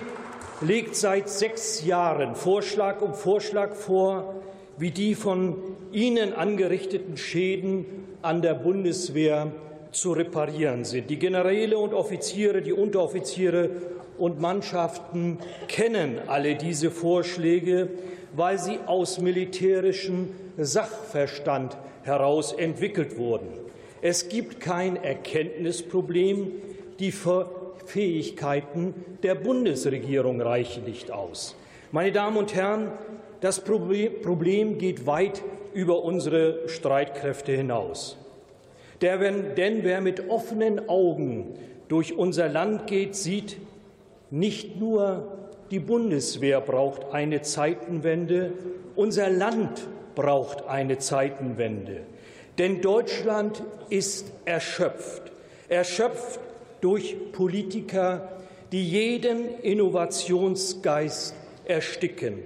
legt 0.60 0.96
seit 0.96 1.28
sechs 1.28 1.84
Jahren 1.84 2.34
Vorschlag 2.34 3.02
um 3.02 3.14
Vorschlag 3.14 3.74
vor, 3.74 4.34
wie 4.78 4.90
die 4.90 5.14
von 5.14 5.56
Ihnen 5.92 6.32
angerichteten 6.32 7.16
Schäden 7.16 7.86
an 8.22 8.42
der 8.42 8.54
Bundeswehr 8.54 9.52
zu 9.92 10.12
reparieren 10.12 10.84
sind. 10.84 11.08
Die 11.10 11.18
Generäle 11.18 11.78
und 11.78 11.94
Offiziere, 11.94 12.62
die 12.62 12.72
Unteroffiziere 12.72 13.70
und 14.18 14.40
Mannschaften 14.40 15.38
kennen 15.68 16.18
alle 16.26 16.56
diese 16.56 16.90
Vorschläge, 16.90 17.88
weil 18.34 18.58
sie 18.58 18.78
aus 18.86 19.18
militärischem 19.20 20.30
Sachverstand 20.58 21.76
heraus 22.02 22.52
entwickelt 22.52 23.18
wurden. 23.18 23.48
Es 24.02 24.28
gibt 24.28 24.60
kein 24.60 24.96
Erkenntnisproblem. 24.96 26.52
Die 26.98 27.12
Fähigkeiten 27.86 28.94
der 29.22 29.34
Bundesregierung 29.34 30.40
reichen 30.40 30.84
nicht 30.84 31.10
aus. 31.10 31.56
Meine 31.92 32.12
Damen 32.12 32.36
und 32.36 32.54
Herren, 32.54 32.92
das 33.40 33.60
Problem 33.60 34.78
geht 34.78 35.06
weit 35.06 35.42
über 35.72 36.02
unsere 36.02 36.68
Streitkräfte 36.68 37.52
hinaus. 37.52 38.16
Denn 39.02 39.82
wer 39.82 40.00
mit 40.00 40.28
offenen 40.28 40.88
Augen 40.88 41.54
durch 41.88 42.16
unser 42.16 42.48
Land 42.48 42.86
geht, 42.86 43.14
sieht, 43.14 43.58
nicht 44.30 44.80
nur 44.80 45.36
die 45.70 45.80
Bundeswehr 45.80 46.60
braucht 46.60 47.12
eine 47.12 47.42
Zeitenwende, 47.42 48.52
unser 48.94 49.28
Land 49.28 49.86
braucht 50.14 50.66
eine 50.66 50.98
Zeitenwende. 50.98 52.00
Denn 52.58 52.80
Deutschland 52.80 53.62
ist 53.90 54.32
erschöpft, 54.46 55.30
erschöpft 55.68 56.40
durch 56.80 57.16
Politiker, 57.32 58.40
die 58.72 58.88
jeden 58.88 59.58
Innovationsgeist 59.62 61.34
ersticken. 61.64 62.38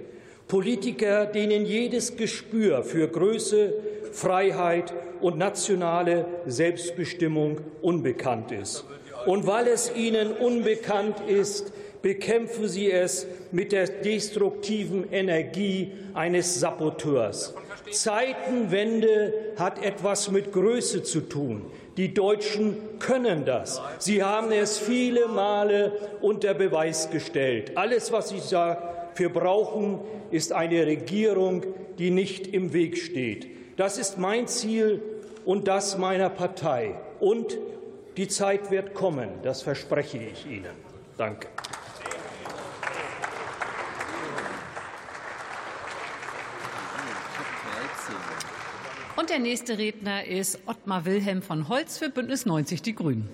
Politiker, 0.47 1.25
denen 1.25 1.65
jedes 1.65 2.17
Gespür 2.17 2.83
für 2.83 3.07
Größe, 3.07 3.73
Freiheit 4.11 4.93
und 5.21 5.37
nationale 5.37 6.25
Selbstbestimmung 6.45 7.61
unbekannt 7.81 8.51
ist. 8.51 8.83
Und 9.25 9.47
weil 9.47 9.67
es 9.67 9.95
ihnen 9.95 10.33
unbekannt 10.33 11.21
ist, 11.27 11.71
bekämpfen 12.01 12.67
Sie 12.67 12.91
es 12.91 13.27
mit 13.51 13.71
der 13.71 13.87
destruktiven 13.87 15.11
Energie 15.11 15.91
eines 16.13 16.59
Saboteurs. 16.59 17.53
Zeitenwende 17.89 19.53
hat 19.57 19.83
etwas 19.83 20.29
mit 20.31 20.51
Größe 20.51 21.03
zu 21.03 21.21
tun. 21.21 21.65
Die 21.97 22.13
Deutschen 22.13 22.77
können 22.99 23.45
das. 23.45 23.81
Sie 23.99 24.23
haben 24.23 24.51
es 24.51 24.77
viele 24.77 25.27
Male 25.27 25.91
unter 26.21 26.53
Beweis 26.53 27.09
gestellt. 27.09 27.73
Alles, 27.75 28.11
was 28.11 28.29
sie 28.29 28.41
dafür 28.49 29.29
brauchen, 29.29 29.99
ist 30.31 30.53
eine 30.53 30.85
Regierung, 30.85 31.65
die 31.97 32.11
nicht 32.11 32.47
im 32.47 32.73
Weg 32.73 32.97
steht. 32.97 33.47
Das 33.77 33.97
ist 33.97 34.17
mein 34.17 34.47
Ziel 34.47 35.01
und 35.45 35.67
das 35.67 35.97
meiner 35.97 36.29
Partei. 36.29 36.95
Und 37.19 37.57
die 38.17 38.27
Zeit 38.27 38.71
wird 38.71 38.93
kommen, 38.93 39.29
das 39.43 39.61
verspreche 39.61 40.17
ich 40.17 40.45
Ihnen. 40.45 40.75
Danke. 41.17 41.47
Und 49.15 49.20
der 49.31 49.39
nächste 49.39 49.77
Redner 49.77 50.25
ist 50.25 50.59
Ottmar 50.65 51.05
Wilhelm 51.05 51.41
von 51.41 51.69
Holz 51.69 51.97
für 51.97 52.09
Bündnis 52.09 52.45
90 52.45 52.81
Die 52.81 52.93
Grünen. 52.93 53.29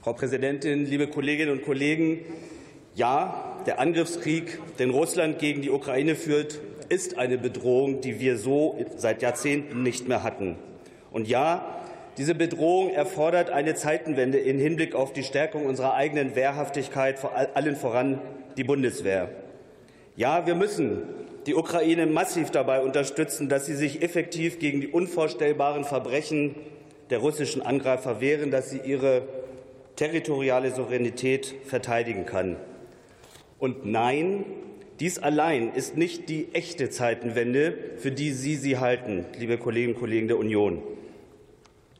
Frau 0.00 0.14
Präsidentin, 0.14 0.84
liebe 0.84 1.06
Kolleginnen 1.06 1.52
und 1.52 1.64
Kollegen! 1.64 2.24
Ja, 2.96 3.62
der 3.66 3.78
Angriffskrieg, 3.78 4.58
den 4.80 4.90
Russland 4.90 5.38
gegen 5.38 5.62
die 5.62 5.70
Ukraine 5.70 6.16
führt, 6.16 6.58
ist 6.88 7.16
eine 7.18 7.38
Bedrohung, 7.38 8.00
die 8.00 8.18
wir 8.18 8.36
so 8.36 8.84
seit 8.96 9.22
Jahrzehnten 9.22 9.84
nicht 9.84 10.08
mehr 10.08 10.24
hatten. 10.24 10.56
Und 11.12 11.28
ja, 11.28 11.81
diese 12.18 12.34
Bedrohung 12.34 12.90
erfordert 12.90 13.50
eine 13.50 13.74
Zeitenwende 13.74 14.38
im 14.38 14.58
Hinblick 14.58 14.94
auf 14.94 15.12
die 15.12 15.22
Stärkung 15.22 15.64
unserer 15.64 15.94
eigenen 15.94 16.34
Wehrhaftigkeit, 16.34 17.18
vor 17.18 17.32
allen 17.34 17.76
voran 17.76 18.20
die 18.56 18.64
Bundeswehr. 18.64 19.30
Ja, 20.14 20.46
wir 20.46 20.54
müssen 20.54 21.02
die 21.46 21.54
Ukraine 21.54 22.06
massiv 22.06 22.50
dabei 22.50 22.82
unterstützen, 22.82 23.48
dass 23.48 23.66
sie 23.66 23.74
sich 23.74 24.02
effektiv 24.02 24.58
gegen 24.58 24.80
die 24.80 24.88
unvorstellbaren 24.88 25.84
Verbrechen 25.84 26.54
der 27.10 27.18
russischen 27.18 27.62
Angreifer 27.62 28.20
wehren, 28.20 28.50
dass 28.50 28.70
sie 28.70 28.80
ihre 28.84 29.22
territoriale 29.96 30.70
Souveränität 30.70 31.54
verteidigen 31.64 32.26
kann. 32.26 32.56
Und 33.58 33.86
nein, 33.86 34.44
dies 35.00 35.18
allein 35.18 35.72
ist 35.74 35.96
nicht 35.96 36.28
die 36.28 36.48
echte 36.52 36.90
Zeitenwende, 36.90 37.74
für 37.96 38.12
die 38.12 38.32
Sie 38.32 38.56
sie 38.56 38.78
halten, 38.78 39.24
liebe 39.38 39.58
Kolleginnen 39.58 39.94
und 39.94 40.00
Kollegen 40.00 40.28
der 40.28 40.38
Union. 40.38 40.82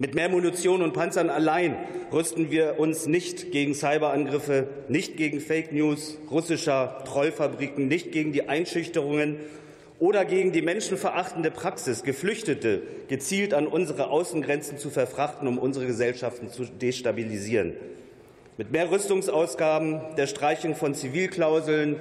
Mit 0.02 0.16
mehr 0.16 0.28
Munition 0.28 0.82
und 0.82 0.94
Panzern 0.94 1.30
allein 1.30 1.76
rüsten 2.12 2.50
wir 2.50 2.80
uns 2.80 3.06
nicht 3.06 3.52
gegen 3.52 3.72
Cyberangriffe, 3.72 4.66
nicht 4.88 5.16
gegen 5.16 5.38
Fake 5.38 5.70
News 5.70 6.18
russischer 6.28 7.04
Trollfabriken, 7.04 7.86
nicht 7.86 8.10
gegen 8.10 8.32
die 8.32 8.48
Einschüchterungen 8.48 9.36
oder 10.00 10.24
gegen 10.24 10.50
die 10.50 10.60
menschenverachtende 10.60 11.52
Praxis, 11.52 12.02
Geflüchtete 12.02 12.82
gezielt 13.06 13.54
an 13.54 13.68
unsere 13.68 14.08
Außengrenzen 14.10 14.76
zu 14.76 14.90
verfrachten, 14.90 15.46
um 15.46 15.56
unsere 15.56 15.86
Gesellschaften 15.86 16.48
zu 16.48 16.64
destabilisieren. 16.64 17.74
Mit 18.56 18.72
mehr 18.72 18.90
Rüstungsausgaben, 18.90 20.00
der 20.16 20.26
Streichung 20.26 20.74
von 20.74 20.96
Zivilklauseln 20.96 22.00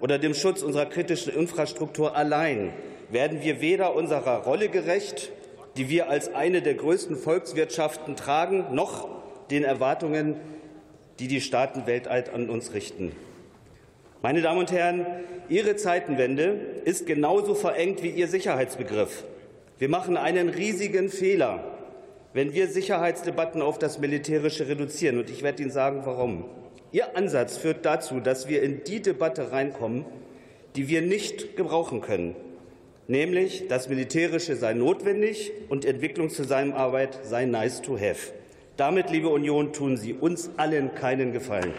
oder 0.00 0.18
dem 0.18 0.32
Schutz 0.32 0.62
unserer 0.62 0.86
kritischen 0.86 1.34
Infrastruktur 1.34 2.16
allein 2.16 2.72
werden 3.10 3.42
wir 3.42 3.60
weder 3.60 3.94
unserer 3.94 4.38
Rolle 4.38 4.70
gerecht, 4.70 5.30
die 5.76 5.88
wir 5.88 6.08
als 6.08 6.34
eine 6.34 6.62
der 6.62 6.74
größten 6.74 7.16
Volkswirtschaften 7.16 8.16
tragen, 8.16 8.74
noch 8.74 9.08
den 9.50 9.64
Erwartungen, 9.64 10.36
die 11.18 11.28
die 11.28 11.40
Staaten 11.40 11.86
weltweit 11.86 12.32
an 12.32 12.50
uns 12.50 12.74
richten. 12.74 13.12
Meine 14.22 14.40
Damen 14.40 14.60
und 14.60 14.72
Herren, 14.72 15.06
Ihre 15.48 15.76
Zeitenwende 15.76 16.60
ist 16.84 17.06
genauso 17.06 17.54
verengt 17.54 18.02
wie 18.02 18.10
Ihr 18.10 18.28
Sicherheitsbegriff. 18.28 19.24
Wir 19.78 19.88
machen 19.88 20.16
einen 20.16 20.48
riesigen 20.48 21.08
Fehler, 21.08 21.64
wenn 22.32 22.54
wir 22.54 22.68
Sicherheitsdebatten 22.68 23.60
auf 23.60 23.78
das 23.78 23.98
Militärische 23.98 24.68
reduzieren. 24.68 25.18
Und 25.18 25.28
ich 25.28 25.42
werde 25.42 25.62
Ihnen 25.62 25.72
sagen, 25.72 26.02
warum. 26.04 26.44
Ihr 26.92 27.16
Ansatz 27.16 27.56
führt 27.56 27.84
dazu, 27.84 28.20
dass 28.20 28.48
wir 28.48 28.62
in 28.62 28.84
die 28.84 29.02
Debatte 29.02 29.50
reinkommen, 29.50 30.04
die 30.76 30.88
wir 30.88 31.02
nicht 31.02 31.56
gebrauchen 31.56 32.00
können. 32.00 32.36
Nämlich, 33.12 33.68
das 33.68 33.90
Militärische 33.90 34.56
sei 34.56 34.72
notwendig 34.72 35.52
und 35.68 35.84
Entwicklungszusammenarbeit 35.84 37.18
sei 37.24 37.44
nice 37.44 37.82
to 37.82 37.98
have. 37.98 38.32
Damit, 38.78 39.10
liebe 39.10 39.28
Union, 39.28 39.74
tun 39.74 39.98
Sie 39.98 40.14
uns 40.14 40.48
allen 40.56 40.94
keinen 40.94 41.34
Gefallen. 41.34 41.74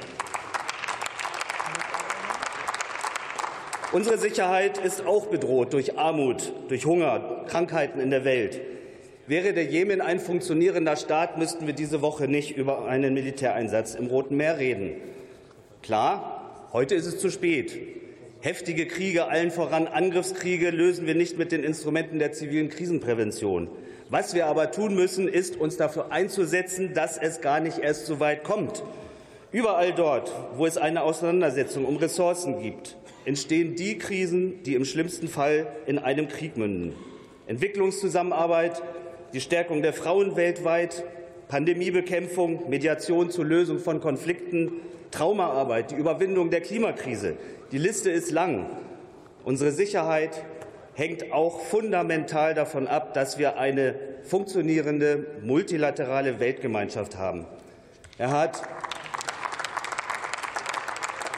Unsere 3.93 4.19
Sicherheit 4.19 4.77
ist 4.77 5.07
auch 5.07 5.25
bedroht 5.25 5.73
durch 5.73 5.97
Armut, 5.97 6.53
durch 6.67 6.85
Hunger, 6.85 7.45
Krankheiten 7.47 7.99
in 7.99 8.11
der 8.11 8.25
Welt. 8.25 8.61
Wäre 9.25 9.53
der 9.53 9.65
Jemen 9.65 10.01
ein 10.01 10.19
funktionierender 10.19 10.95
Staat, 10.97 11.39
müssten 11.39 11.65
wir 11.65 11.73
diese 11.73 12.03
Woche 12.03 12.27
nicht 12.27 12.55
über 12.55 12.85
einen 12.85 13.15
Militäreinsatz 13.15 13.95
im 13.95 14.05
Roten 14.05 14.37
Meer 14.37 14.59
reden. 14.59 14.97
Klar, 15.81 16.67
heute 16.73 16.93
ist 16.93 17.07
es 17.07 17.17
zu 17.17 17.31
spät. 17.31 18.02
Heftige 18.43 18.87
Kriege, 18.87 19.29
allen 19.29 19.51
voran 19.51 19.87
Angriffskriege, 19.87 20.69
lösen 20.69 21.07
wir 21.07 21.15
nicht 21.15 21.37
mit 21.37 21.53
den 21.53 21.63
Instrumenten 21.63 22.19
der 22.19 22.33
zivilen 22.33 22.67
Krisenprävention. 22.67 23.69
Was 24.09 24.33
wir 24.33 24.47
aber 24.47 24.69
tun 24.69 24.95
müssen, 24.95 25.29
ist, 25.29 25.55
uns 25.55 25.77
dafür 25.77 26.11
einzusetzen, 26.11 26.93
dass 26.93 27.17
es 27.17 27.39
gar 27.39 27.61
nicht 27.61 27.77
erst 27.77 28.05
so 28.05 28.19
weit 28.19 28.43
kommt. 28.43 28.83
Überall 29.53 29.93
dort, 29.93 30.29
wo 30.57 30.65
es 30.65 30.75
eine 30.75 31.03
Auseinandersetzung 31.03 31.85
um 31.85 31.95
Ressourcen 31.95 32.61
gibt, 32.61 32.97
entstehen 33.23 33.77
die 33.77 33.97
Krisen, 33.97 34.61
die 34.63 34.75
im 34.75 34.83
schlimmsten 34.83 35.29
Fall 35.29 35.65
in 35.85 35.97
einem 35.97 36.27
Krieg 36.27 36.57
münden. 36.57 36.91
Entwicklungszusammenarbeit, 37.47 38.83
die 39.31 39.39
Stärkung 39.39 39.81
der 39.81 39.93
Frauen 39.93 40.35
weltweit, 40.35 41.05
Pandemiebekämpfung, 41.47 42.69
Mediation 42.69 43.31
zur 43.31 43.45
Lösung 43.45 43.79
von 43.79 44.01
Konflikten, 44.01 44.81
Traumaarbeit, 45.13 45.91
die 45.91 45.95
Überwindung 45.95 46.49
der 46.49 46.61
Klimakrise. 46.61 47.35
Die 47.71 47.77
Liste 47.77 48.09
ist 48.09 48.31
lang. 48.31 48.65
Unsere 49.45 49.71
Sicherheit 49.71 50.43
hängt 50.95 51.31
auch 51.31 51.59
fundamental 51.61 52.53
davon 52.53 52.87
ab, 52.87 53.13
dass 53.13 53.37
wir 53.37 53.57
eine 53.57 53.95
funktionierende 54.23 55.25
multilaterale 55.43 56.39
Weltgemeinschaft 56.39 57.17
haben. 57.17 57.45
Er 58.17 58.31
hat 58.31 58.61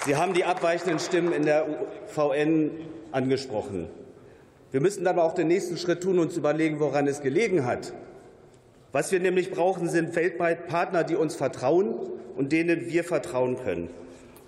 Sie 0.06 0.16
haben 0.16 0.36
die 0.36 0.44
abweichenden 0.44 1.00
Stimmen 1.00 1.34
in 1.34 1.46
der 1.46 1.66
VN 2.06 2.70
angesprochen. 3.12 3.88
Wir 4.72 4.80
müssen 4.80 5.04
dann 5.04 5.18
auch 5.18 5.34
den 5.34 5.48
nächsten 5.48 5.78
Schritt 5.78 6.04
tun 6.04 6.20
und 6.20 6.28
uns 6.28 6.38
überlegen, 6.38 6.80
woran 6.80 7.08
es 7.08 7.22
gelegen 7.22 7.66
hat. 7.66 7.92
Was 8.92 9.12
wir 9.12 9.20
nämlich 9.20 9.50
brauchen, 9.50 9.90
sind 9.90 10.16
weltweit 10.16 10.68
Partner, 10.68 11.04
die 11.04 11.16
uns 11.16 11.36
vertrauen 11.36 11.96
und 12.36 12.52
denen 12.52 12.90
wir 12.90 13.04
vertrauen 13.04 13.58
können. 13.58 13.90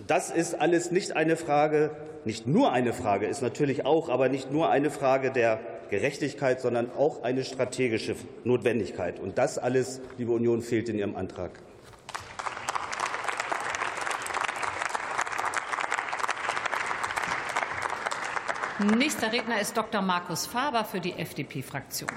Das 0.05 0.29
ist 0.29 0.53
alles 0.53 0.91
nicht 0.91 1.15
eine 1.15 1.37
Frage, 1.37 1.91
nicht 2.25 2.45
nur 2.45 2.71
eine 2.71 2.93
Frage, 2.93 3.25
ist 3.25 3.41
natürlich 3.41 3.85
auch, 3.85 4.09
aber 4.09 4.29
nicht 4.29 4.51
nur 4.51 4.69
eine 4.69 4.91
Frage 4.91 5.31
der 5.31 5.59
Gerechtigkeit, 5.89 6.61
sondern 6.61 6.91
auch 6.91 7.23
eine 7.23 7.43
strategische 7.43 8.15
Notwendigkeit. 8.43 9.19
Und 9.19 9.37
das 9.37 9.57
alles, 9.57 10.01
liebe 10.17 10.31
Union, 10.31 10.61
fehlt 10.61 10.89
in 10.89 10.99
Ihrem 10.99 11.15
Antrag. 11.15 11.51
Nächster 18.79 19.31
Redner 19.31 19.59
ist 19.59 19.75
Dr. 19.75 20.03
Markus 20.03 20.45
Faber 20.45 20.85
für 20.85 20.99
die 20.99 21.13
FDP-Fraktion. 21.13 22.11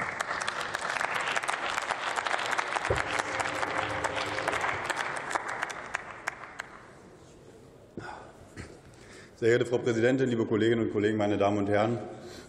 Sehr 9.41 9.49
geehrte 9.49 9.65
Frau 9.65 9.79
Präsidentin, 9.79 10.29
liebe 10.29 10.45
Kolleginnen 10.45 10.83
und 10.83 10.93
Kollegen, 10.93 11.17
meine 11.17 11.39
Damen 11.39 11.57
und 11.57 11.71
Herren! 11.71 11.97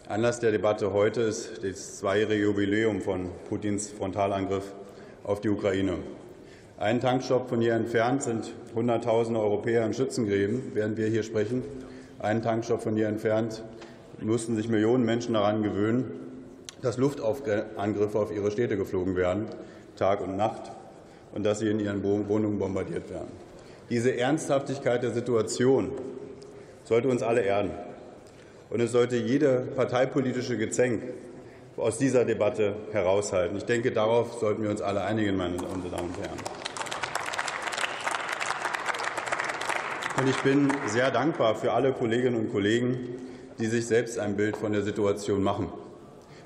Anlass 0.10 0.42
der 0.42 0.52
Debatte 0.52 0.92
heute 0.92 1.22
ist 1.22 1.64
das 1.64 2.00
zweijährige 2.00 2.44
Jubiläum 2.44 3.00
von 3.00 3.30
Putins 3.48 3.90
Frontalangriff 3.90 4.74
auf 5.24 5.40
die 5.40 5.48
Ukraine. 5.48 6.00
Einen 6.78 7.00
Tankstopp 7.00 7.48
von 7.48 7.62
hier 7.62 7.76
entfernt 7.76 8.24
sind 8.24 8.52
Hunderttausende 8.76 9.40
Europäer 9.40 9.86
in 9.86 9.94
Schützengräben, 9.94 10.74
während 10.74 10.98
wir 10.98 11.08
hier 11.08 11.24
sprechen. 11.24 11.64
Einen 12.20 12.42
Tankstopp 12.42 12.82
von 12.82 12.98
hier 12.98 13.08
entfernt 13.08 13.64
mussten 14.20 14.58
sich 14.58 14.68
Millionen 14.68 15.06
Menschen 15.06 15.36
daran 15.36 15.64
gewöhnen, 15.64 16.12
dass 16.82 16.98
Luftangriffe 16.98 18.20
auf 18.20 18.36
ihre 18.36 18.52
Städte 18.52 18.76
geflogen 18.76 19.16
werden, 19.16 19.46
Tag 19.96 20.20
und 20.20 20.36
Nacht, 20.36 20.74
und 21.34 21.46
dass 21.46 21.60
sie 21.60 21.70
in 21.70 21.80
ihren 21.80 22.04
Wohnungen 22.04 22.60
bombardiert 22.60 23.10
werden. 23.10 23.32
Diese 23.90 24.18
Ernsthaftigkeit 24.18 25.04
der 25.04 25.12
Situation 25.12 25.92
sollte 26.92 27.08
uns 27.08 27.24
alle 27.24 27.40
erden. 27.40 27.72
Und 28.70 28.82
es 28.82 28.92
sollte 28.92 29.16
jede 29.16 29.66
parteipolitische 29.78 30.58
Gezänk 30.58 31.02
aus 31.78 31.98
dieser 31.98 32.26
Debatte 32.26 32.76
heraushalten. 32.92 33.56
Ich 33.56 33.64
denke, 33.64 33.94
darauf 33.94 34.34
sollten 34.42 34.64
wir 34.64 34.70
uns 34.70 34.82
alle 34.82 35.02
einigen, 35.06 35.38
meine 35.38 35.56
Damen 35.56 35.84
und 35.84 35.86
Herren. 35.88 36.38
Und 40.20 40.30
ich 40.30 40.36
bin 40.40 40.70
sehr 40.88 41.12
dankbar 41.12 41.56
für 41.56 41.72
alle 41.72 41.94
Kolleginnen 41.94 42.36
und 42.36 42.52
Kollegen, 42.52 42.98
die 43.58 43.68
sich 43.68 43.88
selbst 43.88 44.20
ein 44.20 44.36
Bild 44.36 44.58
von 44.58 44.74
der 44.74 44.82
Situation 44.82 45.42
machen. 45.42 45.72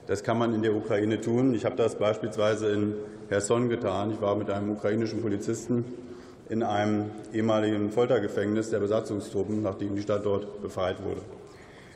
Das 0.06 0.24
kann 0.24 0.38
man 0.38 0.54
in 0.54 0.62
der 0.62 0.76
Ukraine 0.76 1.22
tun. 1.22 1.56
Ich 1.56 1.66
habe 1.66 1.76
das 1.76 1.96
beispielsweise 1.96 2.72
in 2.72 2.94
Herson 3.30 3.68
getan. 3.68 4.12
Ich 4.12 4.22
war 4.22 4.36
mit 4.36 4.52
einem 4.52 4.70
ukrainischen 4.70 5.24
Polizisten 5.24 5.86
in 6.50 6.64
einem 6.64 7.12
ehemaligen 7.34 7.92
Foltergefängnis 7.92 8.70
der 8.70 8.80
Besatzungstruppen, 8.80 9.62
nachdem 9.62 9.96
die 9.96 10.02
Stadt 10.02 10.26
dort 10.26 10.62
befreit 10.62 11.04
wurde. 11.04 11.22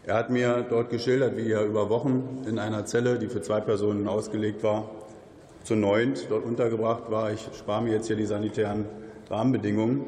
Er 0.06 0.16
hat 0.16 0.30
mir 0.30 0.66
dort 0.68 0.90
geschildert, 0.90 1.38
wie 1.38 1.52
er 1.52 1.66
über 1.66 1.90
Wochen 1.90 2.44
in 2.48 2.58
einer 2.58 2.86
Zelle, 2.86 3.20
die 3.20 3.28
für 3.28 3.42
zwei 3.42 3.60
Personen 3.60 4.08
ausgelegt 4.08 4.64
war, 4.64 4.90
zu 5.64 5.76
neunt 5.76 6.26
dort 6.30 6.46
untergebracht 6.46 7.12
war. 7.12 7.32
Ich 7.32 7.48
spare 7.58 7.84
mir 7.84 7.94
jetzt 7.94 8.08
hier 8.08 8.16
die 8.16 8.26
sanitären 8.26 8.86
Rahmenbedingungen. 9.30 10.06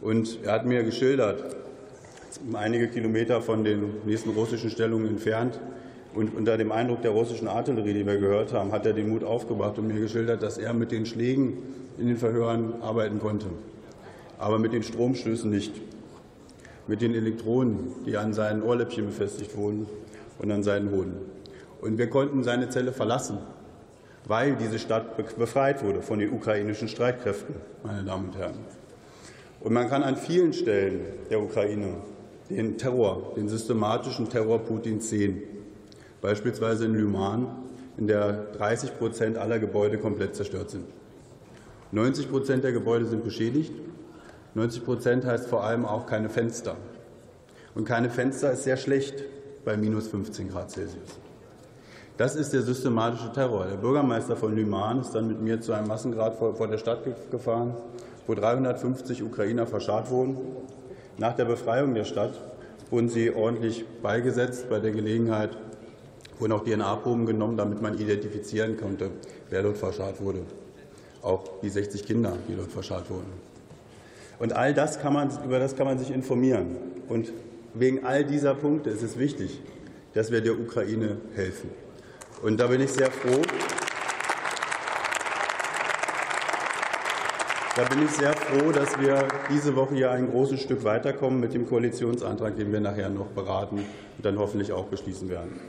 Und 0.00 0.38
er 0.42 0.52
hat 0.52 0.64
mir 0.64 0.82
geschildert, 0.84 1.56
einige 2.54 2.88
Kilometer 2.88 3.42
von 3.42 3.62
den 3.62 3.90
nächsten 4.06 4.30
russischen 4.30 4.70
Stellungen 4.70 5.08
entfernt, 5.08 5.60
und 6.14 6.36
unter 6.36 6.58
dem 6.58 6.72
Eindruck 6.72 7.02
der 7.02 7.12
russischen 7.12 7.48
Artillerie, 7.48 7.94
die 7.94 8.06
wir 8.06 8.18
gehört 8.18 8.52
haben, 8.52 8.72
hat 8.72 8.84
er 8.84 8.92
den 8.92 9.08
Mut 9.08 9.24
aufgebracht 9.24 9.78
und 9.78 9.86
mir 9.86 9.98
geschildert, 9.98 10.42
dass 10.42 10.58
er 10.58 10.74
mit 10.74 10.92
den 10.92 11.06
Schlägen 11.06 11.58
in 11.98 12.06
den 12.06 12.18
Verhören 12.18 12.82
arbeiten 12.82 13.18
konnte, 13.18 13.46
aber 14.38 14.58
mit 14.58 14.72
den 14.72 14.82
Stromstößen 14.82 15.50
nicht 15.50 15.72
mit 16.86 17.00
den 17.00 17.14
Elektronen, 17.14 17.94
die 18.06 18.16
an 18.16 18.32
seinen 18.32 18.62
Ohrläppchen 18.62 19.06
befestigt 19.06 19.56
wurden 19.56 19.86
und 20.38 20.50
an 20.50 20.62
seinen 20.62 20.90
Hoden. 20.90 21.14
Und 21.80 21.98
wir 21.98 22.08
konnten 22.10 22.42
seine 22.42 22.68
Zelle 22.68 22.92
verlassen, 22.92 23.38
weil 24.26 24.56
diese 24.56 24.78
Stadt 24.78 25.16
befreit 25.16 25.82
wurde 25.84 26.02
von 26.02 26.18
den 26.18 26.32
ukrainischen 26.32 26.88
Streitkräften, 26.88 27.56
meine 27.82 28.04
Damen 28.04 28.26
und 28.26 28.36
Herren. 28.36 28.58
Und 29.60 29.72
man 29.72 29.88
kann 29.88 30.02
an 30.02 30.16
vielen 30.16 30.52
Stellen 30.52 31.00
der 31.30 31.40
Ukraine 31.40 31.94
den 32.50 32.78
Terror, 32.78 33.32
den 33.36 33.48
systematischen 33.48 34.28
Terror 34.28 34.58
Putins 34.58 35.08
sehen. 35.08 35.42
Beispielsweise 36.20 36.84
in 36.86 36.94
Lyman, 36.94 37.46
in 37.96 38.06
der 38.06 38.32
30 38.56 38.98
Prozent 38.98 39.38
aller 39.38 39.58
Gebäude 39.58 39.98
komplett 39.98 40.34
zerstört 40.34 40.70
sind. 40.70 40.84
90 41.92 42.30
Prozent 42.30 42.64
der 42.64 42.72
Gebäude 42.72 43.06
sind 43.06 43.24
beschädigt 43.24 43.72
90 44.54 44.84
Prozent 44.84 45.24
heißt 45.24 45.46
vor 45.46 45.64
allem 45.64 45.86
auch 45.86 46.06
keine 46.06 46.28
Fenster. 46.28 46.76
Und 47.74 47.84
keine 47.86 48.10
Fenster 48.10 48.52
ist 48.52 48.64
sehr 48.64 48.76
schlecht 48.76 49.24
bei 49.64 49.76
minus 49.76 50.08
15 50.08 50.50
Grad 50.50 50.70
Celsius. 50.70 51.18
Das 52.18 52.36
ist 52.36 52.52
der 52.52 52.60
systematische 52.62 53.32
Terror. 53.32 53.64
Der 53.66 53.76
Bürgermeister 53.76 54.36
von 54.36 54.54
Lyman 54.54 55.00
ist 55.00 55.12
dann 55.12 55.28
mit 55.28 55.40
mir 55.40 55.60
zu 55.60 55.72
einem 55.72 55.88
Massengrad 55.88 56.36
vor 56.36 56.68
der 56.68 56.76
Stadt 56.76 57.00
gefahren, 57.30 57.74
wo 58.26 58.34
350 58.34 59.22
Ukrainer 59.22 59.66
verscharrt 59.66 60.10
wurden. 60.10 60.36
Nach 61.16 61.34
der 61.34 61.46
Befreiung 61.46 61.94
der 61.94 62.04
Stadt 62.04 62.38
wurden 62.90 63.08
sie 63.08 63.34
ordentlich 63.34 63.86
beigesetzt. 64.02 64.68
Bei 64.68 64.78
der 64.78 64.92
Gelegenheit 64.92 65.56
wurden 66.38 66.52
auch 66.52 66.64
DNA-Proben 66.64 67.24
genommen, 67.24 67.56
damit 67.56 67.80
man 67.80 67.98
identifizieren 67.98 68.76
konnte, 68.76 69.10
wer 69.48 69.62
dort 69.62 69.78
verscharrt 69.78 70.20
wurde. 70.20 70.40
Auch 71.22 71.44
die 71.62 71.70
60 71.70 72.04
Kinder, 72.04 72.34
die 72.48 72.56
dort 72.56 72.70
verscharrt 72.70 73.08
wurden. 73.08 73.51
Und 74.42 74.54
all 74.54 74.74
das 74.74 74.98
kann 74.98 75.12
man, 75.12 75.30
über 75.44 75.60
das 75.60 75.76
kann 75.76 75.86
man 75.86 76.00
sich 76.00 76.10
informieren. 76.10 76.76
Und 77.08 77.32
wegen 77.74 78.04
all 78.04 78.24
dieser 78.24 78.56
Punkte 78.56 78.90
ist 78.90 79.04
es 79.04 79.16
wichtig, 79.16 79.62
dass 80.14 80.32
wir 80.32 80.40
der 80.40 80.58
Ukraine 80.58 81.18
helfen. 81.36 81.70
Und 82.42 82.58
da 82.58 82.66
bin 82.66 82.80
ich 82.80 82.90
sehr 82.90 83.12
froh. 83.12 83.40
Da 87.76 87.84
bin 87.84 88.04
ich 88.04 88.10
sehr 88.10 88.32
froh, 88.32 88.72
dass 88.72 88.98
wir 88.98 89.28
diese 89.48 89.76
Woche 89.76 89.94
hier 89.94 90.10
ein 90.10 90.28
großes 90.28 90.60
Stück 90.60 90.82
weiterkommen 90.82 91.38
mit 91.38 91.54
dem 91.54 91.68
Koalitionsantrag, 91.68 92.56
den 92.56 92.72
wir 92.72 92.80
nachher 92.80 93.10
noch 93.10 93.28
beraten 93.28 93.76
und 93.76 94.26
dann 94.26 94.40
hoffentlich 94.40 94.72
auch 94.72 94.86
beschließen 94.86 95.28
werden. 95.28 95.60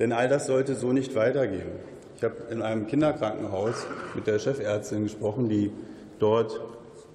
Denn 0.00 0.10
all 0.10 0.28
das 0.28 0.48
sollte 0.48 0.74
so 0.74 0.92
nicht 0.92 1.14
weitergehen. 1.14 1.70
Ich 2.16 2.24
habe 2.24 2.34
in 2.50 2.60
einem 2.60 2.88
Kinderkrankenhaus 2.88 3.86
mit 4.16 4.26
der 4.26 4.40
Chefärztin 4.40 5.04
gesprochen, 5.04 5.48
die 5.48 5.70
dort 6.18 6.60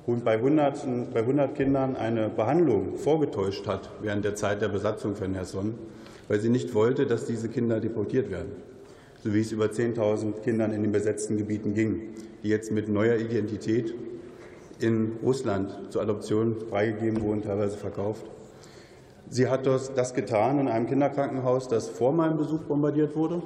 bei 0.05 0.33
100, 0.33 1.13
bei 1.13 1.19
100 1.19 1.55
Kindern 1.55 1.95
eine 1.95 2.29
Behandlung 2.29 2.97
vorgetäuscht 2.97 3.67
hat 3.67 3.89
während 4.01 4.25
der 4.25 4.35
Zeit 4.35 4.61
der 4.61 4.69
Besatzung 4.69 5.15
von 5.15 5.33
Herson, 5.33 5.75
weil 6.27 6.39
sie 6.39 6.49
nicht 6.49 6.73
wollte, 6.73 7.05
dass 7.05 7.25
diese 7.25 7.49
Kinder 7.49 7.79
deportiert 7.79 8.31
werden, 8.31 8.51
so 9.23 9.33
wie 9.33 9.41
es 9.41 9.51
über 9.51 9.65
10.000 9.65 10.41
Kindern 10.43 10.73
in 10.73 10.81
den 10.81 10.91
besetzten 10.91 11.37
Gebieten 11.37 11.73
ging, 11.73 12.13
die 12.43 12.49
jetzt 12.49 12.71
mit 12.71 12.89
neuer 12.89 13.17
Identität 13.17 13.93
in 14.79 15.13
Russland 15.23 15.77
zur 15.91 16.01
Adoption 16.01 16.55
freigegeben 16.69 17.21
wurden, 17.21 17.43
teilweise 17.43 17.77
verkauft. 17.77 18.25
Sie 19.29 19.47
hat 19.47 19.65
das 19.65 20.13
getan 20.13 20.59
in 20.59 20.67
einem 20.67 20.87
Kinderkrankenhaus, 20.87 21.67
das 21.67 21.87
vor 21.87 22.11
meinem 22.11 22.37
Besuch 22.37 22.61
bombardiert 22.61 23.15
wurde 23.15 23.41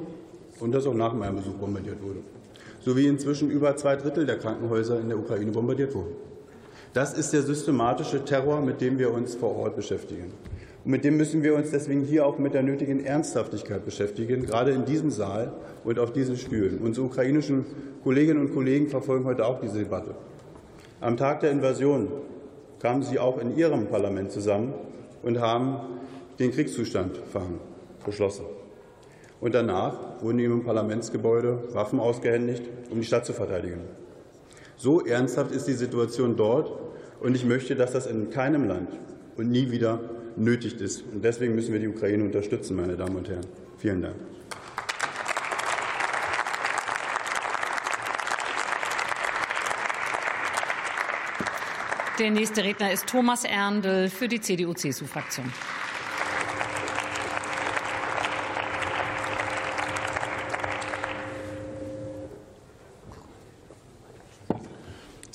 und 0.59 0.71
das 0.73 0.87
auch 0.87 0.93
nach 0.93 1.13
meinem 1.13 1.35
Besuch 1.35 1.55
bombardiert 1.55 2.01
wurde, 2.01 2.21
so 2.79 2.95
wie 2.95 3.07
inzwischen 3.07 3.51
über 3.51 3.75
zwei 3.75 3.95
Drittel 3.97 4.25
der 4.25 4.37
Krankenhäuser 4.37 4.99
in 4.99 5.09
der 5.09 5.19
Ukraine 5.19 5.51
bombardiert 5.51 5.93
wurden. 5.93 6.24
Das 6.95 7.11
ist 7.11 7.33
der 7.33 7.41
systematische 7.41 8.23
Terror, 8.23 8.61
mit 8.61 8.79
dem 8.79 8.97
wir 8.97 9.13
uns 9.13 9.35
vor 9.35 9.53
Ort 9.57 9.75
beschäftigen. 9.75 10.31
Und 10.85 10.91
mit 10.91 11.03
dem 11.03 11.17
müssen 11.17 11.43
wir 11.43 11.53
uns 11.53 11.71
deswegen 11.71 12.05
hier 12.05 12.25
auch 12.25 12.37
mit 12.37 12.53
der 12.53 12.63
nötigen 12.63 13.03
Ernsthaftigkeit 13.03 13.83
beschäftigen, 13.83 14.45
gerade 14.45 14.71
in 14.71 14.85
diesem 14.85 15.11
Saal 15.11 15.51
und 15.83 15.99
auf 15.99 16.13
diesen 16.13 16.37
Stühlen. 16.37 16.77
Unsere 16.77 17.07
ukrainischen 17.07 17.65
Kolleginnen 18.01 18.39
und 18.39 18.53
Kollegen 18.53 18.87
verfolgen 18.87 19.25
heute 19.25 19.45
auch 19.45 19.59
diese 19.59 19.79
Debatte. 19.79 20.15
Am 21.01 21.17
Tag 21.17 21.41
der 21.41 21.51
Invasion 21.51 22.07
kamen 22.79 23.03
sie 23.03 23.19
auch 23.19 23.39
in 23.39 23.57
ihrem 23.57 23.87
Parlament 23.87 24.31
zusammen 24.31 24.73
und 25.21 25.41
haben 25.41 25.81
den 26.39 26.51
Kriegszustand 26.51 27.19
beschlossen. 28.05 28.45
Und 29.41 29.53
danach 29.53 30.21
wurden 30.21 30.39
ihm 30.39 30.53
im 30.53 30.63
Parlamentsgebäude 30.63 31.73
Waffen 31.73 31.99
ausgehändigt, 31.99 32.63
um 32.89 33.01
die 33.01 33.05
Stadt 33.05 33.25
zu 33.25 33.33
verteidigen. 33.33 33.81
So 34.77 35.05
ernsthaft 35.05 35.51
ist 35.51 35.67
die 35.67 35.73
Situation 35.73 36.35
dort, 36.37 36.84
und 37.19 37.35
ich 37.35 37.45
möchte, 37.45 37.75
dass 37.75 37.91
das 37.91 38.07
in 38.07 38.29
keinem 38.29 38.67
Land 38.67 38.89
und 39.37 39.49
nie 39.49 39.71
wieder 39.71 39.99
nötig 40.35 40.79
ist. 40.81 41.03
Und 41.11 41.23
deswegen 41.23 41.55
müssen 41.55 41.73
wir 41.73 41.79
die 41.79 41.87
Ukraine 41.87 42.23
unterstützen, 42.23 42.75
meine 42.75 42.95
Damen 42.95 43.15
und 43.15 43.29
Herren. 43.29 43.45
Vielen 43.77 44.01
Dank. 44.01 44.15
Der 52.17 52.31
nächste 52.31 52.63
Redner 52.63 52.93
ist 52.93 53.07
Thomas 53.07 53.43
Erndl 53.43 54.09
für 54.09 54.29
die 54.29 54.39
CDU-CSU-Fraktion. 54.39 55.51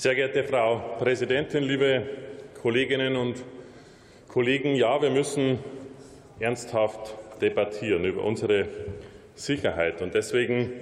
Sehr 0.01 0.15
geehrte 0.15 0.45
Frau 0.45 0.97
Präsidentin, 0.99 1.63
liebe 1.63 2.03
Kolleginnen 2.63 3.17
und 3.17 3.45
Kollegen! 4.29 4.75
Ja, 4.75 5.03
wir 5.03 5.11
müssen 5.11 5.59
ernsthaft 6.39 7.15
debattieren 7.43 8.07
über 8.07 8.25
unsere 8.25 8.67
Sicherheit. 9.35 10.01
Und 10.01 10.15
deswegen 10.15 10.73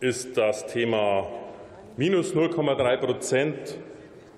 ist 0.00 0.36
das 0.36 0.66
Thema 0.66 1.26
minus 1.96 2.34
0,3 2.34 2.96
Prozent 2.98 3.78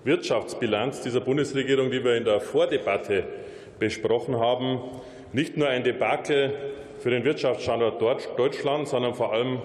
Wirtschaftsbilanz 0.04 1.00
dieser 1.00 1.20
Bundesregierung, 1.20 1.90
die 1.90 2.04
wir 2.04 2.14
in 2.14 2.26
der 2.26 2.38
Vordebatte 2.38 3.24
besprochen 3.80 4.38
haben, 4.38 4.82
nicht 5.32 5.56
nur 5.56 5.66
ein 5.66 5.82
Debakel 5.82 6.52
für 7.00 7.10
den 7.10 7.24
Wirtschaftsstandort 7.24 8.00
Deutschland, 8.38 8.86
sondern 8.86 9.14
vor 9.14 9.32
allem 9.32 9.58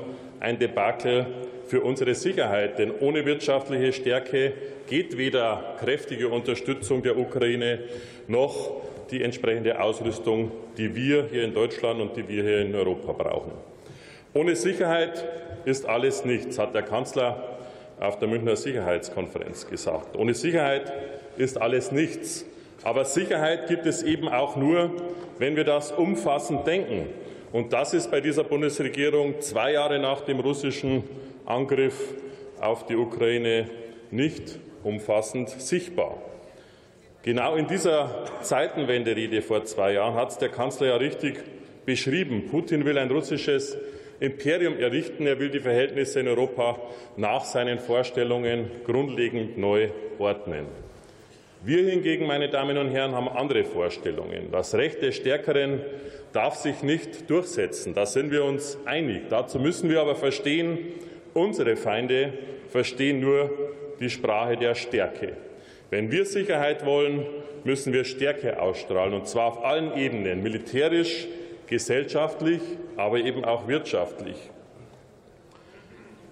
ein 0.44 0.60
Debakel 0.60 1.26
für 1.68 1.82
unsere 1.82 2.14
Sicherheit. 2.14 2.78
Denn 2.78 2.92
ohne 3.00 3.26
wirtschaftliche 3.26 3.94
Stärke 3.94 4.54
geht 4.88 5.18
weder 5.18 5.76
kräftige 5.80 6.28
Unterstützung 6.28 7.02
der 7.02 7.18
Ukraine 7.18 7.80
noch 8.28 8.82
die 9.10 9.24
entsprechende 9.24 9.82
Ausrüstung, 9.82 10.52
die 10.78 10.96
wir 10.96 11.28
hier 11.32 11.44
in 11.44 11.54
Deutschland 11.54 12.02
und 12.02 12.16
die 12.16 12.28
wir 12.28 12.44
hier 12.44 12.62
in 12.62 12.76
Europa 12.76 13.14
brauchen. 13.14 13.52
Ohne 14.34 14.56
Sicherheit 14.56 15.24
ist 15.66 15.86
alles 15.86 16.26
nichts, 16.26 16.60
hat 16.60 16.76
der 16.76 16.82
Kanzler 16.82 17.58
auf 18.00 18.20
der 18.20 18.28
Münchner 18.28 18.56
Sicherheitskonferenz 18.56 19.68
gesagt. 19.68 20.18
Ohne 20.18 20.34
Sicherheit 20.34 20.92
ist 21.38 21.62
alles 21.62 21.92
nichts. 21.92 22.46
Aber 22.84 23.06
Sicherheit 23.06 23.68
gibt 23.68 23.86
es 23.86 24.04
eben 24.04 24.28
auch 24.28 24.58
nur, 24.58 24.92
wenn 25.38 25.56
wir 25.56 25.64
das 25.64 25.92
umfassend 25.92 26.68
denken. 26.68 27.08
Und 27.54 27.72
das 27.72 27.94
ist 27.94 28.10
bei 28.10 28.20
dieser 28.20 28.44
Bundesregierung 28.44 29.40
zwei 29.40 29.74
Jahre 29.74 30.00
nach 30.00 30.22
dem 30.22 30.40
russischen 30.40 31.04
Angriff 31.46 32.16
auf 32.60 32.88
die 32.88 32.96
Ukraine 32.96 33.70
nicht 34.10 34.58
umfassend 34.84 35.50
sichtbar. 35.50 36.18
Genau 37.22 37.56
in 37.56 37.68
dieser 37.68 38.26
Zeitenwende-Rede 38.42 39.44
vor 39.44 39.64
zwei 39.66 39.94
Jahren 39.94 40.16
hat 40.16 40.32
es 40.32 40.40
der 40.40 40.50
Kanzler 40.50 40.88
ja 40.88 40.96
richtig 40.96 41.44
beschrieben. 41.86 42.48
Putin 42.50 42.86
will 42.86 42.98
ein 42.98 43.12
russisches 43.12 43.78
Imperium 44.20 44.80
errichten. 44.80 45.28
Er 45.28 45.40
will 45.40 45.52
die 45.52 45.60
Verhältnisse 45.60 46.22
in 46.22 46.28
Europa 46.28 46.80
nach 47.18 47.46
seinen 47.46 47.78
Vorstellungen 47.78 48.72
grundlegend 48.84 49.60
neu 49.60 49.90
ordnen. 50.18 50.83
Wir 51.66 51.90
hingegen, 51.90 52.28
meine 52.28 52.50
Damen 52.50 52.78
und 52.78 52.90
Herren, 52.90 53.16
haben 53.16 53.30
andere 53.30 53.64
Vorstellungen. 53.64 54.52
Das 54.52 54.76
Recht 54.76 55.02
des 55.02 55.16
Stärkeren 55.16 55.80
darf 56.34 56.56
sich 56.56 56.84
nicht 56.84 57.30
durchsetzen. 57.30 57.94
Da 57.94 58.06
sind 58.06 58.32
wir 58.32 58.44
uns 58.44 58.78
einig. 58.84 59.30
Dazu 59.30 59.60
müssen 59.60 59.90
wir 59.90 60.02
aber 60.02 60.16
verstehen, 60.16 60.78
unsere 61.34 61.78
Feinde 61.78 62.34
verstehen 62.68 63.22
nur 63.22 63.50
die 64.02 64.10
Sprache 64.10 64.58
der 64.58 64.76
Stärke. 64.76 65.38
Wenn 65.90 66.12
wir 66.12 66.26
Sicherheit 66.26 66.86
wollen, 66.86 67.26
müssen 67.64 67.94
wir 67.94 68.04
Stärke 68.04 68.62
ausstrahlen, 68.62 69.14
und 69.14 69.30
zwar 69.30 69.46
auf 69.46 69.64
allen 69.64 69.96
Ebenen, 69.98 70.44
militärisch, 70.44 71.30
gesellschaftlich, 71.68 72.60
aber 72.98 73.20
eben 73.20 73.46
auch 73.46 73.70
wirtschaftlich. 73.70 74.36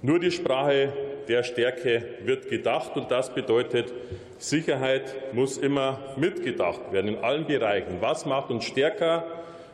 Nur 0.02 0.20
die 0.20 0.32
Sprache 0.32 0.92
der 1.32 1.44
Stärke 1.44 2.04
wird 2.26 2.50
gedacht, 2.50 2.98
und 2.98 3.10
das 3.10 3.34
bedeutet, 3.34 3.94
Sicherheit 4.38 5.34
muss 5.34 5.58
immer 5.58 6.00
mitgedacht 6.18 6.92
werden 6.92 7.16
in 7.16 7.24
allen 7.24 7.48
Bereichen. 7.48 8.02
Was 8.02 8.26
macht 8.26 8.52
uns 8.52 8.66
stärker? 8.66 9.24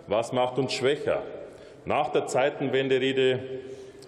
Was 0.05 0.31
macht 0.31 0.59
uns 0.59 0.73
schwächer? 0.73 1.23
Nach 1.85 2.09
der 2.09 2.27
Zeitenwende-Rede 2.27 3.39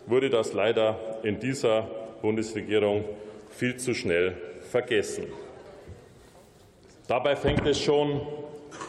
wurde 0.06 0.30
das 0.30 0.54
leider 0.54 1.00
in 1.24 1.40
dieser 1.40 1.88
Bundesregierung 2.22 3.04
viel 3.50 3.78
zu 3.78 3.96
schnell 3.96 4.36
vergessen. 4.70 5.26
Dabei 7.08 7.36
fängt 7.36 7.66
es 7.66 7.80
schon 7.80 8.22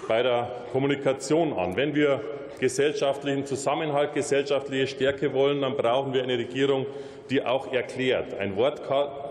bei 0.06 0.22
der 0.22 0.50
Kommunikation 0.72 1.54
an. 1.54 1.76
Wenn 1.76 1.94
wir 1.94 2.20
gesellschaftlichen 2.60 3.46
Zusammenhalt, 3.46 4.14
gesellschaftliche 4.14 4.86
Stärke 4.86 5.32
wollen, 5.32 5.62
dann 5.62 5.76
brauchen 5.76 6.12
wir 6.12 6.22
eine 6.22 6.38
Regierung, 6.38 6.86
die 7.30 7.44
auch 7.44 7.72
erklärt. 7.72 8.34
Ein, 8.38 8.56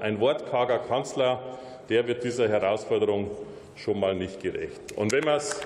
ein 0.01 0.19
wortkarger 0.19 0.79
Kanzler, 0.79 1.41
der 1.87 2.07
wird 2.07 2.23
dieser 2.23 2.49
Herausforderung 2.49 3.31
schon 3.75 3.99
mal 3.99 4.15
nicht 4.15 4.41
gerecht. 4.41 4.91
Und 4.95 5.11
wenn 5.11 5.23
man 5.23 5.37
es 5.37 5.61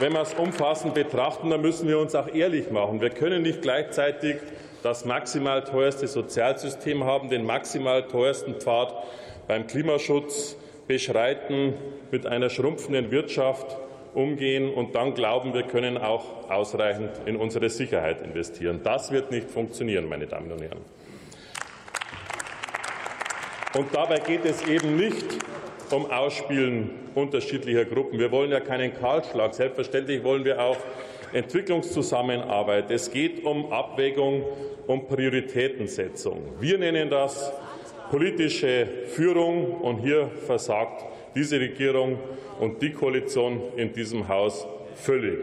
wenn 0.00 0.12
wir 0.12 0.22
es 0.22 0.34
umfassend 0.34 0.94
betrachten, 0.94 1.50
dann 1.50 1.60
müssen 1.60 1.86
wir 1.86 2.00
uns 2.00 2.16
auch 2.16 2.26
ehrlich 2.34 2.68
machen. 2.72 3.00
Wir 3.00 3.10
können 3.10 3.42
nicht 3.42 3.62
gleichzeitig 3.62 4.38
das 4.82 5.04
maximal 5.04 5.62
teuerste 5.62 6.08
Sozialsystem 6.08 7.04
haben, 7.04 7.30
den 7.30 7.44
maximal 7.46 8.02
teuersten 8.02 8.56
Pfad 8.56 8.92
beim 9.46 9.68
Klimaschutz 9.68 10.56
beschreiten, 10.88 11.74
mit 12.10 12.26
einer 12.26 12.50
schrumpfenden 12.50 13.12
Wirtschaft 13.12 13.76
umgehen 14.14 14.72
und 14.72 14.94
dann 14.94 15.14
glauben, 15.14 15.54
wir 15.54 15.64
können 15.64 15.98
auch 15.98 16.50
ausreichend 16.50 17.10
in 17.26 17.36
unsere 17.36 17.68
Sicherheit 17.68 18.22
investieren. 18.22 18.80
Das 18.82 19.10
wird 19.10 19.30
nicht 19.30 19.50
funktionieren, 19.50 20.08
meine 20.08 20.26
Damen 20.26 20.50
und 20.50 20.62
Herren. 20.62 20.78
Und 23.76 23.92
dabei 23.92 24.20
geht 24.20 24.44
es 24.44 24.66
eben 24.68 24.96
nicht 24.96 25.26
um 25.90 26.10
Ausspielen 26.10 26.90
unterschiedlicher 27.14 27.84
Gruppen. 27.84 28.18
Wir 28.18 28.30
wollen 28.30 28.50
ja 28.50 28.60
keinen 28.60 28.94
Kahlschlag. 28.94 29.54
Selbstverständlich 29.54 30.22
wollen 30.22 30.44
wir 30.44 30.60
auch 30.60 30.76
Entwicklungszusammenarbeit. 31.32 32.90
Es 32.90 33.10
geht 33.10 33.44
um 33.44 33.72
Abwägung, 33.72 34.44
um 34.86 35.06
Prioritätensetzung. 35.08 36.42
Wir 36.60 36.78
nennen 36.78 37.10
das 37.10 37.52
politische 38.10 38.86
Führung, 39.08 39.80
und 39.80 39.98
hier 39.98 40.30
versagt 40.46 41.04
diese 41.34 41.60
Regierung 41.60 42.18
und 42.60 42.80
die 42.82 42.92
Koalition 42.92 43.60
in 43.76 43.92
diesem 43.92 44.28
Haus 44.28 44.66
völlig. 44.96 45.38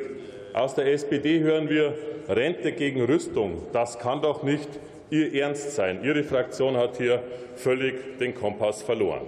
Aus 0.54 0.76
der 0.76 0.88
SPD 0.88 1.40
hören 1.40 1.70
wir 1.70 1.94
Rente 2.28 2.72
gegen 2.72 3.04
Rüstung. 3.04 3.64
Das 3.74 4.00
kann 4.00 4.22
doch 4.22 4.44
nicht 4.44 4.70
Ihr 5.10 5.34
Ernst 5.34 5.72
sein. 5.76 6.04
Ihre 6.04 6.24
Fraktion 6.24 6.78
hat 6.78 6.98
hier 6.98 7.22
völlig 7.56 8.18
den 8.20 8.34
Kompass 8.34 8.82
verloren. 8.82 9.28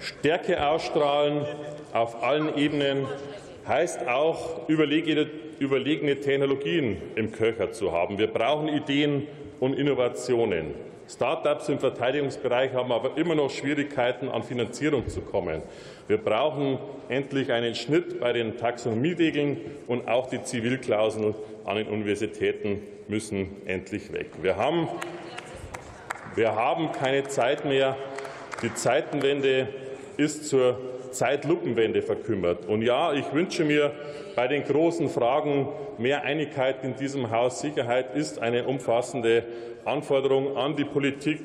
Stärke 0.00 0.66
ausstrahlen 0.66 1.44
auf 1.92 2.22
allen 2.22 2.56
Ebenen 2.56 3.06
heißt 3.66 4.08
auch, 4.08 4.68
überlegene, 4.68 6.20
Technologien 6.20 6.96
im 7.16 7.32
Köcher 7.32 7.72
zu 7.72 7.92
haben. 7.92 8.18
Wir 8.18 8.28
brauchen 8.28 8.68
Ideen 8.68 9.26
und 9.60 9.74
Innovationen. 9.74 10.74
Start-ups 11.10 11.68
im 11.68 11.80
Verteidigungsbereich 11.80 12.72
haben 12.72 12.92
aber 12.92 13.16
immer 13.16 13.34
noch 13.34 13.50
Schwierigkeiten, 13.50 14.28
an 14.28 14.44
Finanzierung 14.44 15.08
zu 15.08 15.22
kommen. 15.22 15.60
Wir 16.06 16.18
brauchen 16.18 16.78
endlich 17.08 17.50
einen 17.50 17.74
Schnitt 17.74 18.20
bei 18.20 18.32
den 18.32 18.56
Taxonomieregeln 18.56 19.56
und 19.88 20.08
auch 20.08 20.30
die 20.30 20.42
Zivilklauseln 20.42 21.34
an 21.64 21.76
den 21.76 21.88
Universitäten 21.88 22.82
müssen 23.08 23.56
endlich 23.66 24.12
weg. 24.12 24.28
Wir 24.40 24.56
haben, 24.56 24.88
wir 26.36 26.54
haben 26.54 26.92
keine 26.92 27.24
Zeit 27.24 27.64
mehr. 27.64 27.96
Die 28.62 28.72
Zeitenwende 28.74 29.68
ist 30.16 30.48
zur 30.48 30.78
Zeitlupenwende 31.10 32.02
verkümmert. 32.02 32.66
Und 32.66 32.82
ja, 32.82 33.12
ich 33.12 33.32
wünsche 33.32 33.64
mir 33.64 33.92
bei 34.36 34.46
den 34.46 34.62
großen 34.62 35.08
Fragen 35.08 35.68
mehr 35.98 36.22
Einigkeit 36.22 36.84
in 36.84 36.94
diesem 36.94 37.30
Haus. 37.30 37.60
Sicherheit 37.60 38.14
ist 38.14 38.40
eine 38.40 38.64
umfassende 38.64 39.44
Anforderung 39.84 40.56
an 40.56 40.76
die 40.76 40.84
Politik. 40.84 41.40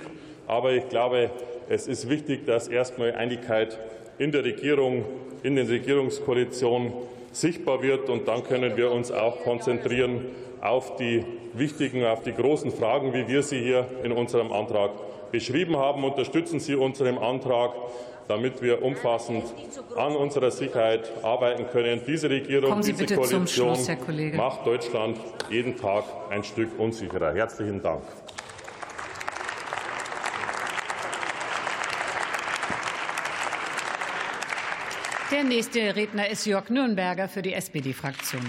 Aber 0.47 0.71
ich 0.73 0.87
glaube, 0.89 1.31
es 1.69 1.87
ist 1.87 2.09
wichtig, 2.09 2.45
dass 2.45 2.67
erstmal 2.67 3.13
Einigkeit 3.13 3.79
in 4.17 4.31
der 4.31 4.43
Regierung, 4.43 5.05
in 5.43 5.55
den 5.55 5.67
Regierungskoalitionen 5.67 6.93
sichtbar 7.31 7.81
wird. 7.81 8.09
Und 8.09 8.27
dann 8.27 8.43
können 8.43 8.77
wir 8.77 8.91
uns 8.91 9.11
auch 9.11 9.41
konzentrieren 9.43 10.25
auf 10.61 10.95
die 10.95 11.23
wichtigen, 11.53 12.05
auf 12.05 12.23
die 12.23 12.33
großen 12.33 12.71
Fragen, 12.71 13.13
wie 13.13 13.27
wir 13.27 13.43
sie 13.43 13.59
hier 13.59 13.87
in 14.03 14.11
unserem 14.11 14.51
Antrag 14.51 14.91
beschrieben 15.31 15.77
haben. 15.77 16.03
Unterstützen 16.03 16.59
Sie 16.59 16.75
unseren 16.75 17.17
Antrag 17.17 17.73
damit 18.27 18.61
wir 18.61 18.81
umfassend 18.81 19.43
an 19.95 20.15
unserer 20.15 20.51
Sicherheit 20.51 21.11
arbeiten 21.23 21.67
können. 21.67 22.01
Diese 22.05 22.29
Regierung, 22.29 22.81
diese 22.81 23.05
Koalition 23.05 23.47
Schluss, 23.47 23.87
macht 24.33 24.65
Deutschland 24.65 25.17
jeden 25.49 25.77
Tag 25.77 26.03
ein 26.29 26.43
Stück 26.43 26.77
unsicherer. 26.79 27.33
Herzlichen 27.33 27.81
Dank. 27.81 28.03
Der 35.31 35.43
nächste 35.43 35.95
Redner 35.95 36.29
ist 36.29 36.45
Jörg 36.45 36.69
Nürnberger 36.69 37.27
für 37.27 37.41
die 37.41 37.53
SPD-Fraktion. 37.53 38.41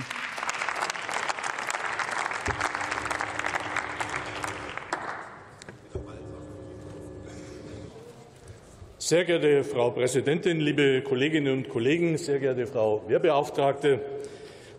Sehr 9.06 9.24
geehrte 9.24 9.62
Frau 9.62 9.90
Präsidentin, 9.90 10.58
liebe 10.58 11.00
Kolleginnen 11.00 11.58
und 11.58 11.68
Kollegen, 11.68 12.18
sehr 12.18 12.40
geehrte 12.40 12.66
Frau 12.66 13.04
Wehrbeauftragte! 13.06 14.00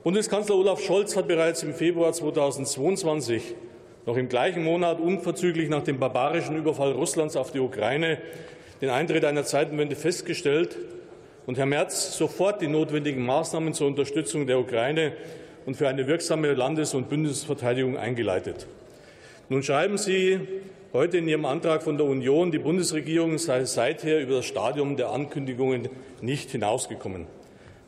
Bundeskanzler 0.04 0.58
Olaf 0.58 0.82
Scholz 0.82 1.16
hat 1.16 1.30
bereits 1.30 1.64
im 1.64 1.74
Februar 1.74 2.12
2022, 2.12 3.56
noch 4.06 4.18
im 4.18 4.28
gleichen 4.28 4.66
Monat 4.66 5.00
unverzüglich 5.00 5.70
nach 5.70 5.84
dem 5.84 5.98
barbarischen 5.98 6.58
Überfall 6.58 6.92
Russlands 6.92 7.38
auf 7.38 7.54
die 7.54 7.62
Ukraine, 7.62 8.18
den 8.82 8.90
Eintritt 8.90 9.24
einer 9.24 9.46
Zeitenwende 9.46 9.96
festgestellt 9.96 10.78
und 11.46 11.58
Herr 11.58 11.66
Merz 11.66 12.18
sofort 12.18 12.62
die 12.62 12.68
notwendigen 12.68 13.26
Maßnahmen 13.26 13.74
zur 13.74 13.88
Unterstützung 13.88 14.46
der 14.46 14.60
Ukraine 14.60 15.14
und 15.66 15.78
für 15.78 15.88
eine 15.88 16.06
wirksame 16.06 16.54
Landes- 16.54 16.94
und 16.94 17.08
Bündnisverteidigung 17.08 17.98
eingeleitet. 17.98 18.68
Nun 19.48 19.64
schreiben 19.64 19.98
Sie 19.98 20.42
heute 20.98 21.20
in 21.20 21.28
Ihrem 21.28 21.46
Antrag 21.46 21.84
von 21.84 21.96
der 21.96 22.08
Union, 22.08 22.52
die 22.52 22.58
Bundesregierung 22.58 23.38
sei 23.38 23.66
seither 23.66 24.20
über 24.20 24.38
das 24.38 24.46
Stadium 24.46 24.98
der 24.98 25.12
Ankündigungen 25.12 25.90
nicht 26.22 26.50
hinausgekommen. 26.50 27.28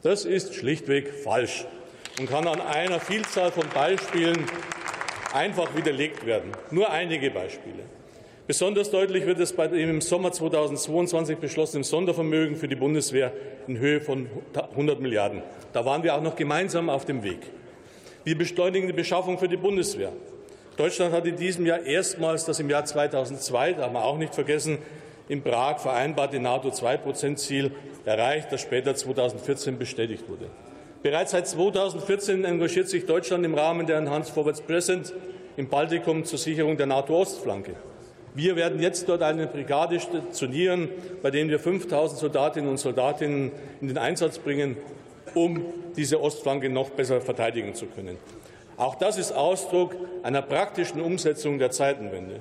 Das 0.03 0.25
ist 0.25 0.53
schlichtweg 0.53 1.11
falsch 1.23 1.65
und 2.19 2.29
kann 2.29 2.47
an 2.47 2.61
einer 2.61 2.99
Vielzahl 2.99 3.51
von 3.51 3.63
Beispielen 3.73 4.45
einfach 5.33 5.75
widerlegt 5.75 6.27
werden. 6.27 6.51
Nur 6.69 6.91
einige 6.91 7.31
Beispiele. 7.31 7.79
Besonders 8.45 8.91
deutlich 8.91 9.25
wird 9.25 9.39
es 9.39 9.53
bei 9.53 9.67
dem 9.67 9.89
im 9.89 10.01
Sommer 10.01 10.31
2022 10.31 11.39
beschlossenen 11.39 11.83
Sondervermögen 11.83 12.57
für 12.57 12.67
die 12.67 12.75
Bundeswehr 12.75 13.33
in 13.67 13.79
Höhe 13.79 14.01
von 14.01 14.27
100 14.53 14.99
Milliarden. 14.99 15.41
Da 15.73 15.83
waren 15.83 16.03
wir 16.03 16.13
auch 16.13 16.21
noch 16.21 16.35
gemeinsam 16.35 16.91
auf 16.91 17.05
dem 17.05 17.23
Weg. 17.23 17.39
Wir 18.23 18.37
beschleunigen 18.37 18.85
die 18.85 18.93
Beschaffung 18.93 19.39
für 19.39 19.47
die 19.47 19.57
Bundeswehr. 19.57 20.13
Deutschland 20.79 21.13
hat 21.13 21.25
in 21.25 21.35
diesem 21.35 21.65
Jahr 21.65 21.81
erstmals 21.81 22.45
das 22.45 22.61
im 22.61 22.69
Jahr 22.69 22.85
2002, 22.85 23.73
da 23.73 23.83
haben 23.83 23.95
wir 23.95 24.05
auch 24.05 24.17
nicht 24.17 24.33
vergessen, 24.33 24.77
in 25.27 25.43
Prag 25.43 25.79
vereinbarte 25.79 26.39
NATO-2-Prozent-Ziel 26.39 27.71
erreicht, 28.05 28.47
das 28.49 28.61
später 28.61 28.95
2014 28.95 29.77
bestätigt 29.77 30.29
wurde. 30.29 30.45
Bereits 31.03 31.31
seit 31.31 31.49
2014 31.49 32.45
engagiert 32.45 32.87
sich 32.87 33.05
Deutschland 33.05 33.43
im 33.45 33.55
Rahmen 33.55 33.87
der 33.87 33.97
Enhanced 33.97 34.33
Forward 34.33 34.65
Present 34.67 35.13
im 35.57 35.67
Baltikum 35.67 36.23
zur 36.23 36.39
Sicherung 36.39 36.77
der 36.77 36.85
NATO-Ostflanke. 36.85 37.73
Wir 38.33 38.55
werden 38.55 38.81
jetzt 38.81 39.09
dort 39.09 39.21
eine 39.21 39.47
Brigade 39.47 39.99
stationieren, 39.99 40.87
bei 41.21 41.29
der 41.29 41.45
wir 41.49 41.59
5000 41.59 42.21
Soldatinnen 42.21 42.69
und 42.69 42.77
Soldatinnen 42.77 43.51
in 43.81 43.89
den 43.89 43.97
Einsatz 43.97 44.39
bringen, 44.39 44.77
um 45.33 45.61
diese 45.97 46.21
Ostflanke 46.21 46.69
noch 46.69 46.89
besser 46.91 47.19
verteidigen 47.19 47.75
zu 47.75 47.85
können. 47.87 48.15
Auch 48.79 48.95
das 48.95 49.17
ist 49.17 49.33
Ausdruck 49.33 49.93
einer 50.23 50.41
praktischen 50.41 51.01
Umsetzung 51.01 51.59
der 51.59 51.69
Zeitenwende. 51.69 52.39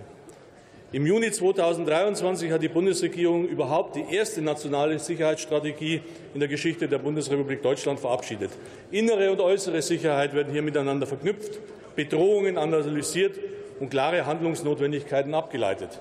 Im 0.93 1.05
Juni 1.05 1.33
2023 1.33 2.53
hat 2.53 2.63
die 2.63 2.69
Bundesregierung 2.69 3.49
überhaupt 3.49 3.97
die 3.97 4.05
erste 4.15 4.41
nationale 4.41 5.01
Sicherheitsstrategie 5.01 6.01
in 6.35 6.41
der 6.41 6.49
Geschichte 6.49 6.87
der 6.87 6.99
Bundesrepublik 6.99 7.61
Deutschland 7.61 7.99
verabschiedet. 7.99 8.53
Innere 8.93 9.33
und 9.33 9.41
äußere 9.41 9.83
Sicherheit 9.83 10.33
werden 10.33 10.53
hier 10.53 10.63
miteinander 10.63 11.09
verknüpft, 11.09 11.59
Bedrohungen 11.97 12.57
analysiert 12.57 13.37
und 13.81 13.91
klare 13.91 14.25
Handlungsnotwendigkeiten 14.25 15.35
abgeleitet. 15.35 15.99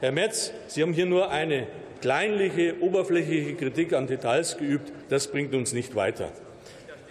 Herr 0.00 0.10
Metz, 0.10 0.52
Sie 0.66 0.82
haben 0.82 0.94
hier 0.94 1.06
nur 1.06 1.30
eine 1.30 1.68
kleinliche, 2.00 2.74
oberflächliche 2.80 3.54
Kritik 3.54 3.92
an 3.92 4.08
Details 4.08 4.58
geübt. 4.58 4.92
Das 5.10 5.28
bringt 5.28 5.54
uns 5.54 5.72
nicht 5.72 5.94
weiter. 5.94 6.32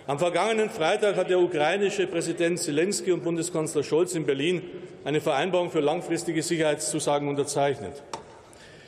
Am 0.07 0.19
vergangenen 0.19 0.69
Freitag 0.69 1.15
hat 1.15 1.31
der 1.31 1.39
ukrainische 1.39 2.05
Präsident 2.05 2.59
Zelensky 2.59 3.11
und 3.11 3.23
Bundeskanzler 3.23 3.81
Scholz 3.81 4.13
in 4.13 4.27
Berlin 4.27 4.61
eine 5.03 5.19
Vereinbarung 5.19 5.71
für 5.71 5.79
langfristige 5.79 6.43
Sicherheitszusagen 6.43 7.27
unterzeichnet. 7.27 8.03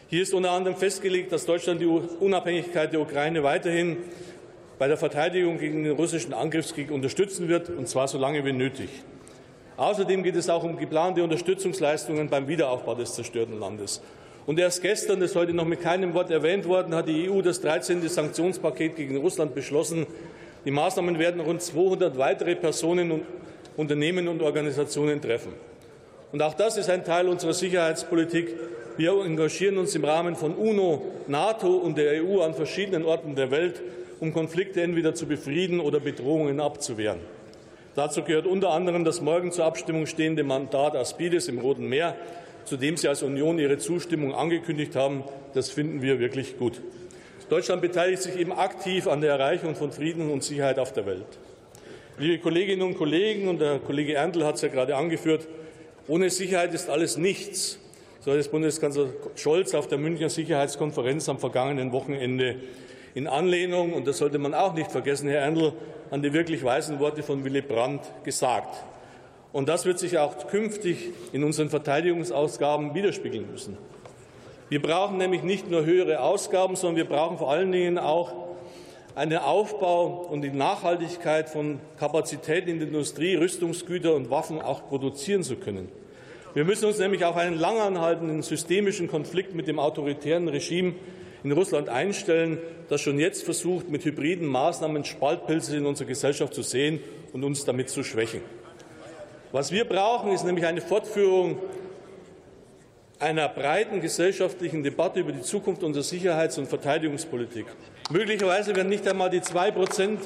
Hier 0.09 0.22
ist 0.22 0.36
unter 0.36 0.51
anderem 0.51 0.78
festgelegt, 0.78 1.32
dass 1.32 1.47
Deutschland 1.47 1.82
die 1.82 1.88
Unabhängigkeit 1.88 2.93
der 2.93 3.01
Ukraine 3.01 3.41
weiterhin 3.41 3.97
bei 4.78 4.88
der 4.88 4.97
Verteidigung 4.97 5.57
gegen 5.57 5.86
den 5.86 5.93
russischen 5.93 6.36
Angriffskrieg 6.36 6.91
unterstützen 6.91 7.47
wird, 7.47 7.72
und 7.72 7.89
zwar 7.89 8.07
so 8.07 8.20
lange 8.20 8.45
wie 8.45 8.53
nötig. 8.53 8.89
Außerdem 9.78 10.22
geht 10.22 10.36
es 10.36 10.51
auch 10.51 10.63
um 10.63 10.78
geplante 10.78 11.24
Unterstützungsleistungen 11.24 12.30
beim 12.30 12.47
Wiederaufbau 12.47 12.93
des 12.93 13.15
zerstörten 13.15 13.59
Landes. 13.59 14.03
Und 14.45 14.59
erst 14.59 14.84
gestern, 14.84 15.20
das 15.20 15.32
ist 15.32 15.36
heute 15.36 15.53
noch 15.53 15.65
mit 15.65 15.82
keinem 15.82 16.13
Wort 16.13 16.30
erwähnt 16.30 16.68
worden, 16.68 16.93
hat 16.93 17.07
die 17.07 17.28
EU 17.28 17.41
das 17.41 17.59
13. 17.61 18.07
Sanktionspaket 18.07 18.95
gegen 18.95 19.18
Russland 19.18 19.55
beschlossen, 19.55 20.05
die 20.68 20.72
Maßnahmen 20.72 21.18
werden 21.18 21.39
rund 21.39 21.61
200 21.61 22.18
weitere 22.18 22.53
Personen, 22.57 23.22
Unternehmen 23.78 24.28
und 24.28 24.41
Organisationen 24.41 25.22
treffen. 25.22 25.53
Und 26.34 26.41
auch 26.41 26.55
das 26.55 26.76
ist 26.76 26.89
ein 26.89 27.05
Teil 27.05 27.30
unserer 27.30 27.53
Sicherheitspolitik. 27.53 28.53
Wir 28.97 29.13
engagieren 29.24 29.78
uns 29.78 29.95
im 29.95 30.03
Rahmen 30.03 30.36
von 30.36 30.55
UNO, 30.55 31.03
NATO 31.28 31.70
und 31.70 31.97
der 31.97 32.22
EU 32.22 32.41
an 32.41 32.53
verschiedenen 32.53 33.05
Orten 33.05 33.34
der 33.36 33.49
Welt, 33.49 33.82
um 34.20 34.34
Konflikte 34.34 34.82
entweder 34.82 35.15
zu 35.15 35.26
befrieden 35.26 35.80
oder 35.80 36.01
Bedrohungen 36.01 36.59
abzuwehren. 36.59 37.20
Dazu 37.95 38.24
gehört 38.24 38.45
unter 38.45 38.72
anderem 38.72 39.05
das 39.05 39.22
morgen 39.22 39.53
zur 39.53 39.63
Abstimmung 39.63 40.05
stehende 40.05 40.43
Mandat 40.43 40.97
Aspides 40.97 41.47
im 41.47 41.59
Roten 41.59 41.88
Meer, 41.88 42.13
zu 42.65 42.76
dem 42.76 42.97
Sie 42.97 43.07
als 43.07 43.24
Union 43.24 43.57
Ihre 43.57 43.78
Zustimmung 43.78 44.36
angekündigt 44.36 44.97
haben. 44.97 45.24
Das 45.53 45.70
finden 45.70 46.01
wir 46.01 46.20
wirklich 46.20 46.57
gut. 46.57 46.82
Deutschland 47.50 47.82
beteiligt 47.82 48.24
sich 48.24 48.38
eben 48.38 48.52
aktiv 48.52 49.08
an 49.08 49.22
der 49.22 49.32
Erreichung 49.32 49.76
von 49.76 49.93
Frieden 49.93 50.30
und 50.30 50.43
Sicherheit 50.43 50.80
auf 50.80 50.91
der 50.91 51.06
Welt. 51.06 51.26
Liebe 52.18 52.39
Kolleginnen 52.39 52.82
und 52.82 52.98
Kollegen, 52.98 53.48
und 53.48 53.62
der 53.62 53.80
Kollege 53.80 54.16
Erndl 54.16 54.43
hat 54.43 54.56
es 54.56 54.64
ja 54.64 54.68
gerade 54.68 54.98
angeführt, 54.98 55.48
ohne 56.10 56.30
Sicherheit 56.30 56.74
ist 56.74 56.89
alles 56.89 57.16
nichts, 57.16 57.80
so 58.20 58.32
hat 58.32 58.39
es 58.39 58.50
Bundeskanzler 58.50 59.08
Scholz 59.36 59.74
auf 59.76 59.88
der 59.88 59.98
Münchner 59.98 60.30
Sicherheitskonferenz 60.30 61.30
am 61.30 61.39
vergangenen 61.39 61.93
Wochenende 61.93 62.56
in 63.16 63.28
Anlehnung, 63.28 63.93
und 63.93 64.08
das 64.08 64.18
sollte 64.18 64.39
man 64.39 64.54
auch 64.54 64.74
nicht 64.74 64.91
vergessen, 64.91 65.30
Herr 65.30 65.41
Erndl, 65.41 65.72
an 66.12 66.22
die 66.22 66.34
wirklich 66.34 66.66
weisen 66.66 67.00
Worte 67.00 67.24
von 67.24 67.45
Willy 67.45 67.62
Brandt 67.62 68.02
gesagt. 68.26 68.84
Und 69.54 69.70
das 69.70 69.86
wird 69.86 70.00
sich 70.00 70.18
auch 70.18 70.48
künftig 70.48 71.12
in 71.32 71.45
unseren 71.45 71.70
Verteidigungsausgaben 71.70 72.93
widerspiegeln 72.93 73.50
müssen. 73.50 73.78
Wir 74.70 74.82
brauchen 74.82 75.18
nämlich 75.18 75.43
nicht 75.43 75.72
nur 75.72 75.86
höhere 75.86 76.20
Ausgaben, 76.20 76.76
sondern 76.76 76.97
wir 76.97 77.05
brauchen 77.05 77.38
vor 77.38 77.49
allen 77.49 77.72
Dingen 77.72 77.97
auch 77.97 78.34
einen 79.15 79.38
Aufbau 79.38 80.28
und 80.30 80.41
die 80.41 80.51
Nachhaltigkeit 80.51 81.49
von 81.49 81.80
Kapazitäten 81.97 82.70
in 82.70 82.80
der 82.80 82.89
Industrie, 82.89 83.36
Rüstungsgüter 83.36 84.13
und 84.13 84.30
Waffen 84.30 84.61
auch 84.61 84.89
produzieren 84.89 85.43
zu 85.43 85.55
können. 85.55 85.88
Wir 86.53 86.65
müssen 86.65 86.86
uns 86.86 86.99
nämlich 86.99 87.24
auf 87.24 87.38
einen 87.38 87.57
langanhaltenden 87.57 88.41
systemischen 88.41 89.07
Konflikt 89.07 89.55
mit 89.55 89.68
dem 89.68 89.80
autoritären 89.80 90.49
Regime 90.49 90.95
in 91.45 91.53
Russland 91.53 91.88
einstellen, 91.88 92.57
das 92.89 92.99
schon 92.99 93.20
jetzt 93.20 93.43
versucht, 93.43 93.89
mit 93.89 94.03
hybriden 94.03 94.47
Maßnahmen 94.47 95.05
Spaltpilze 95.05 95.78
in 95.78 95.86
unserer 95.86 96.09
Gesellschaft 96.09 96.53
zu 96.53 96.61
sehen 96.61 96.99
und 97.32 97.45
uns 97.45 97.63
damit 97.63 97.89
zu 97.89 98.03
schwächen. 98.03 98.41
Was 99.53 99.72
wir 99.72 99.86
brauchen, 99.86 100.32
ist 100.32 100.43
nämlich 100.43 100.65
eine 100.65 100.82
Fortführung 100.82 101.57
einer 103.20 103.49
breiten 103.49 103.99
gesellschaftlichen 103.99 104.84
Debatte 104.84 105.20
über 105.20 105.32
die 105.32 105.41
Zukunft 105.41 105.84
unserer 105.84 106.03
Sicherheits- 106.03 106.57
und 106.57 106.68
Verteidigungspolitik. 106.68 107.65
Möglicherweise 108.11 108.76
werden 108.76 108.89
nicht 108.89 109.07
einmal 109.07 109.30
die 109.30 109.41
zwei 109.41 109.72
Prozent 109.72 110.20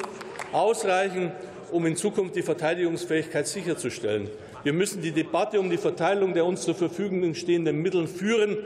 ausreichen, 0.52 1.32
um 1.72 1.86
in 1.86 1.96
Zukunft 1.96 2.36
die 2.36 2.42
Verteidigungsfähigkeit 2.42 3.48
sicherzustellen. 3.48 4.30
Wir 4.64 4.74
müssen 4.74 5.02
die 5.02 5.12
Debatte 5.12 5.60
um 5.60 5.70
die 5.70 5.78
Verteilung 5.78 6.34
der 6.34 6.46
uns 6.46 6.64
zur 6.64 6.76
Verfügung 6.76 7.34
stehenden 7.34 7.82
Mittel 7.82 8.08
führen, 8.08 8.58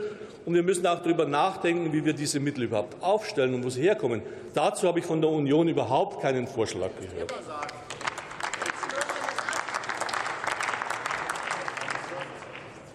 und 0.44 0.54
wir 0.54 0.62
müssen 0.62 0.86
auch 0.86 1.02
darüber 1.02 1.26
nachdenken, 1.26 1.92
wie 1.92 2.04
wir 2.04 2.12
diese 2.12 2.38
Mittel 2.38 2.64
überhaupt 2.64 3.02
aufstellen 3.02 3.52
und 3.54 3.64
wo 3.64 3.68
sie 3.68 3.82
herkommen. 3.82 4.22
Dazu 4.54 4.86
habe 4.86 5.00
ich 5.00 5.04
von 5.04 5.20
der 5.20 5.28
Union 5.28 5.66
überhaupt 5.66 6.22
keinen 6.22 6.46
Vorschlag 6.46 6.90
gehört. 7.00 7.34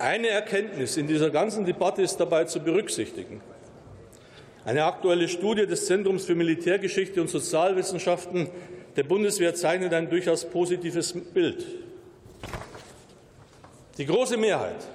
Eine 0.01 0.29
Erkenntnis 0.29 0.97
in 0.97 1.05
dieser 1.05 1.29
ganzen 1.29 1.63
Debatte 1.63 2.01
ist 2.01 2.17
dabei 2.17 2.45
zu 2.45 2.59
berücksichtigen. 2.59 3.39
Eine 4.65 4.85
aktuelle 4.85 5.27
Studie 5.27 5.67
des 5.67 5.85
Zentrums 5.85 6.25
für 6.25 6.33
Militärgeschichte 6.33 7.21
und 7.21 7.29
Sozialwissenschaften 7.29 8.49
der 8.95 9.03
Bundeswehr 9.03 9.53
zeichnet 9.53 9.93
ein 9.93 10.09
durchaus 10.09 10.45
positives 10.45 11.13
Bild. 11.13 11.67
Die 13.99 14.07
große 14.07 14.37
Mehrheit, 14.37 14.87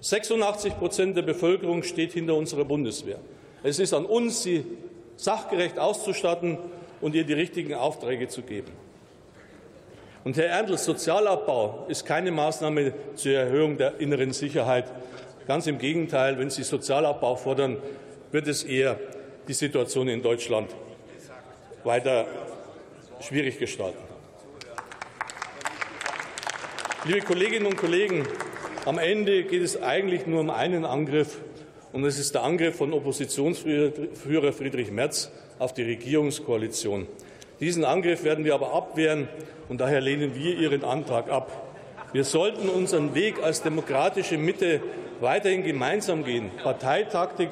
86 0.00 0.76
Prozent 0.78 1.16
der 1.16 1.22
Bevölkerung, 1.22 1.82
steht 1.82 2.12
hinter 2.12 2.34
unserer 2.34 2.66
Bundeswehr. 2.66 3.20
Es 3.62 3.78
ist 3.78 3.94
an 3.94 4.04
uns, 4.04 4.42
sie 4.42 4.66
sachgerecht 5.16 5.78
auszustatten 5.78 6.58
und 7.00 7.14
ihr 7.14 7.24
die 7.24 7.32
richtigen 7.32 7.72
Aufträge 7.72 8.28
zu 8.28 8.42
geben. 8.42 8.72
Und 10.24 10.38
Herr 10.38 10.46
Erndl, 10.46 10.78
Sozialabbau 10.78 11.84
ist 11.88 12.06
keine 12.06 12.32
Maßnahme 12.32 12.94
zur 13.14 13.32
Erhöhung 13.32 13.76
der 13.76 14.00
inneren 14.00 14.32
Sicherheit. 14.32 14.86
Ganz 15.46 15.66
im 15.66 15.76
Gegenteil, 15.76 16.38
wenn 16.38 16.48
Sie 16.48 16.62
Sozialabbau 16.62 17.36
fordern, 17.36 17.76
wird 18.32 18.48
es 18.48 18.64
eher 18.64 18.98
die 19.46 19.52
Situation 19.52 20.08
in 20.08 20.22
Deutschland 20.22 20.70
weiter 21.84 22.26
schwierig 23.20 23.58
gestalten. 23.58 23.98
Liebe 27.04 27.20
Kolleginnen 27.20 27.66
und 27.66 27.76
Kollegen, 27.76 28.26
am 28.86 28.96
Ende 28.96 29.44
geht 29.44 29.60
es 29.60 29.82
eigentlich 29.82 30.26
nur 30.26 30.40
um 30.40 30.48
einen 30.48 30.86
Angriff, 30.86 31.38
und 31.92 32.02
es 32.06 32.18
ist 32.18 32.34
der 32.34 32.42
Angriff 32.42 32.76
von 32.76 32.94
Oppositionsführer 32.94 34.52
Friedrich 34.52 34.90
Merz 34.90 35.30
auf 35.58 35.74
die 35.74 35.82
Regierungskoalition. 35.82 37.06
Diesen 37.60 37.84
Angriff 37.84 38.24
werden 38.24 38.44
wir 38.44 38.54
aber 38.54 38.72
abwehren, 38.72 39.28
und 39.68 39.80
daher 39.80 40.00
lehnen 40.00 40.34
wir 40.34 40.56
Ihren 40.56 40.84
Antrag 40.84 41.30
ab. 41.30 41.50
Wir 42.12 42.24
sollten 42.24 42.68
unseren 42.68 43.14
Weg 43.14 43.42
als 43.42 43.62
demokratische 43.62 44.38
Mitte 44.38 44.80
weiterhin 45.20 45.64
gemeinsam 45.64 46.24
gehen. 46.24 46.50
Parteitaktik 46.62 47.48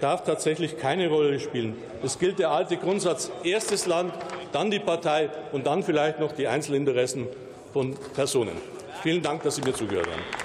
darf 0.00 0.24
tatsächlich 0.24 0.78
keine 0.78 1.08
Rolle 1.08 1.40
spielen. 1.40 1.76
Es 2.02 2.18
gilt 2.18 2.38
der 2.38 2.50
alte 2.50 2.76
Grundsatz, 2.76 3.30
erstes 3.42 3.86
Land, 3.86 4.12
dann 4.52 4.70
die 4.70 4.78
Partei 4.78 5.30
und 5.52 5.66
dann 5.66 5.82
vielleicht 5.82 6.20
noch 6.20 6.32
die 6.32 6.46
Einzelinteressen 6.46 7.26
von 7.72 7.96
Personen. 8.14 8.56
Vielen 9.02 9.22
Dank, 9.22 9.42
dass 9.42 9.56
Sie 9.56 9.62
mir 9.62 9.74
zugehört 9.74 10.06
haben. 10.06 10.43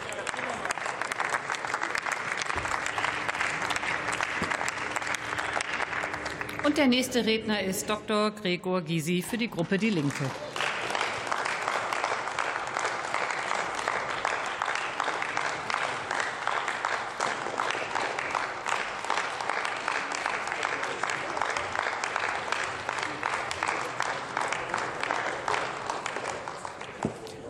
Der 6.79 6.87
nächste 6.87 7.25
Redner 7.25 7.61
ist 7.61 7.89
Dr. 7.89 8.31
Gregor 8.31 8.79
Gysi 8.79 9.21
für 9.21 9.37
die 9.37 9.49
Gruppe 9.49 9.77
Die 9.77 9.89
Linke. 9.89 10.23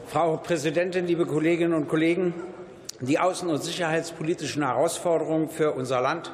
Frau 0.07 0.37
Präsidentin, 0.37 1.05
liebe 1.05 1.27
Kolleginnen 1.27 1.75
und 1.75 1.87
Kollegen! 1.87 2.33
Die 2.99 3.19
außen- 3.19 3.45
und 3.45 3.63
sicherheitspolitischen 3.63 4.63
Herausforderungen 4.63 5.49
für 5.49 5.73
unser 5.73 6.01
Land 6.01 6.31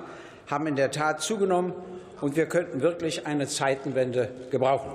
haben 0.50 0.68
in 0.68 0.78
der 0.78 0.92
Tat 0.92 1.22
zugenommen, 1.22 1.74
und 2.22 2.36
wir 2.36 2.46
könnten 2.48 2.82
wirklich 2.82 3.26
eine 3.28 3.48
Zeitenwende 3.48 4.30
gebrauchen. 4.52 4.92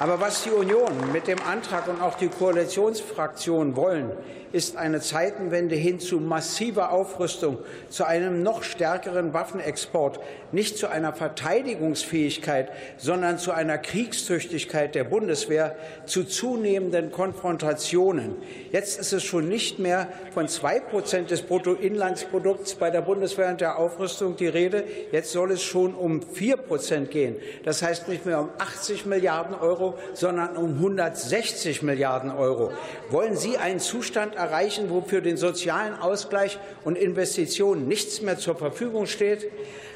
Aber 0.00 0.20
was 0.20 0.44
die 0.44 0.50
Union 0.50 1.12
mit 1.12 1.26
dem 1.26 1.42
Antrag 1.42 1.88
und 1.88 2.00
auch 2.00 2.14
die 2.14 2.28
Koalitionsfraktionen 2.28 3.74
wollen, 3.74 4.12
ist 4.52 4.76
eine 4.76 5.00
Zeitenwende 5.00 5.74
hin 5.74 6.00
zu 6.00 6.20
massiver 6.20 6.92
Aufrüstung, 6.92 7.58
zu 7.88 8.04
einem 8.04 8.42
noch 8.42 8.62
stärkeren 8.62 9.34
Waffenexport, 9.34 10.20
nicht 10.52 10.78
zu 10.78 10.88
einer 10.88 11.12
Verteidigungsfähigkeit, 11.12 12.70
sondern 12.96 13.38
zu 13.38 13.52
einer 13.52 13.76
Kriegstüchtigkeit 13.76 14.94
der 14.94 15.04
Bundeswehr, 15.04 15.76
zu 16.06 16.24
zunehmenden 16.24 17.12
Konfrontationen. 17.12 18.36
Jetzt 18.72 18.98
ist 18.98 19.12
es 19.12 19.24
schon 19.24 19.48
nicht 19.48 19.78
mehr 19.78 20.08
von 20.32 20.48
zwei 20.48 20.80
Prozent 20.80 21.30
des 21.30 21.42
Bruttoinlandsprodukts 21.42 22.76
bei 22.76 22.90
der 22.90 23.02
Bundeswehr 23.02 23.50
und 23.50 23.60
der 23.60 23.78
Aufrüstung 23.78 24.36
die 24.36 24.46
Rede. 24.46 24.84
Jetzt 25.12 25.32
soll 25.32 25.52
es 25.52 25.62
schon 25.62 25.94
um 25.94 26.22
vier 26.22 26.56
Prozent 26.56 27.10
gehen. 27.10 27.36
Das 27.64 27.82
heißt 27.82 28.08
nicht 28.08 28.24
mehr 28.24 28.40
um 28.40 28.48
80 28.58 29.04
Milliarden 29.04 29.54
Euro, 29.54 29.87
sondern 30.14 30.56
um 30.56 30.74
160 30.74 31.82
Milliarden 31.82 32.30
Euro. 32.30 32.72
Wollen 33.10 33.36
Sie 33.36 33.58
einen 33.58 33.80
Zustand 33.80 34.34
erreichen, 34.34 34.90
wo 34.90 35.00
für 35.00 35.22
den 35.22 35.36
sozialen 35.36 35.94
Ausgleich 35.94 36.58
und 36.84 36.96
Investitionen 36.96 37.88
nichts 37.88 38.22
mehr 38.22 38.38
zur 38.38 38.56
Verfügung 38.56 39.06
steht? 39.06 39.50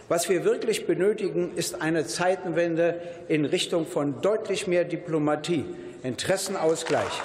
Was 0.09 0.29
wir 0.29 0.45
wirklich 0.45 0.87
benötigen, 0.87 1.53
ist 1.57 1.81
eine 1.81 2.07
Zeitenwende 2.07 3.01
in 3.29 3.45
Richtung 3.45 3.87
von 3.87 4.21
deutlich 4.21 4.67
mehr 4.67 4.85
Diplomatie, 4.85 5.65
Interessenausgleich, 6.03 7.23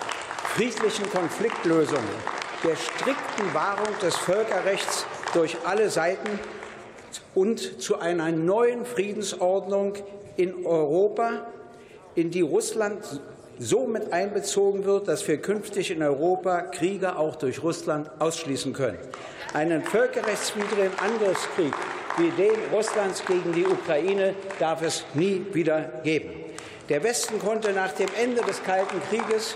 friedlichen 0.55 1.09
Konfliktlösungen, 1.09 2.07
der 2.63 2.75
strikten 2.75 3.53
Wahrung 3.53 3.93
des 4.01 4.15
Völkerrechts 4.15 5.05
durch 5.33 5.57
alle 5.65 5.89
Seiten 5.89 6.39
und 7.35 7.81
zu 7.81 7.99
einer 7.99 8.31
neuen 8.31 8.85
Friedensordnung 8.85 9.93
in 10.37 10.65
Europa, 10.65 11.47
in 12.17 12.31
die 12.31 12.41
Russland 12.41 13.21
so 13.59 13.85
mit 13.85 14.11
einbezogen 14.11 14.85
wird, 14.85 15.07
dass 15.07 15.27
wir 15.27 15.37
künftig 15.37 15.91
in 15.91 16.01
Europa 16.01 16.61
Kriege 16.61 17.15
auch 17.15 17.35
durch 17.35 17.61
Russland 17.61 18.09
ausschließen 18.17 18.73
können. 18.73 18.97
Einen 19.53 19.83
völkerrechtswidrigen 19.83 20.91
Angriffskrieg 20.97 21.73
wie 22.17 22.31
den 22.31 22.55
Russlands 22.73 23.23
gegen 23.25 23.53
die 23.53 23.65
Ukraine 23.65 24.33
darf 24.59 24.81
es 24.81 25.05
nie 25.13 25.45
wieder 25.53 25.91
geben. 26.03 26.31
Der 26.89 27.03
Westen 27.03 27.39
konnte 27.39 27.71
nach 27.71 27.91
dem 27.91 28.09
Ende 28.19 28.41
des 28.41 28.63
Kalten 28.63 28.99
Krieges 29.09 29.55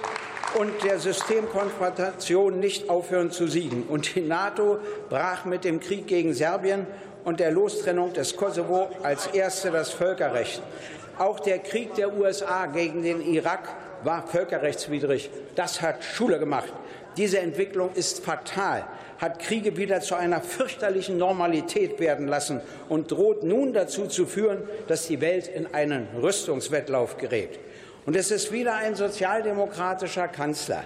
und 0.59 0.71
der 0.83 0.99
Systemkonfrontation 0.99 2.59
nicht 2.59 2.89
aufhören 2.89 3.31
zu 3.31 3.47
siegen. 3.47 3.83
Und 3.89 4.13
die 4.13 4.21
NATO 4.21 4.77
brach 5.09 5.45
mit 5.45 5.63
dem 5.63 5.79
Krieg 5.79 6.05
gegen 6.05 6.35
Serbien 6.35 6.85
und 7.23 7.39
der 7.39 7.51
Lostrennung 7.51 8.13
des 8.13 8.35
Kosovo 8.35 8.89
als 9.01 9.27
erste 9.27 9.71
das 9.71 9.89
Völkerrecht. 9.89 10.61
Auch 11.21 11.39
der 11.39 11.59
Krieg 11.59 11.93
der 11.93 12.17
USA 12.17 12.65
gegen 12.65 13.03
den 13.03 13.21
Irak 13.21 13.69
war 14.03 14.25
völkerrechtswidrig. 14.25 15.29
Das 15.53 15.79
hat 15.79 16.03
Schule 16.03 16.39
gemacht. 16.39 16.73
Diese 17.15 17.37
Entwicklung 17.37 17.91
ist 17.93 18.25
fatal, 18.25 18.85
hat 19.19 19.37
Kriege 19.37 19.77
wieder 19.77 20.01
zu 20.01 20.15
einer 20.15 20.41
fürchterlichen 20.41 21.19
Normalität 21.19 21.99
werden 21.99 22.27
lassen 22.27 22.59
und 22.89 23.11
droht 23.11 23.43
nun 23.43 23.71
dazu 23.71 24.07
zu 24.07 24.25
führen, 24.25 24.63
dass 24.87 25.05
die 25.05 25.21
Welt 25.21 25.47
in 25.47 25.71
einen 25.75 26.07
Rüstungswettlauf 26.19 27.17
gerät. 27.17 27.59
Und 28.07 28.15
es 28.15 28.31
ist 28.31 28.51
wieder 28.51 28.73
ein 28.73 28.95
sozialdemokratischer 28.95 30.27
Kanzler, 30.27 30.85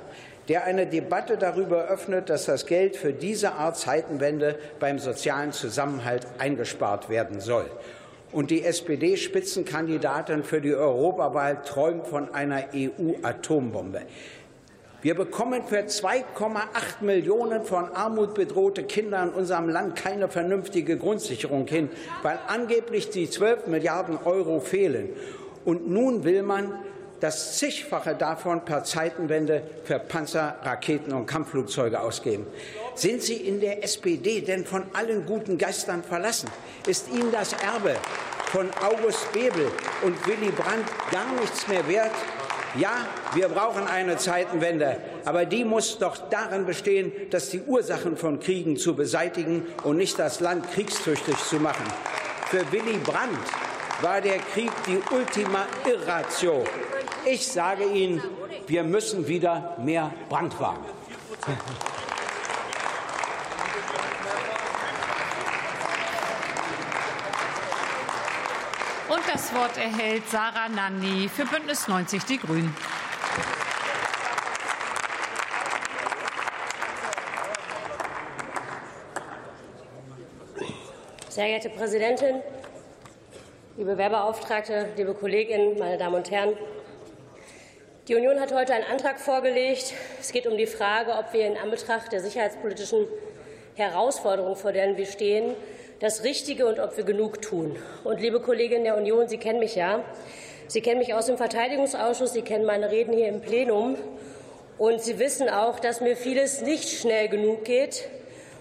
der 0.49 0.65
eine 0.65 0.85
Debatte 0.85 1.37
darüber 1.37 1.87
öffnet, 1.87 2.29
dass 2.29 2.43
das 2.43 2.65
Geld 2.65 2.97
für 2.97 3.13
diese 3.13 3.53
Art 3.53 3.77
Zeitenwende 3.77 4.59
beim 4.81 4.99
sozialen 4.99 5.53
Zusammenhalt 5.53 6.27
eingespart 6.39 7.07
werden 7.07 7.39
soll. 7.39 7.69
Und 8.35 8.51
die 8.51 8.65
SPD-Spitzenkandidatin 8.65 10.43
für 10.43 10.59
die 10.59 10.75
Europawahl 10.75 11.61
träumt 11.61 12.05
von 12.05 12.33
einer 12.33 12.65
EU-Atombombe. 12.75 14.01
Wir 15.01 15.15
bekommen 15.15 15.63
für 15.63 15.77
2,8 15.77 16.99
Millionen 16.99 17.63
von 17.63 17.85
Armut 17.93 18.33
bedrohte 18.33 18.83
Kinder 18.83 19.23
in 19.23 19.29
unserem 19.29 19.69
Land 19.69 19.95
keine 19.95 20.27
vernünftige 20.27 20.97
Grundsicherung 20.97 21.65
hin, 21.65 21.87
weil 22.23 22.37
angeblich 22.47 23.09
die 23.09 23.29
12 23.29 23.67
Milliarden 23.67 24.17
Euro 24.17 24.59
fehlen. 24.59 25.11
Und 25.63 25.87
nun 25.89 26.25
will 26.25 26.43
man 26.43 26.73
das 27.25 27.57
zigfache 27.57 28.13
davon 28.13 28.63
per 28.65 28.83
Zeitenwende 28.83 29.63
für 29.83 29.97
Panzer, 29.97 30.57
Raketen 30.61 31.11
und 31.11 31.25
Kampfflugzeuge 31.25 31.99
ausgeben. 31.99 32.45
Sind 32.93 33.23
Sie 33.23 33.33
in 33.33 33.59
der 33.59 33.83
SPD 33.83 34.41
denn 34.41 34.63
von 34.63 34.83
allen 34.93 35.25
guten 35.25 35.57
Geistern 35.57 36.03
verlassen? 36.03 36.51
Ist 36.85 37.09
Ihnen 37.09 37.31
das 37.31 37.53
Erbe 37.53 37.95
von 38.51 38.69
August 38.79 39.31
Bebel 39.33 39.71
und 40.03 40.27
Willy 40.27 40.51
Brandt 40.51 40.85
gar 41.11 41.25
nichts 41.41 41.67
mehr 41.67 41.87
wert? 41.87 42.11
Ja, 42.77 43.07
wir 43.33 43.49
brauchen 43.49 43.87
eine 43.87 44.17
Zeitenwende, 44.17 44.97
aber 45.23 45.45
die 45.45 45.63
muss 45.63 45.97
doch 45.97 46.29
darin 46.29 46.67
bestehen, 46.67 47.11
dass 47.31 47.49
die 47.49 47.61
Ursachen 47.61 48.17
von 48.17 48.39
Kriegen 48.39 48.77
zu 48.77 48.95
beseitigen 48.95 49.65
und 49.83 49.97
nicht 49.97 50.19
das 50.19 50.41
Land 50.41 50.71
kriegstüchtig 50.73 51.37
zu 51.37 51.55
machen. 51.55 51.85
Für 52.51 52.71
Willy 52.71 52.99
Brandt 52.99 53.39
war 54.01 54.21
der 54.21 54.37
Krieg 54.37 54.69
die 54.85 54.99
Ultima 55.11 55.65
Irratio. 55.87 56.63
Ich 57.27 57.47
sage 57.47 57.85
Ihnen, 57.85 58.21
wir 58.67 58.83
müssen 58.83 59.27
wieder 59.27 59.75
mehr 59.79 60.13
Brandwagen. 60.29 60.85
Und 69.09 69.21
das 69.31 69.53
Wort 69.55 69.75
erhält 69.77 70.29
Sarah 70.29 70.69
Nanni 70.69 71.27
für 71.27 71.45
Bündnis 71.45 71.87
90 71.87 72.23
Die 72.25 72.37
Grünen. 72.37 72.75
Sehr 81.29 81.47
geehrte 81.47 81.69
Präsidentin, 81.69 82.41
liebe 83.77 83.97
Werbeauftragte, 83.97 84.93
liebe 84.95 85.15
Kolleginnen, 85.15 85.77
meine 85.79 85.97
Damen 85.97 86.15
und 86.15 86.29
Herren! 86.29 86.55
Die 88.07 88.13
Union 88.13 88.39
hat 88.39 88.53
heute 88.53 88.71
einen 88.75 88.83
Antrag 88.83 89.19
vorgelegt. 89.19 89.95
Es 90.19 90.31
geht 90.31 90.45
um 90.45 90.57
die 90.57 90.67
Frage, 90.67 91.13
ob 91.13 91.33
wir 91.33 91.47
in 91.47 91.57
Anbetracht 91.57 92.11
der 92.11 92.19
sicherheitspolitischen 92.19 93.07
Herausforderungen, 93.73 94.55
vor 94.55 94.71
denen 94.71 94.95
wir 94.95 95.07
stehen, 95.07 95.55
das 96.01 96.23
Richtige 96.23 96.67
und 96.67 96.79
ob 96.79 96.97
wir 96.97 97.03
genug 97.03 97.41
tun. 97.41 97.75
Und 98.03 98.21
liebe 98.21 98.39
Kolleginnen 98.41 98.83
der 98.83 98.95
Union, 98.95 99.27
Sie 99.27 99.39
kennen 99.39 99.57
mich 99.57 99.73
ja. 99.73 100.03
Sie 100.67 100.81
kennen 100.81 100.99
mich 100.99 101.15
aus 101.15 101.25
dem 101.25 101.37
Verteidigungsausschuss, 101.37 102.33
Sie 102.33 102.43
kennen 102.43 102.65
meine 102.65 102.91
Reden 102.91 103.11
hier 103.11 103.27
im 103.27 103.41
Plenum. 103.41 103.97
Und 104.77 105.01
Sie 105.01 105.17
wissen 105.17 105.49
auch, 105.49 105.79
dass 105.79 105.99
mir 105.99 106.15
vieles 106.15 106.61
nicht 106.61 106.87
schnell 106.87 107.27
genug 107.27 107.65
geht 107.65 108.07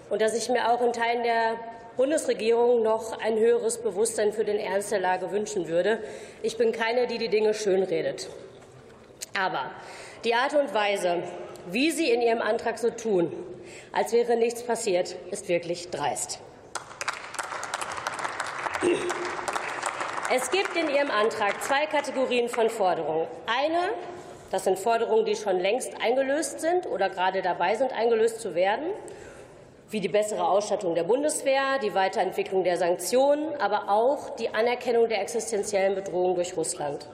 und 0.09 0.23
dass 0.23 0.35
ich 0.35 0.49
mir 0.49 0.71
auch 0.71 0.81
in 0.81 0.95
Teilen 0.95 1.23
der 1.23 1.57
Bundesregierung 1.99 2.83
noch 2.83 3.21
ein 3.21 3.39
höheres 3.39 3.77
Bewusstsein 3.77 4.33
für 4.33 4.47
den 4.47 4.59
Ernst 4.59 4.91
der 4.91 5.01
Lage 5.01 5.33
wünschen 5.33 5.69
würde. 5.69 5.99
Ich 6.43 6.57
bin 6.57 6.73
keine, 6.73 7.07
die 7.07 7.19
die 7.19 7.29
Dinge 7.29 7.53
schönredet. 7.53 8.31
Aber 9.39 9.71
die 10.25 10.35
Art 10.35 10.55
und 10.55 10.73
Weise, 10.73 11.23
wie 11.67 11.91
Sie 11.91 12.11
in 12.11 12.23
Ihrem 12.23 12.41
Antrag 12.41 12.79
so 12.79 12.91
tun, 12.91 13.33
als 13.93 14.13
wäre 14.13 14.37
nichts 14.37 14.63
passiert, 14.63 15.17
ist 15.31 15.49
wirklich 15.49 15.91
dreist. 15.91 16.39
Es 20.33 20.51
gibt 20.51 20.77
in 20.77 20.89
Ihrem 20.89 21.11
Antrag 21.11 21.63
zwei 21.63 21.87
Kategorien 21.87 22.49
von 22.49 22.71
Forderungen. 22.71 23.27
Eine, 23.47 23.91
das 24.51 24.65
sind 24.65 24.79
Forderungen, 24.79 25.25
die 25.25 25.37
schon 25.37 25.59
längst 25.59 25.93
eingelöst 26.01 26.61
sind 26.61 26.87
oder 26.87 27.11
gerade 27.11 27.43
dabei 27.43 27.75
sind, 27.75 27.93
eingelöst 27.93 28.41
zu 28.41 28.55
werden, 28.55 28.87
wie 29.91 30.01
die 30.01 30.09
bessere 30.09 30.47
Ausstattung 30.47 30.95
der 30.95 31.05
Bundeswehr, 31.05 31.79
die 31.83 31.95
Weiterentwicklung 31.95 32.65
der 32.65 32.77
Sanktionen, 32.77 33.55
aber 33.61 33.89
auch 33.89 34.31
die 34.31 34.49
Anerkennung 34.55 35.09
der 35.09 35.21
existenziellen 35.21 35.95
Bedrohung 35.95 36.37
durch 36.37 36.57
Russland. 36.57 37.07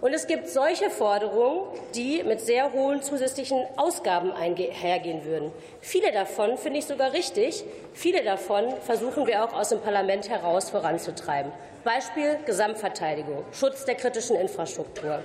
Und 0.00 0.14
es 0.14 0.26
gibt 0.26 0.48
solche 0.48 0.88
Forderungen, 0.88 1.60
die 1.94 2.22
mit 2.22 2.40
sehr 2.40 2.72
hohen 2.72 3.02
zusätzlichen 3.02 3.62
Ausgaben 3.76 4.32
einhergehen 4.32 5.24
würden. 5.24 5.52
Viele 5.82 6.10
davon 6.10 6.56
finde 6.56 6.78
ich 6.78 6.86
sogar 6.86 7.12
richtig. 7.12 7.64
Viele 7.92 8.22
davon 8.22 8.72
versuchen 8.86 9.26
wir 9.26 9.44
auch 9.44 9.52
aus 9.52 9.68
dem 9.68 9.80
Parlament 9.80 10.30
heraus 10.30 10.70
voranzutreiben. 10.70 11.52
Beispiel 11.84 12.38
Gesamtverteidigung, 12.46 13.44
Schutz 13.52 13.84
der 13.84 13.94
kritischen 13.94 14.36
Infrastruktur. 14.36 15.20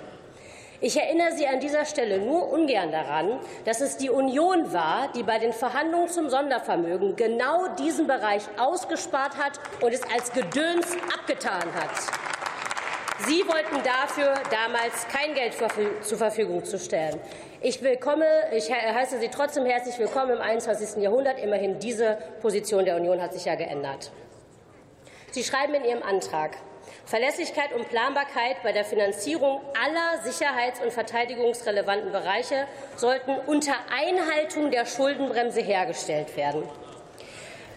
Ich 0.81 0.97
erinnere 0.97 1.31
Sie 1.38 1.47
an 1.47 1.61
dieser 1.61 1.85
Stelle 1.85 2.19
nur 2.19 2.52
ungern 2.52 2.91
daran, 2.91 3.39
dass 3.64 3.80
es 3.80 3.95
die 3.95 4.10
Union 4.10 4.73
war, 4.73 5.07
die 5.15 5.23
bei 5.23 5.39
den 5.39 5.53
Verhandlungen 5.53 6.10
zum 6.10 6.30
Sondervermögen 6.30 7.15
genau 7.15 7.69
diesen 7.80 8.07
Bereich 8.07 8.43
ausgespart 8.57 9.38
hat 9.38 9.53
und 9.81 9.93
es 9.93 10.02
als 10.03 10.34
Gedöns 10.34 10.97
abgetan 11.18 11.73
hat. 11.73 12.35
Sie 13.20 13.48
wollten 13.48 13.82
dafür 13.82 14.34
damals 14.52 15.08
kein 15.08 15.34
Geld 15.34 15.54
zur 16.02 16.18
Verfügung 16.18 16.66
zu 16.66 16.78
stellen. 16.78 17.18
Ich, 17.62 17.82
willkomme, 17.82 18.26
ich 18.52 18.70
heiße 18.70 19.20
Sie 19.20 19.30
trotzdem 19.30 19.66
herzlich 19.66 19.98
willkommen 19.98 20.32
im 20.32 20.42
21. 20.42 21.02
Jahrhundert. 21.02 21.40
Immerhin 21.40 21.80
diese 21.80 22.18
Position 22.42 22.84
der 22.84 22.98
Union 22.98 23.22
hat 23.22 23.34
sich 23.34 23.46
ja 23.46 23.56
geändert. 23.56 24.12
Sie 25.32 25.46
schreiben 25.46 25.74
in 25.76 25.86
Ihrem 25.86 26.04
Antrag, 26.04 26.58
Verlässlichkeit 27.06 27.72
und 27.74 27.88
Planbarkeit 27.88 28.58
bei 28.64 28.74
der 28.74 28.84
Finanzierung 28.84 29.62
aller 29.82 30.22
sicherheits- 30.24 30.82
und 30.82 30.92
verteidigungsrelevanten 30.92 32.12
Bereiche 32.12 32.68
sollten 32.98 33.32
unter 33.48 33.76
Einhaltung 33.92 34.72
der 34.72 34.86
Schuldenbremse 34.86 35.62
hergestellt 35.62 36.36
werden. 36.36 36.64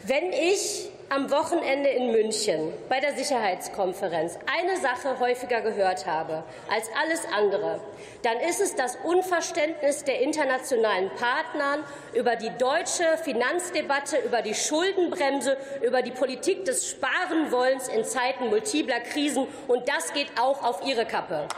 Wenn 0.02 0.32
ich 0.32 0.90
am 1.10 1.30
Wochenende 1.30 1.89
in 1.89 2.12
München 2.12 2.72
bei 2.89 3.01
der 3.01 3.14
Sicherheitskonferenz 3.14 4.39
eine 4.47 4.76
Sache 4.76 5.18
häufiger 5.18 5.62
gehört 5.62 6.06
habe 6.06 6.44
als 6.70 6.89
alles 7.02 7.22
andere, 7.35 7.80
dann 8.22 8.39
ist 8.40 8.60
es 8.60 8.74
das 8.74 8.98
Unverständnis 9.05 10.05
der 10.05 10.20
internationalen 10.20 11.10
Partner 11.10 11.78
über 12.14 12.36
die 12.36 12.51
deutsche 12.59 13.05
Finanzdebatte, 13.24 14.18
über 14.18 14.43
die 14.43 14.55
Schuldenbremse, 14.55 15.56
über 15.82 16.02
die 16.02 16.10
Politik 16.10 16.64
des 16.64 16.90
Sparenwollens 16.90 17.89
in 17.89 18.05
Zeiten 18.05 18.48
multipler 18.48 19.01
Krisen. 19.01 19.47
Und 19.66 19.89
das 19.89 20.12
geht 20.12 20.28
auch 20.39 20.62
auf 20.62 20.86
Ihre 20.86 21.06
Kappe. 21.06 21.48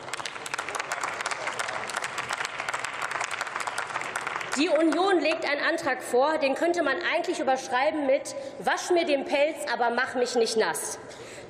Die 4.56 4.68
Union 4.68 5.20
legt 5.20 5.48
einen 5.48 5.60
Antrag 5.60 6.02
vor, 6.02 6.39
den 6.39 6.56
könnte 6.56 6.82
man 6.82 6.97
eigentlich 7.14 7.39
überschreiben 7.39 8.06
mit 8.06 8.35
Wasch 8.59 8.90
mir 8.90 9.05
den 9.05 9.24
Pelz, 9.24 9.56
aber 9.72 9.90
mach 9.90 10.16
mich 10.16 10.35
nicht 10.35 10.56
nass. 10.56 10.98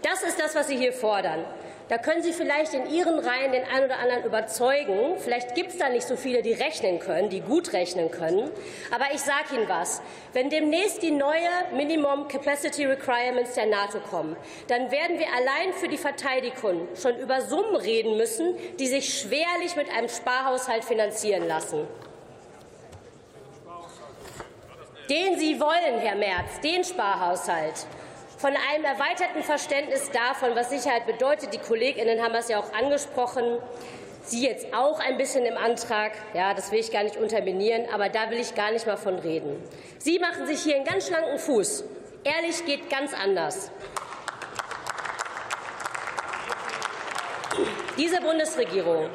Das 0.02 0.22
ist 0.22 0.38
das, 0.38 0.54
was 0.54 0.68
Sie 0.68 0.76
hier 0.76 0.92
fordern. 0.92 1.44
Da 1.88 1.98
können 1.98 2.22
Sie 2.22 2.32
vielleicht 2.32 2.74
in 2.74 2.88
Ihren 2.88 3.18
Reihen 3.18 3.52
den 3.52 3.64
einen 3.64 3.86
oder 3.86 3.98
anderen 3.98 4.24
überzeugen. 4.24 5.18
Vielleicht 5.18 5.54
gibt 5.54 5.70
es 5.70 5.78
da 5.78 5.88
nicht 5.88 6.06
so 6.06 6.14
viele, 6.14 6.42
die 6.42 6.52
rechnen 6.52 7.00
können, 7.00 7.30
die 7.30 7.40
gut 7.40 7.72
rechnen 7.72 8.10
können. 8.10 8.50
Aber 8.94 9.06
ich 9.12 9.20
sage 9.20 9.56
Ihnen 9.56 9.68
was. 9.68 10.02
Wenn 10.32 10.50
demnächst 10.50 11.02
die 11.02 11.10
neue 11.10 11.48
Minimum 11.74 12.28
Capacity 12.28 12.84
Requirements 12.84 13.54
der 13.54 13.66
NATO 13.66 13.98
kommen, 13.98 14.36
dann 14.68 14.90
werden 14.90 15.18
wir 15.18 15.26
allein 15.34 15.72
für 15.72 15.88
die 15.88 15.98
Verteidigung 15.98 16.86
schon 16.94 17.16
über 17.16 17.40
Summen 17.40 17.76
reden 17.76 18.16
müssen, 18.16 18.54
die 18.78 18.86
sich 18.86 19.18
schwerlich 19.18 19.74
mit 19.74 19.90
einem 19.90 20.08
Sparhaushalt 20.08 20.84
finanzieren 20.84 21.48
lassen. 21.48 21.88
Den 25.10 25.36
Sie 25.40 25.58
wollen, 25.58 25.98
Herr 25.98 26.14
Merz, 26.14 26.60
den 26.62 26.84
Sparhaushalt. 26.84 27.84
Von 28.38 28.52
einem 28.72 28.84
erweiterten 28.84 29.42
Verständnis 29.42 30.08
davon, 30.12 30.54
was 30.54 30.70
Sicherheit 30.70 31.04
bedeutet. 31.04 31.52
Die 31.52 31.58
Kolleginnen 31.58 32.22
haben 32.22 32.32
das 32.32 32.48
ja 32.48 32.60
auch 32.60 32.72
angesprochen. 32.72 33.58
Sie 34.22 34.46
jetzt 34.46 34.72
auch 34.72 35.00
ein 35.00 35.18
bisschen 35.18 35.44
im 35.46 35.56
Antrag. 35.56 36.12
Ja, 36.32 36.54
das 36.54 36.70
will 36.70 36.78
ich 36.78 36.92
gar 36.92 37.02
nicht 37.02 37.16
unterminieren, 37.16 37.86
aber 37.92 38.08
da 38.08 38.30
will 38.30 38.38
ich 38.38 38.54
gar 38.54 38.70
nicht 38.70 38.86
mal 38.86 38.96
von 38.96 39.18
reden. 39.18 39.60
Sie 39.98 40.20
machen 40.20 40.46
sich 40.46 40.62
hier 40.62 40.76
einen 40.76 40.84
ganz 40.84 41.08
schlanken 41.08 41.40
Fuß. 41.40 41.82
Ehrlich 42.22 42.64
geht 42.64 42.88
ganz 42.88 43.12
anders. 43.12 43.72
Diese 47.98 48.20
Bundesregierung 48.20 49.10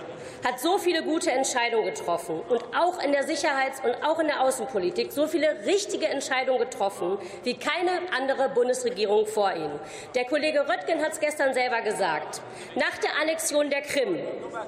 hat 0.45 0.59
so 0.59 0.77
viele 0.77 1.01
gute 1.01 1.31
Entscheidungen 1.31 1.85
getroffen 1.85 2.39
und 2.47 2.63
auch 2.77 3.01
in 3.03 3.11
der 3.11 3.23
Sicherheits- 3.23 3.81
und 3.83 3.95
auch 4.03 4.19
in 4.19 4.27
der 4.27 4.41
Außenpolitik 4.41 5.11
so 5.11 5.25
viele 5.25 5.65
richtige 5.65 6.07
Entscheidungen 6.07 6.59
getroffen 6.59 7.17
wie 7.43 7.55
keine 7.55 7.91
andere 8.15 8.49
Bundesregierung 8.49 9.25
vor 9.25 9.51
Ihnen. 9.53 9.79
Der 10.13 10.25
Kollege 10.25 10.59
Röttgen 10.59 11.01
hat 11.01 11.13
es 11.13 11.19
gestern 11.19 11.55
selber 11.55 11.81
gesagt. 11.81 12.41
Nach 12.75 12.95
der 12.99 13.19
Annexion 13.19 13.71
der 13.71 13.81
Krim, 13.81 14.19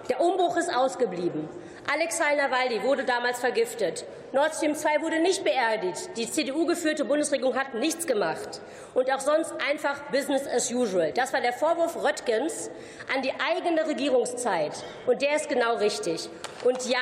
der 0.10 0.20
Umbruch 0.20 0.58
ist 0.58 0.76
ausgeblieben. 0.76 1.48
Alexei 1.89 2.35
Nawalny 2.35 2.84
wurde 2.84 3.05
damals 3.05 3.39
vergiftet. 3.39 4.03
Nord 4.34 4.53
Stream 4.53 4.76
2 4.76 5.01
wurde 5.01 5.19
nicht 5.22 5.45
beerdigt. 5.45 6.09
Die 6.18 6.30
CDU-geführte 6.30 7.05
Bundesregierung 7.05 7.55
hat 7.55 7.76
nichts 7.76 8.05
gemacht. 8.05 8.59
Und 8.93 9.09
auch 9.09 9.22
sonst 9.22 9.53
einfach 9.69 10.01
Business 10.11 10.45
as 10.47 10.69
usual. 10.69 11.14
Das 11.14 11.31
war 11.31 11.39
der 11.39 11.53
Vorwurf 11.53 11.95
Röttgens 12.03 12.69
an 13.15 13.22
die 13.22 13.31
eigene 13.39 13.88
Regierungszeit. 13.88 14.73
Und 15.05 15.22
der 15.22 15.38
ist 15.38 15.47
genau 15.47 15.76
richtig. 15.77 16.30
Und 16.65 16.85
ja, 16.89 16.99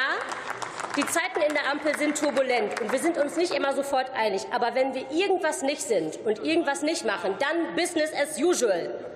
die 0.96 1.06
Zeiten 1.08 1.42
in 1.42 1.56
der 1.56 1.72
Ampel 1.72 1.98
sind 1.98 2.16
turbulent 2.16 2.80
und 2.80 2.92
wir 2.92 3.00
sind 3.00 3.18
uns 3.18 3.36
nicht 3.38 3.56
immer 3.56 3.74
sofort 3.74 4.12
einig. 4.16 4.46
Aber 4.52 4.76
wenn 4.76 4.94
wir 4.94 5.10
irgendwas 5.10 5.64
nicht 5.64 5.82
sind 5.82 6.18
und 6.26 6.44
irgendwas 6.46 6.84
nicht 6.84 7.06
machen, 7.06 7.36
dann 7.40 7.76
Business 7.76 8.12
as 8.14 8.40
usual. 8.40 9.15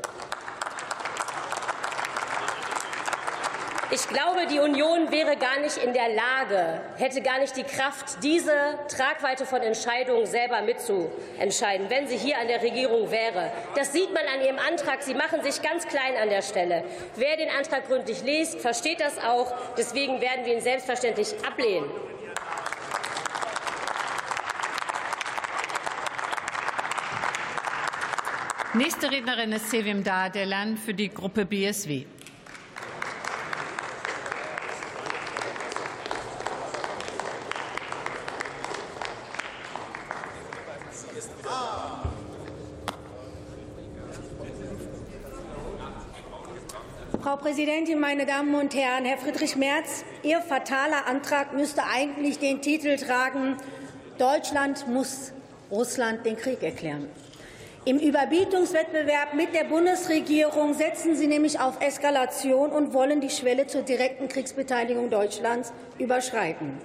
Ich 3.92 4.08
glaube, 4.08 4.46
die 4.46 4.60
Union 4.60 5.12
wäre 5.12 5.36
gar 5.36 5.60
nicht 5.60 5.78
in 5.78 5.94
der 5.94 6.10
Lage, 6.10 6.80
hätte 6.98 7.24
gar 7.24 7.40
nicht 7.40 7.58
die 7.58 7.64
Kraft, 7.64 8.24
diese 8.24 8.54
Tragweite 8.88 9.48
von 9.48 9.62
Entscheidungen 9.62 10.28
selber 10.28 10.62
mitzuentscheiden, 10.62 11.90
wenn 11.90 12.08
sie 12.08 12.18
hier 12.18 12.38
an 12.38 12.48
der 12.48 12.62
Regierung 12.62 13.10
wäre. 13.10 13.52
Das 13.74 13.92
sieht 13.92 14.14
man 14.14 14.24
an 14.28 14.46
Ihrem 14.46 14.60
Antrag. 14.60 15.02
Sie 15.02 15.16
machen 15.16 15.42
sich 15.42 15.60
ganz 15.64 15.88
klein 15.88 16.16
an 16.22 16.30
der 16.30 16.44
Stelle. 16.44 16.84
Wer 17.16 17.38
den 17.38 17.50
Antrag 17.50 17.88
gründlich 17.88 18.22
liest, 18.22 18.60
versteht 18.60 19.00
das 19.02 19.18
auch. 19.18 19.52
Deswegen 19.76 20.22
werden 20.22 20.46
wir 20.46 20.54
ihn 20.54 20.62
selbstverständlich 20.62 21.34
ablehnen. 21.44 21.90
Nächste 28.76 29.10
Rednerin 29.10 29.52
ist 29.52 29.72
Sevim 29.72 30.04
Dadelan 30.04 30.78
für 30.78 30.94
die 30.94 31.10
Gruppe 31.10 31.44
BSW. 31.44 32.06
Frau 47.30 47.38
Präsidentin, 47.60 48.00
meine 48.00 48.26
Damen 48.26 48.56
und 48.56 48.74
Herren! 48.74 49.04
Herr 49.04 49.18
Friedrich 49.18 49.58
Merz, 49.58 50.06
Ihr 50.24 50.40
fataler 50.40 51.08
Antrag 51.08 51.52
müsste 51.52 51.84
eigentlich 51.84 52.40
den 52.40 52.62
Titel 52.62 52.96
tragen 52.96 53.58
Deutschland 54.18 54.88
muss 54.88 55.34
Russland 55.70 56.26
den 56.26 56.38
Krieg 56.38 56.64
erklären. 56.64 57.10
Im 57.84 58.00
Überbietungswettbewerb 58.00 59.34
mit 59.34 59.54
der 59.54 59.66
Bundesregierung 59.66 60.74
setzen 60.74 61.18
Sie 61.18 61.28
nämlich 61.28 61.60
auf 61.60 61.82
Eskalation 61.82 62.70
und 62.70 62.94
wollen 62.94 63.20
die 63.20 63.30
Schwelle 63.30 63.68
zur 63.68 63.82
direkten 63.82 64.30
Kriegsbeteiligung 64.30 65.10
Deutschlands 65.10 65.74
überschreiten. 65.98 66.78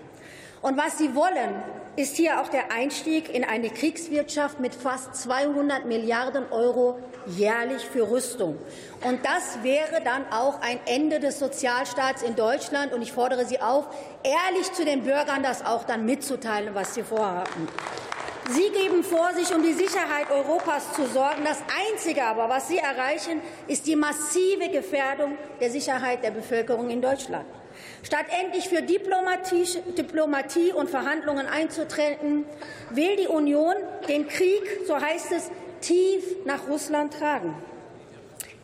Und 0.61 0.77
was 0.77 0.99
Sie 0.99 1.15
wollen, 1.15 1.63
ist 1.97 2.17
hier 2.17 2.41
auch 2.41 2.49
der 2.49 2.73
Einstieg 2.73 3.33
in 3.33 3.45
eine 3.45 3.71
Kriegswirtschaft 3.71 4.59
mit 4.59 4.75
fast 4.75 5.15
200 5.17 5.87
Milliarden 5.87 6.51
Euro 6.51 6.99
jährlich 7.27 7.85
für 7.85 8.11
Rüstung. 8.11 8.59
Und 9.05 9.25
das 9.25 9.63
wäre 9.63 10.03
dann 10.03 10.25
auch 10.31 10.61
ein 10.61 10.81
Ende 10.87 11.21
des 11.21 11.39
Sozialstaats 11.39 12.23
in 12.23 12.35
Deutschland. 12.35 12.93
Und 12.93 13.03
ich 13.03 13.13
fordere 13.13 13.45
Sie 13.45 13.61
auf, 13.61 13.87
ehrlich 14.23 14.73
zu 14.73 14.85
den 14.85 15.05
Bürgern 15.05 15.43
das 15.43 15.65
auch 15.65 15.85
dann 15.85 16.05
mitzuteilen, 16.05 16.75
was 16.75 16.95
Sie 16.95 17.03
vorhaben. 17.03 17.69
Sie 18.51 18.71
geben 18.79 19.03
vor, 19.03 19.33
sich 19.35 19.55
um 19.55 19.63
die 19.63 19.73
Sicherheit 19.73 20.31
Europas 20.31 20.93
zu 20.93 21.07
sorgen. 21.07 21.45
Das 21.45 21.63
Einzige 21.91 22.25
aber, 22.25 22.49
was 22.49 22.69
Sie 22.69 22.77
erreichen, 22.77 23.41
ist 23.69 23.87
die 23.87 23.97
massive 23.97 24.69
Gefährdung 24.69 25.39
der 25.61 25.71
Sicherheit 25.71 26.23
der 26.23 26.33
Bevölkerung 26.33 26.91
in 26.91 27.01
Deutschland. 27.01 27.47
Statt 28.05 28.27
endlich 28.41 28.69
für 28.69 28.83
Diplomatie, 28.83 29.67
Diplomatie 29.97 30.73
und 30.73 30.91
Verhandlungen 30.91 31.47
einzutreten, 31.47 32.45
will 32.91 33.17
die 33.17 33.27
Union 33.27 33.75
den 34.09 34.29
Krieg, 34.29 34.63
so 34.87 35.01
heißt 35.01 35.33
es, 35.33 35.51
tief 35.81 36.23
nach 36.45 36.69
Russland 36.69 37.15
tragen 37.15 37.55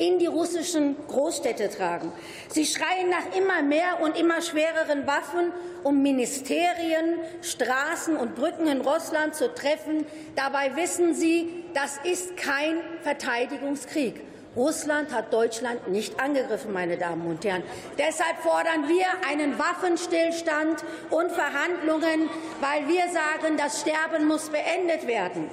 in 0.00 0.18
die 0.18 0.26
russischen 0.26 0.96
Großstädte 1.08 1.68
tragen. 1.68 2.10
Sie 2.48 2.64
schreien 2.64 3.10
nach 3.10 3.36
immer 3.36 3.62
mehr 3.62 4.00
und 4.00 4.18
immer 4.18 4.40
schwereren 4.40 5.06
Waffen, 5.06 5.52
um 5.84 6.02
Ministerien, 6.02 7.18
Straßen 7.42 8.16
und 8.16 8.34
Brücken 8.34 8.66
in 8.66 8.80
Russland 8.80 9.34
zu 9.34 9.54
treffen. 9.54 10.06
Dabei 10.36 10.74
wissen 10.74 11.14
Sie, 11.14 11.64
das 11.74 11.98
ist 12.02 12.38
kein 12.38 12.80
Verteidigungskrieg. 13.02 14.29
Russland 14.60 15.10
hat 15.10 15.32
Deutschland 15.32 15.88
nicht 15.88 16.20
angegriffen, 16.20 16.70
meine 16.70 16.98
Damen 16.98 17.26
und 17.26 17.42
Herren. 17.46 17.62
Deshalb 17.96 18.36
fordern 18.42 18.88
wir 18.88 19.06
einen 19.26 19.58
Waffenstillstand 19.58 20.84
und 21.08 21.32
Verhandlungen, 21.32 22.28
weil 22.60 22.86
wir 22.86 23.04
sagen, 23.08 23.56
das 23.56 23.80
Sterben 23.80 24.26
muss 24.26 24.50
beendet 24.50 25.06
werden. 25.06 25.48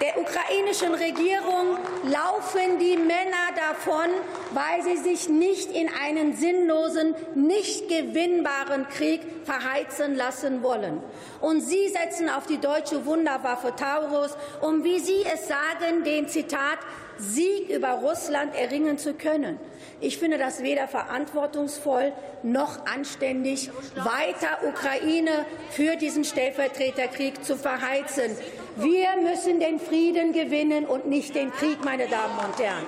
Der 0.00 0.18
ukrainischen 0.18 0.94
Regierung 0.94 1.76
laufen 2.04 2.78
die 2.80 2.96
Männer 2.96 3.52
davon, 3.54 4.08
weil 4.52 4.82
sie 4.82 4.96
sich 4.96 5.28
nicht 5.28 5.70
in 5.70 5.90
einen 6.02 6.34
sinnlosen, 6.34 7.14
nicht 7.34 7.88
gewinnbaren 7.88 8.88
Krieg 8.88 9.20
verheizen 9.44 10.16
lassen 10.16 10.62
wollen. 10.62 11.02
Und 11.40 11.60
sie 11.60 11.88
setzen 11.88 12.30
auf 12.30 12.46
die 12.46 12.58
deutsche 12.58 13.04
Wunderwaffe 13.04 13.76
Taurus, 13.76 14.36
um, 14.62 14.82
wie 14.82 14.98
sie 14.98 15.24
es 15.32 15.46
sagen, 15.46 16.02
den 16.04 16.28
Zitat 16.28 16.78
Sieg 17.18 17.68
über 17.68 17.90
Russland 17.90 18.54
erringen 18.54 18.98
zu 18.98 19.14
können. 19.14 19.58
Ich 20.00 20.18
finde 20.18 20.38
das 20.38 20.62
weder 20.62 20.88
verantwortungsvoll 20.88 22.12
noch 22.42 22.86
anständig, 22.86 23.70
weiter 23.96 24.66
Ukraine 24.66 25.46
für 25.70 25.96
diesen 25.96 26.24
Stellvertreterkrieg 26.24 27.44
zu 27.44 27.56
verheizen. 27.56 28.36
Wir 28.76 29.08
müssen 29.22 29.60
den 29.60 29.78
Frieden 29.78 30.32
gewinnen 30.32 30.86
und 30.86 31.06
nicht 31.06 31.34
den 31.34 31.52
Krieg, 31.52 31.84
meine 31.84 32.08
Damen 32.08 32.38
und 32.38 32.58
Herren. 32.58 32.84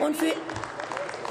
Und 0.00 0.16
für 0.16 0.32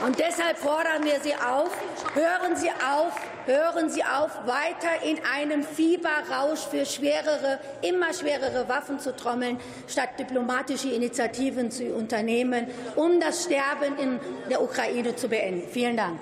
Und 0.05 0.19
deshalb 0.19 0.57
fordern 0.57 1.03
wir 1.03 1.19
Sie 1.21 1.33
auf, 1.33 1.71
hören 2.13 2.55
Sie 2.55 2.69
auf, 2.69 3.13
hören 3.45 3.89
Sie 3.89 4.03
auf, 4.03 4.31
weiter 4.45 5.03
in 5.05 5.19
einem 5.33 5.63
Fieberrausch 5.63 6.59
für 6.69 6.85
schwerere, 6.85 7.59
immer 7.81 8.13
schwerere 8.13 8.67
Waffen 8.69 8.99
zu 8.99 9.15
trommeln, 9.15 9.59
statt 9.87 10.19
diplomatische 10.19 10.89
Initiativen 10.89 11.71
zu 11.71 11.93
unternehmen, 11.93 12.67
um 12.95 13.19
das 13.19 13.43
Sterben 13.43 13.97
in 13.97 14.19
der 14.49 14.61
Ukraine 14.61 15.15
zu 15.15 15.27
beenden. 15.27 15.67
Vielen 15.69 15.97
Dank. 15.97 16.19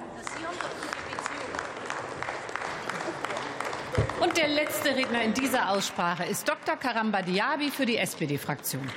Und 4.19 4.37
der 4.37 4.47
letzte 4.47 4.95
Redner 4.95 5.23
in 5.23 5.33
dieser 5.33 5.71
Aussprache 5.71 6.25
ist 6.25 6.47
Dr. 6.47 6.77
Karamba 6.77 7.23
Diaby 7.23 7.71
für 7.71 7.87
die 7.87 7.97
SPD-Fraktion. 7.97 8.87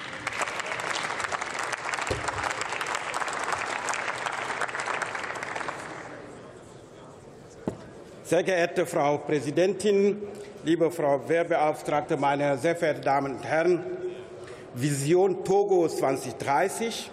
Sehr 8.35 8.43
geehrte 8.43 8.85
Frau 8.85 9.19
Präsidentin, 9.19 10.21
liebe 10.65 10.91
Frau 10.91 11.21
Wehrbeauftragte, 11.29 12.17
meine 12.17 12.59
sehr 12.59 12.75
verehrten 12.75 13.05
Damen 13.05 13.37
und 13.37 13.45
Herren! 13.45 13.85
Vision 14.75 15.45
Togo 15.45 15.87
2030, 15.87 17.13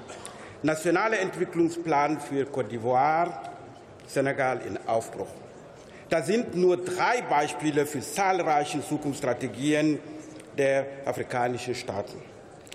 Nationaler 0.64 1.19
Entwicklungsplan 1.19 2.19
für 2.19 2.45
Côte 2.45 2.69
d'Ivoire, 2.69 3.34
Senegal 4.07 4.61
in 4.68 4.80
Aufbruch. 4.88 5.27
Das 6.10 6.26
sind 6.26 6.56
nur 6.56 6.77
drei 6.77 7.22
Beispiele 7.30 7.85
für 7.85 8.02
zahlreiche 8.02 8.81
Zukunftsstrategien 8.81 9.99
der 10.57 10.88
afrikanischen 11.06 11.76
Staaten. 11.76 12.18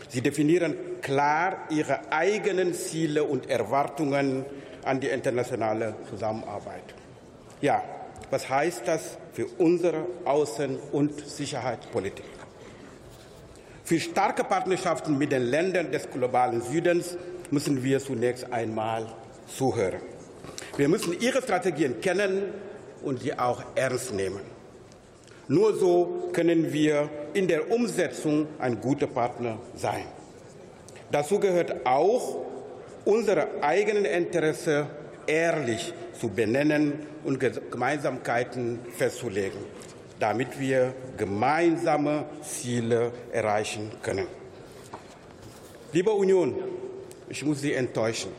Sie 0.09 0.20
definieren 0.20 0.77
klar 1.02 1.66
ihre 1.70 2.12
eigenen 2.12 2.74
Ziele 2.74 3.24
und 3.24 3.51
Erwartungen 3.51 4.44
an 4.85 5.01
die 5.01 5.09
internationale 5.09 5.97
Zusammenarbeit. 6.09 6.94
Ja, 7.60 7.82
was 8.31 8.48
heißt 8.48 8.82
das 8.86 9.19
für 9.32 9.47
unsere 9.59 10.07
Außen- 10.24 10.78
und 10.93 11.20
Sicherheitspolitik? 11.27 12.24
Für 13.85 14.01
starke 14.01 14.43
Partnerschaften 14.43 15.16
mit 15.16 15.31
den 15.31 15.43
Ländern 15.43 15.93
des 15.93 16.11
globalen 16.11 16.61
Südens 16.61 17.16
müssen 17.51 17.85
wir 17.85 18.01
zunächst 18.01 18.53
einmal 18.53 19.07
zuhören. 19.47 20.01
Wir 20.77 20.89
müssen 20.89 21.19
ihre 21.20 21.40
Strategien 21.40 22.01
kennen 22.01 22.53
und 23.03 23.20
sie 23.20 23.39
auch 23.39 23.62
ernst 23.77 24.12
nehmen. 24.12 24.40
Nur 25.48 25.77
so 25.77 26.31
können 26.32 26.73
wir 26.73 27.09
in 27.32 27.47
der 27.47 27.70
Umsetzung 27.70 28.48
ein 28.59 28.81
guter 28.81 29.07
Partner 29.07 29.59
sein. 29.77 30.07
Dazu 31.12 31.39
gehört 31.39 31.86
auch, 31.86 32.44
unsere 33.05 33.62
eigenen 33.62 34.05
Interessen 34.05 34.86
ehrlich 35.27 35.93
zu 36.19 36.28
benennen 36.28 37.07
und 37.24 37.39
Gemeinsamkeiten 37.70 38.81
festzulegen, 38.97 39.59
damit 40.19 40.59
wir 40.59 40.94
gemeinsame 41.16 42.24
Ziele 42.43 43.12
erreichen 43.32 43.90
können. 44.03 44.27
Liebe 45.93 46.11
Union, 46.11 46.55
ich 47.28 47.44
muss 47.44 47.61
Sie 47.61 47.73
enttäuschen. 47.73 48.31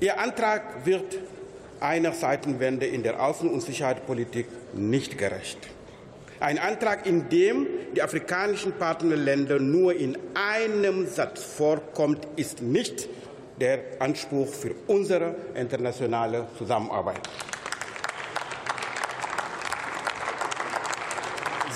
Ihr 0.00 0.20
Antrag 0.20 0.84
wird 0.84 1.18
einer 1.80 2.12
Seitenwende 2.12 2.86
in 2.86 3.02
der 3.02 3.20
Außen- 3.20 3.48
und 3.48 3.62
Sicherheitspolitik 3.62 4.46
nicht 4.74 5.18
gerecht. 5.18 5.58
Ein 6.38 6.58
Antrag, 6.58 7.06
in 7.06 7.28
dem 7.30 7.66
die 7.94 8.02
afrikanischen 8.02 8.72
Partnerländer 8.72 9.58
nur 9.58 9.94
in 9.94 10.18
einem 10.34 11.06
Satz 11.06 11.42
vorkommt, 11.42 12.26
ist 12.36 12.60
nicht 12.60 13.08
der 13.60 13.80
Anspruch 13.98 14.48
für 14.48 14.74
unsere 14.86 15.34
internationale 15.54 16.46
Zusammenarbeit. 16.58 17.20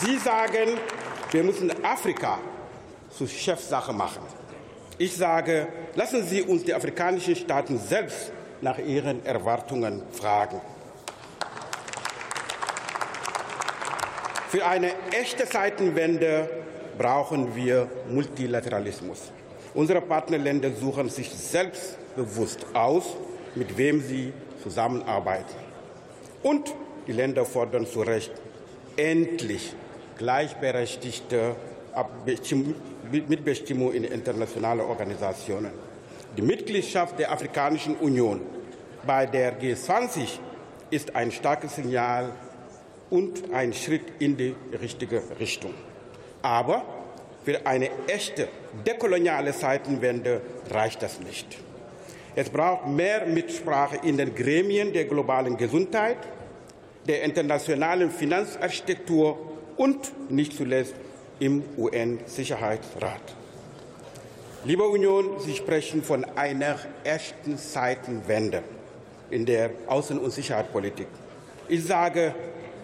Sie 0.05 0.17
sagen, 0.19 0.79
wir 1.31 1.45
müssen 1.45 1.73
Afrika 1.85 2.39
zur 3.11 3.29
Chefsache 3.29 3.93
machen. 3.93 4.23
Ich 4.99 5.17
sage, 5.17 5.69
lassen 5.95 6.27
Sie 6.27 6.43
uns 6.43 6.65
die 6.65 6.75
afrikanischen 6.75 7.37
Staaten 7.37 7.79
selbst 7.79 8.33
nach 8.61 8.79
ihren 8.79 9.25
Erwartungen 9.25 10.03
fragen. 10.13 10.61
Für 14.49 14.67
eine 14.67 14.91
echte 15.13 15.47
Zeitenwende 15.47 16.51
brauchen 16.99 17.55
wir 17.55 17.89
Multilateralismus. 18.11 19.31
Unsere 19.75 20.01
Partnerländer 20.01 20.73
suchen 20.73 21.09
sich 21.09 21.31
selbstbewusst 21.31 22.67
aus, 22.75 23.05
mit 23.55 23.77
wem 23.77 24.01
sie 24.01 24.33
zusammenarbeiten. 24.63 25.55
Und 26.43 26.75
die 27.07 27.13
Länder 27.13 27.45
fordern 27.45 27.87
zu 27.87 28.03
Recht 28.03 28.33
endlich 28.97 29.73
gleichberechtigte 30.19 31.55
Mitbestimmung 33.29 33.93
in 33.93 34.05
internationalen 34.05 34.81
Organisationen. 34.81 35.71
Die 36.37 36.43
Mitgliedschaft 36.43 37.19
der 37.19 37.33
Afrikanischen 37.33 37.97
Union 37.97 38.41
bei 39.07 39.27
der 39.27 39.61
G20 39.61 40.39
ist 40.91 41.15
ein 41.15 41.31
starkes 41.33 41.77
Signal 41.77 42.33
und 43.09 43.53
ein 43.53 43.73
Schritt 43.73 44.03
in 44.19 44.37
die 44.37 44.55
richtige 44.81 45.23
Richtung. 45.39 45.75
Aber 46.43 46.85
für 47.45 47.67
eine 47.67 47.91
echte 48.07 48.49
dekoloniale 48.87 49.53
Zeitenwende 49.53 50.41
reicht 50.71 51.03
das 51.03 51.21
nicht. 51.21 51.59
Es 52.37 52.49
braucht 52.49 52.87
mehr 52.87 53.27
Mitsprache 53.27 53.99
in 54.07 54.17
den 54.17 54.35
Gremien 54.35 54.93
der 54.93 55.05
globalen 55.05 55.57
Gesundheit, 55.57 56.19
der 57.07 57.23
internationalen 57.23 58.11
Finanzarchitektur 58.11 59.39
und 59.77 60.31
nicht 60.31 60.57
zuletzt 60.57 60.95
im 61.41 61.65
UN-Sicherheitsrat. 61.77 63.21
Liebe 64.65 64.85
Union, 64.85 65.41
Sie 65.41 65.57
sprechen 65.57 66.03
von 66.03 66.25
einer 66.37 66.79
echten 67.03 67.57
Zeitenwende 67.57 68.63
in 69.31 69.47
der 69.47 69.71
Außen- 69.89 70.19
und 70.19 70.31
Sicherheitspolitik. 70.31 71.07
Ich 71.69 71.85
sage, 71.85 72.35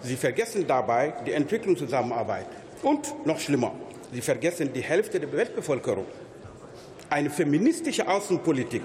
Sie 0.01 0.17
vergessen 0.17 0.67
dabei 0.67 1.13
die 1.27 1.33
Entwicklungszusammenarbeit 1.33 2.47
und 2.83 3.27
noch 3.27 3.39
schlimmer, 3.39 3.73
Sie 4.13 4.21
vergessen 4.21 4.73
die 4.73 4.83
Hälfte 4.83 5.21
der 5.21 5.33
Weltbevölkerung. 5.33 6.07
Eine 7.11 7.31
feministische 7.31 8.09
Außenpolitik 8.09 8.83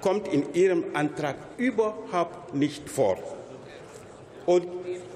kommt 0.00 0.28
in 0.28 0.54
Ihrem 0.54 0.84
Antrag 0.94 1.36
überhaupt 1.56 2.54
nicht 2.54 2.88
vor. 2.88 3.18
Und 4.44 4.66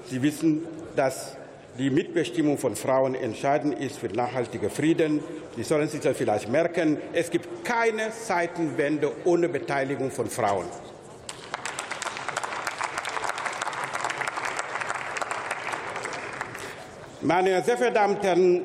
Sie 0.09 0.21
wissen, 0.21 0.65
dass 0.95 1.37
die 1.77 1.89
Mitbestimmung 1.89 2.57
von 2.57 2.75
Frauen 2.75 3.15
entscheidend 3.15 3.79
ist 3.79 3.97
für 3.97 4.07
nachhaltigen 4.07 4.69
Frieden. 4.69 5.21
Sie 5.55 5.63
sollen 5.63 5.87
sich 5.87 6.01
das 6.01 6.17
vielleicht 6.17 6.49
merken. 6.49 6.97
Es 7.13 7.29
gibt 7.29 7.63
keine 7.63 8.11
Zeitenwende 8.11 9.11
ohne 9.23 9.47
Beteiligung 9.47 10.11
von 10.11 10.29
Frauen. 10.29 10.65
Meine 17.21 17.63
sehr 17.63 17.77
verehrten 17.77 17.93
Damen 17.93 18.15
und 18.15 18.23
Herren, 18.23 18.61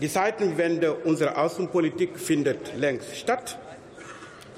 die 0.00 0.08
Zeitenwende 0.08 0.94
unserer 0.94 1.38
Außenpolitik 1.38 2.18
findet 2.18 2.76
längst 2.76 3.16
statt. 3.16 3.58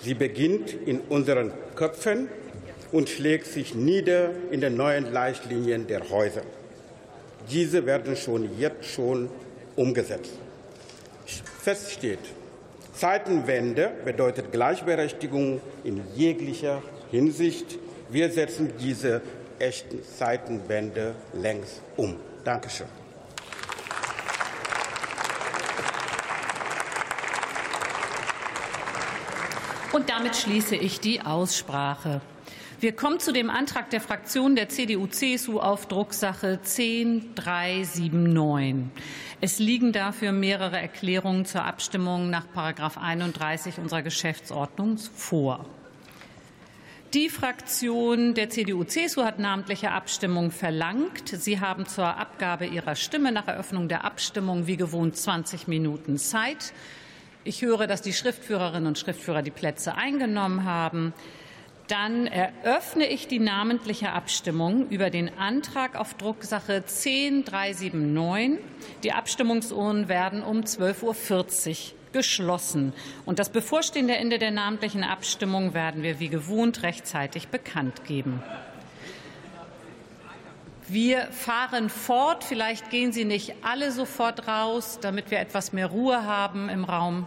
Sie 0.03 0.15
beginnt 0.15 0.73
in 0.73 1.01
unseren 1.01 1.53
Köpfen 1.75 2.29
und 2.93 3.09
schlägt 3.09 3.47
sich 3.47 3.75
nieder 3.75 4.31
in 4.51 4.61
den 4.61 4.77
neuen 4.77 5.13
Leitlinien 5.13 5.87
der 5.87 6.09
Häuser. 6.11 6.43
Diese 7.51 7.87
werden 7.87 8.17
schon 8.17 8.59
jetzt 8.59 8.87
schon 8.87 9.29
umgesetzt. 9.77 10.33
Fest 11.61 11.93
steht, 11.93 12.21
Zeitenwende 12.95 13.91
bedeutet 14.05 14.53
Gleichberechtigung 14.53 15.61
in 15.85 16.03
jeglicher 16.15 16.83
Hinsicht. 17.11 17.79
Wir 18.09 18.31
setzen 18.31 18.73
diese 18.81 19.21
echten 19.59 20.01
Zeitenwende 20.03 21.15
längst 21.35 21.83
um. 21.97 22.17
Dankeschön. 22.45 23.06
Und 29.97 30.11
damit 30.11 30.37
schließe 30.37 30.77
ich 30.77 31.01
die 31.01 31.23
Aussprache. 31.23 32.21
Wir 32.81 32.93
kommen 32.93 33.19
zu 33.19 33.33
dem 33.33 33.49
Antrag 33.49 33.89
der 33.89 34.03
Fraktion 34.03 34.55
der 34.55 34.69
CDU-CSU 34.69 35.59
auf 35.59 35.89
Drucksache 35.89 36.59
10379. 36.59 38.91
Es 39.41 39.59
liegen 39.59 39.93
dafür 39.93 40.33
mehrere 40.33 40.79
Erklärungen 40.79 41.47
zur 41.47 41.65
Abstimmung 41.65 42.29
nach 42.29 42.45
31 42.55 43.79
unserer 43.79 44.03
Geschäftsordnung 44.03 44.99
vor. 44.99 45.65
Die 47.15 47.31
Fraktion 47.31 48.35
der 48.35 48.51
CDU-CSU 48.51 49.25
hat 49.25 49.39
namentliche 49.39 49.93
Abstimmung 49.93 50.51
verlangt. 50.51 51.29
Sie 51.29 51.59
haben 51.59 51.87
zur 51.87 52.19
Abgabe 52.19 52.67
Ihrer 52.67 52.97
Stimme 52.97 53.33
nach 53.33 53.49
Eröffnung 53.49 53.89
der 53.89 54.05
Abstimmung 54.05 54.67
wie 54.67 54.77
gewohnt 54.77 55.17
20 55.17 55.69
Minuten 55.69 56.19
Zeit. 56.19 56.75
Ich 57.47 57.63
höre, 57.63 57.87
dass 57.87 58.03
die 58.03 58.13
Schriftführerinnen 58.13 58.89
und 58.89 58.99
Schriftführer 58.99 59.41
die 59.41 59.53
Plätze 59.53 59.95
eingenommen 59.95 60.65
haben. 60.65 61.15
Dann 61.87 62.27
eröffne 62.27 63.07
ich 63.07 63.29
die 63.29 63.39
namentliche 63.39 64.11
Abstimmung 64.11 64.89
über 64.89 65.11
den 65.11 65.31
Antrag 65.39 65.95
auf 65.95 66.15
Drucksache 66.15 66.81
10379. 66.81 68.59
Die 69.05 69.13
Abstimmungsurnen 69.13 70.09
werden 70.09 70.43
um 70.43 70.63
12.40 70.63 71.05
Uhr 71.05 71.77
geschlossen. 72.13 72.93
Und 73.25 73.39
das 73.39 73.51
bevorstehende 73.51 74.17
Ende 74.17 74.41
der 74.41 74.51
namentlichen 74.51 75.05
Abstimmung 75.05 75.73
werden 75.73 76.03
wir 76.03 76.19
wie 76.19 76.29
gewohnt 76.29 76.83
rechtzeitig 76.83 77.47
bekannt 77.47 78.05
geben. 78.07 78.43
Wir 80.89 81.27
fahren 81.33 81.91
fort. 81.91 82.45
Vielleicht 82.45 82.91
gehen 82.91 83.13
Sie 83.13 83.25
nicht 83.25 83.55
alle 83.63 83.91
sofort 83.91 84.47
raus, 84.47 84.99
damit 85.01 85.33
wir 85.33 85.41
etwas 85.41 85.73
mehr 85.73 85.89
Ruhe 85.89 86.25
haben 86.25 86.69
im 86.69 86.85
Raum. 86.85 87.27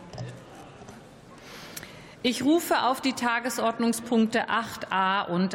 Ich 2.22 2.44
rufe 2.44 2.84
auf 2.84 3.00
die 3.00 3.14
Tagesordnungspunkte 3.14 4.50
8a 4.50 5.28
und 5.28 5.48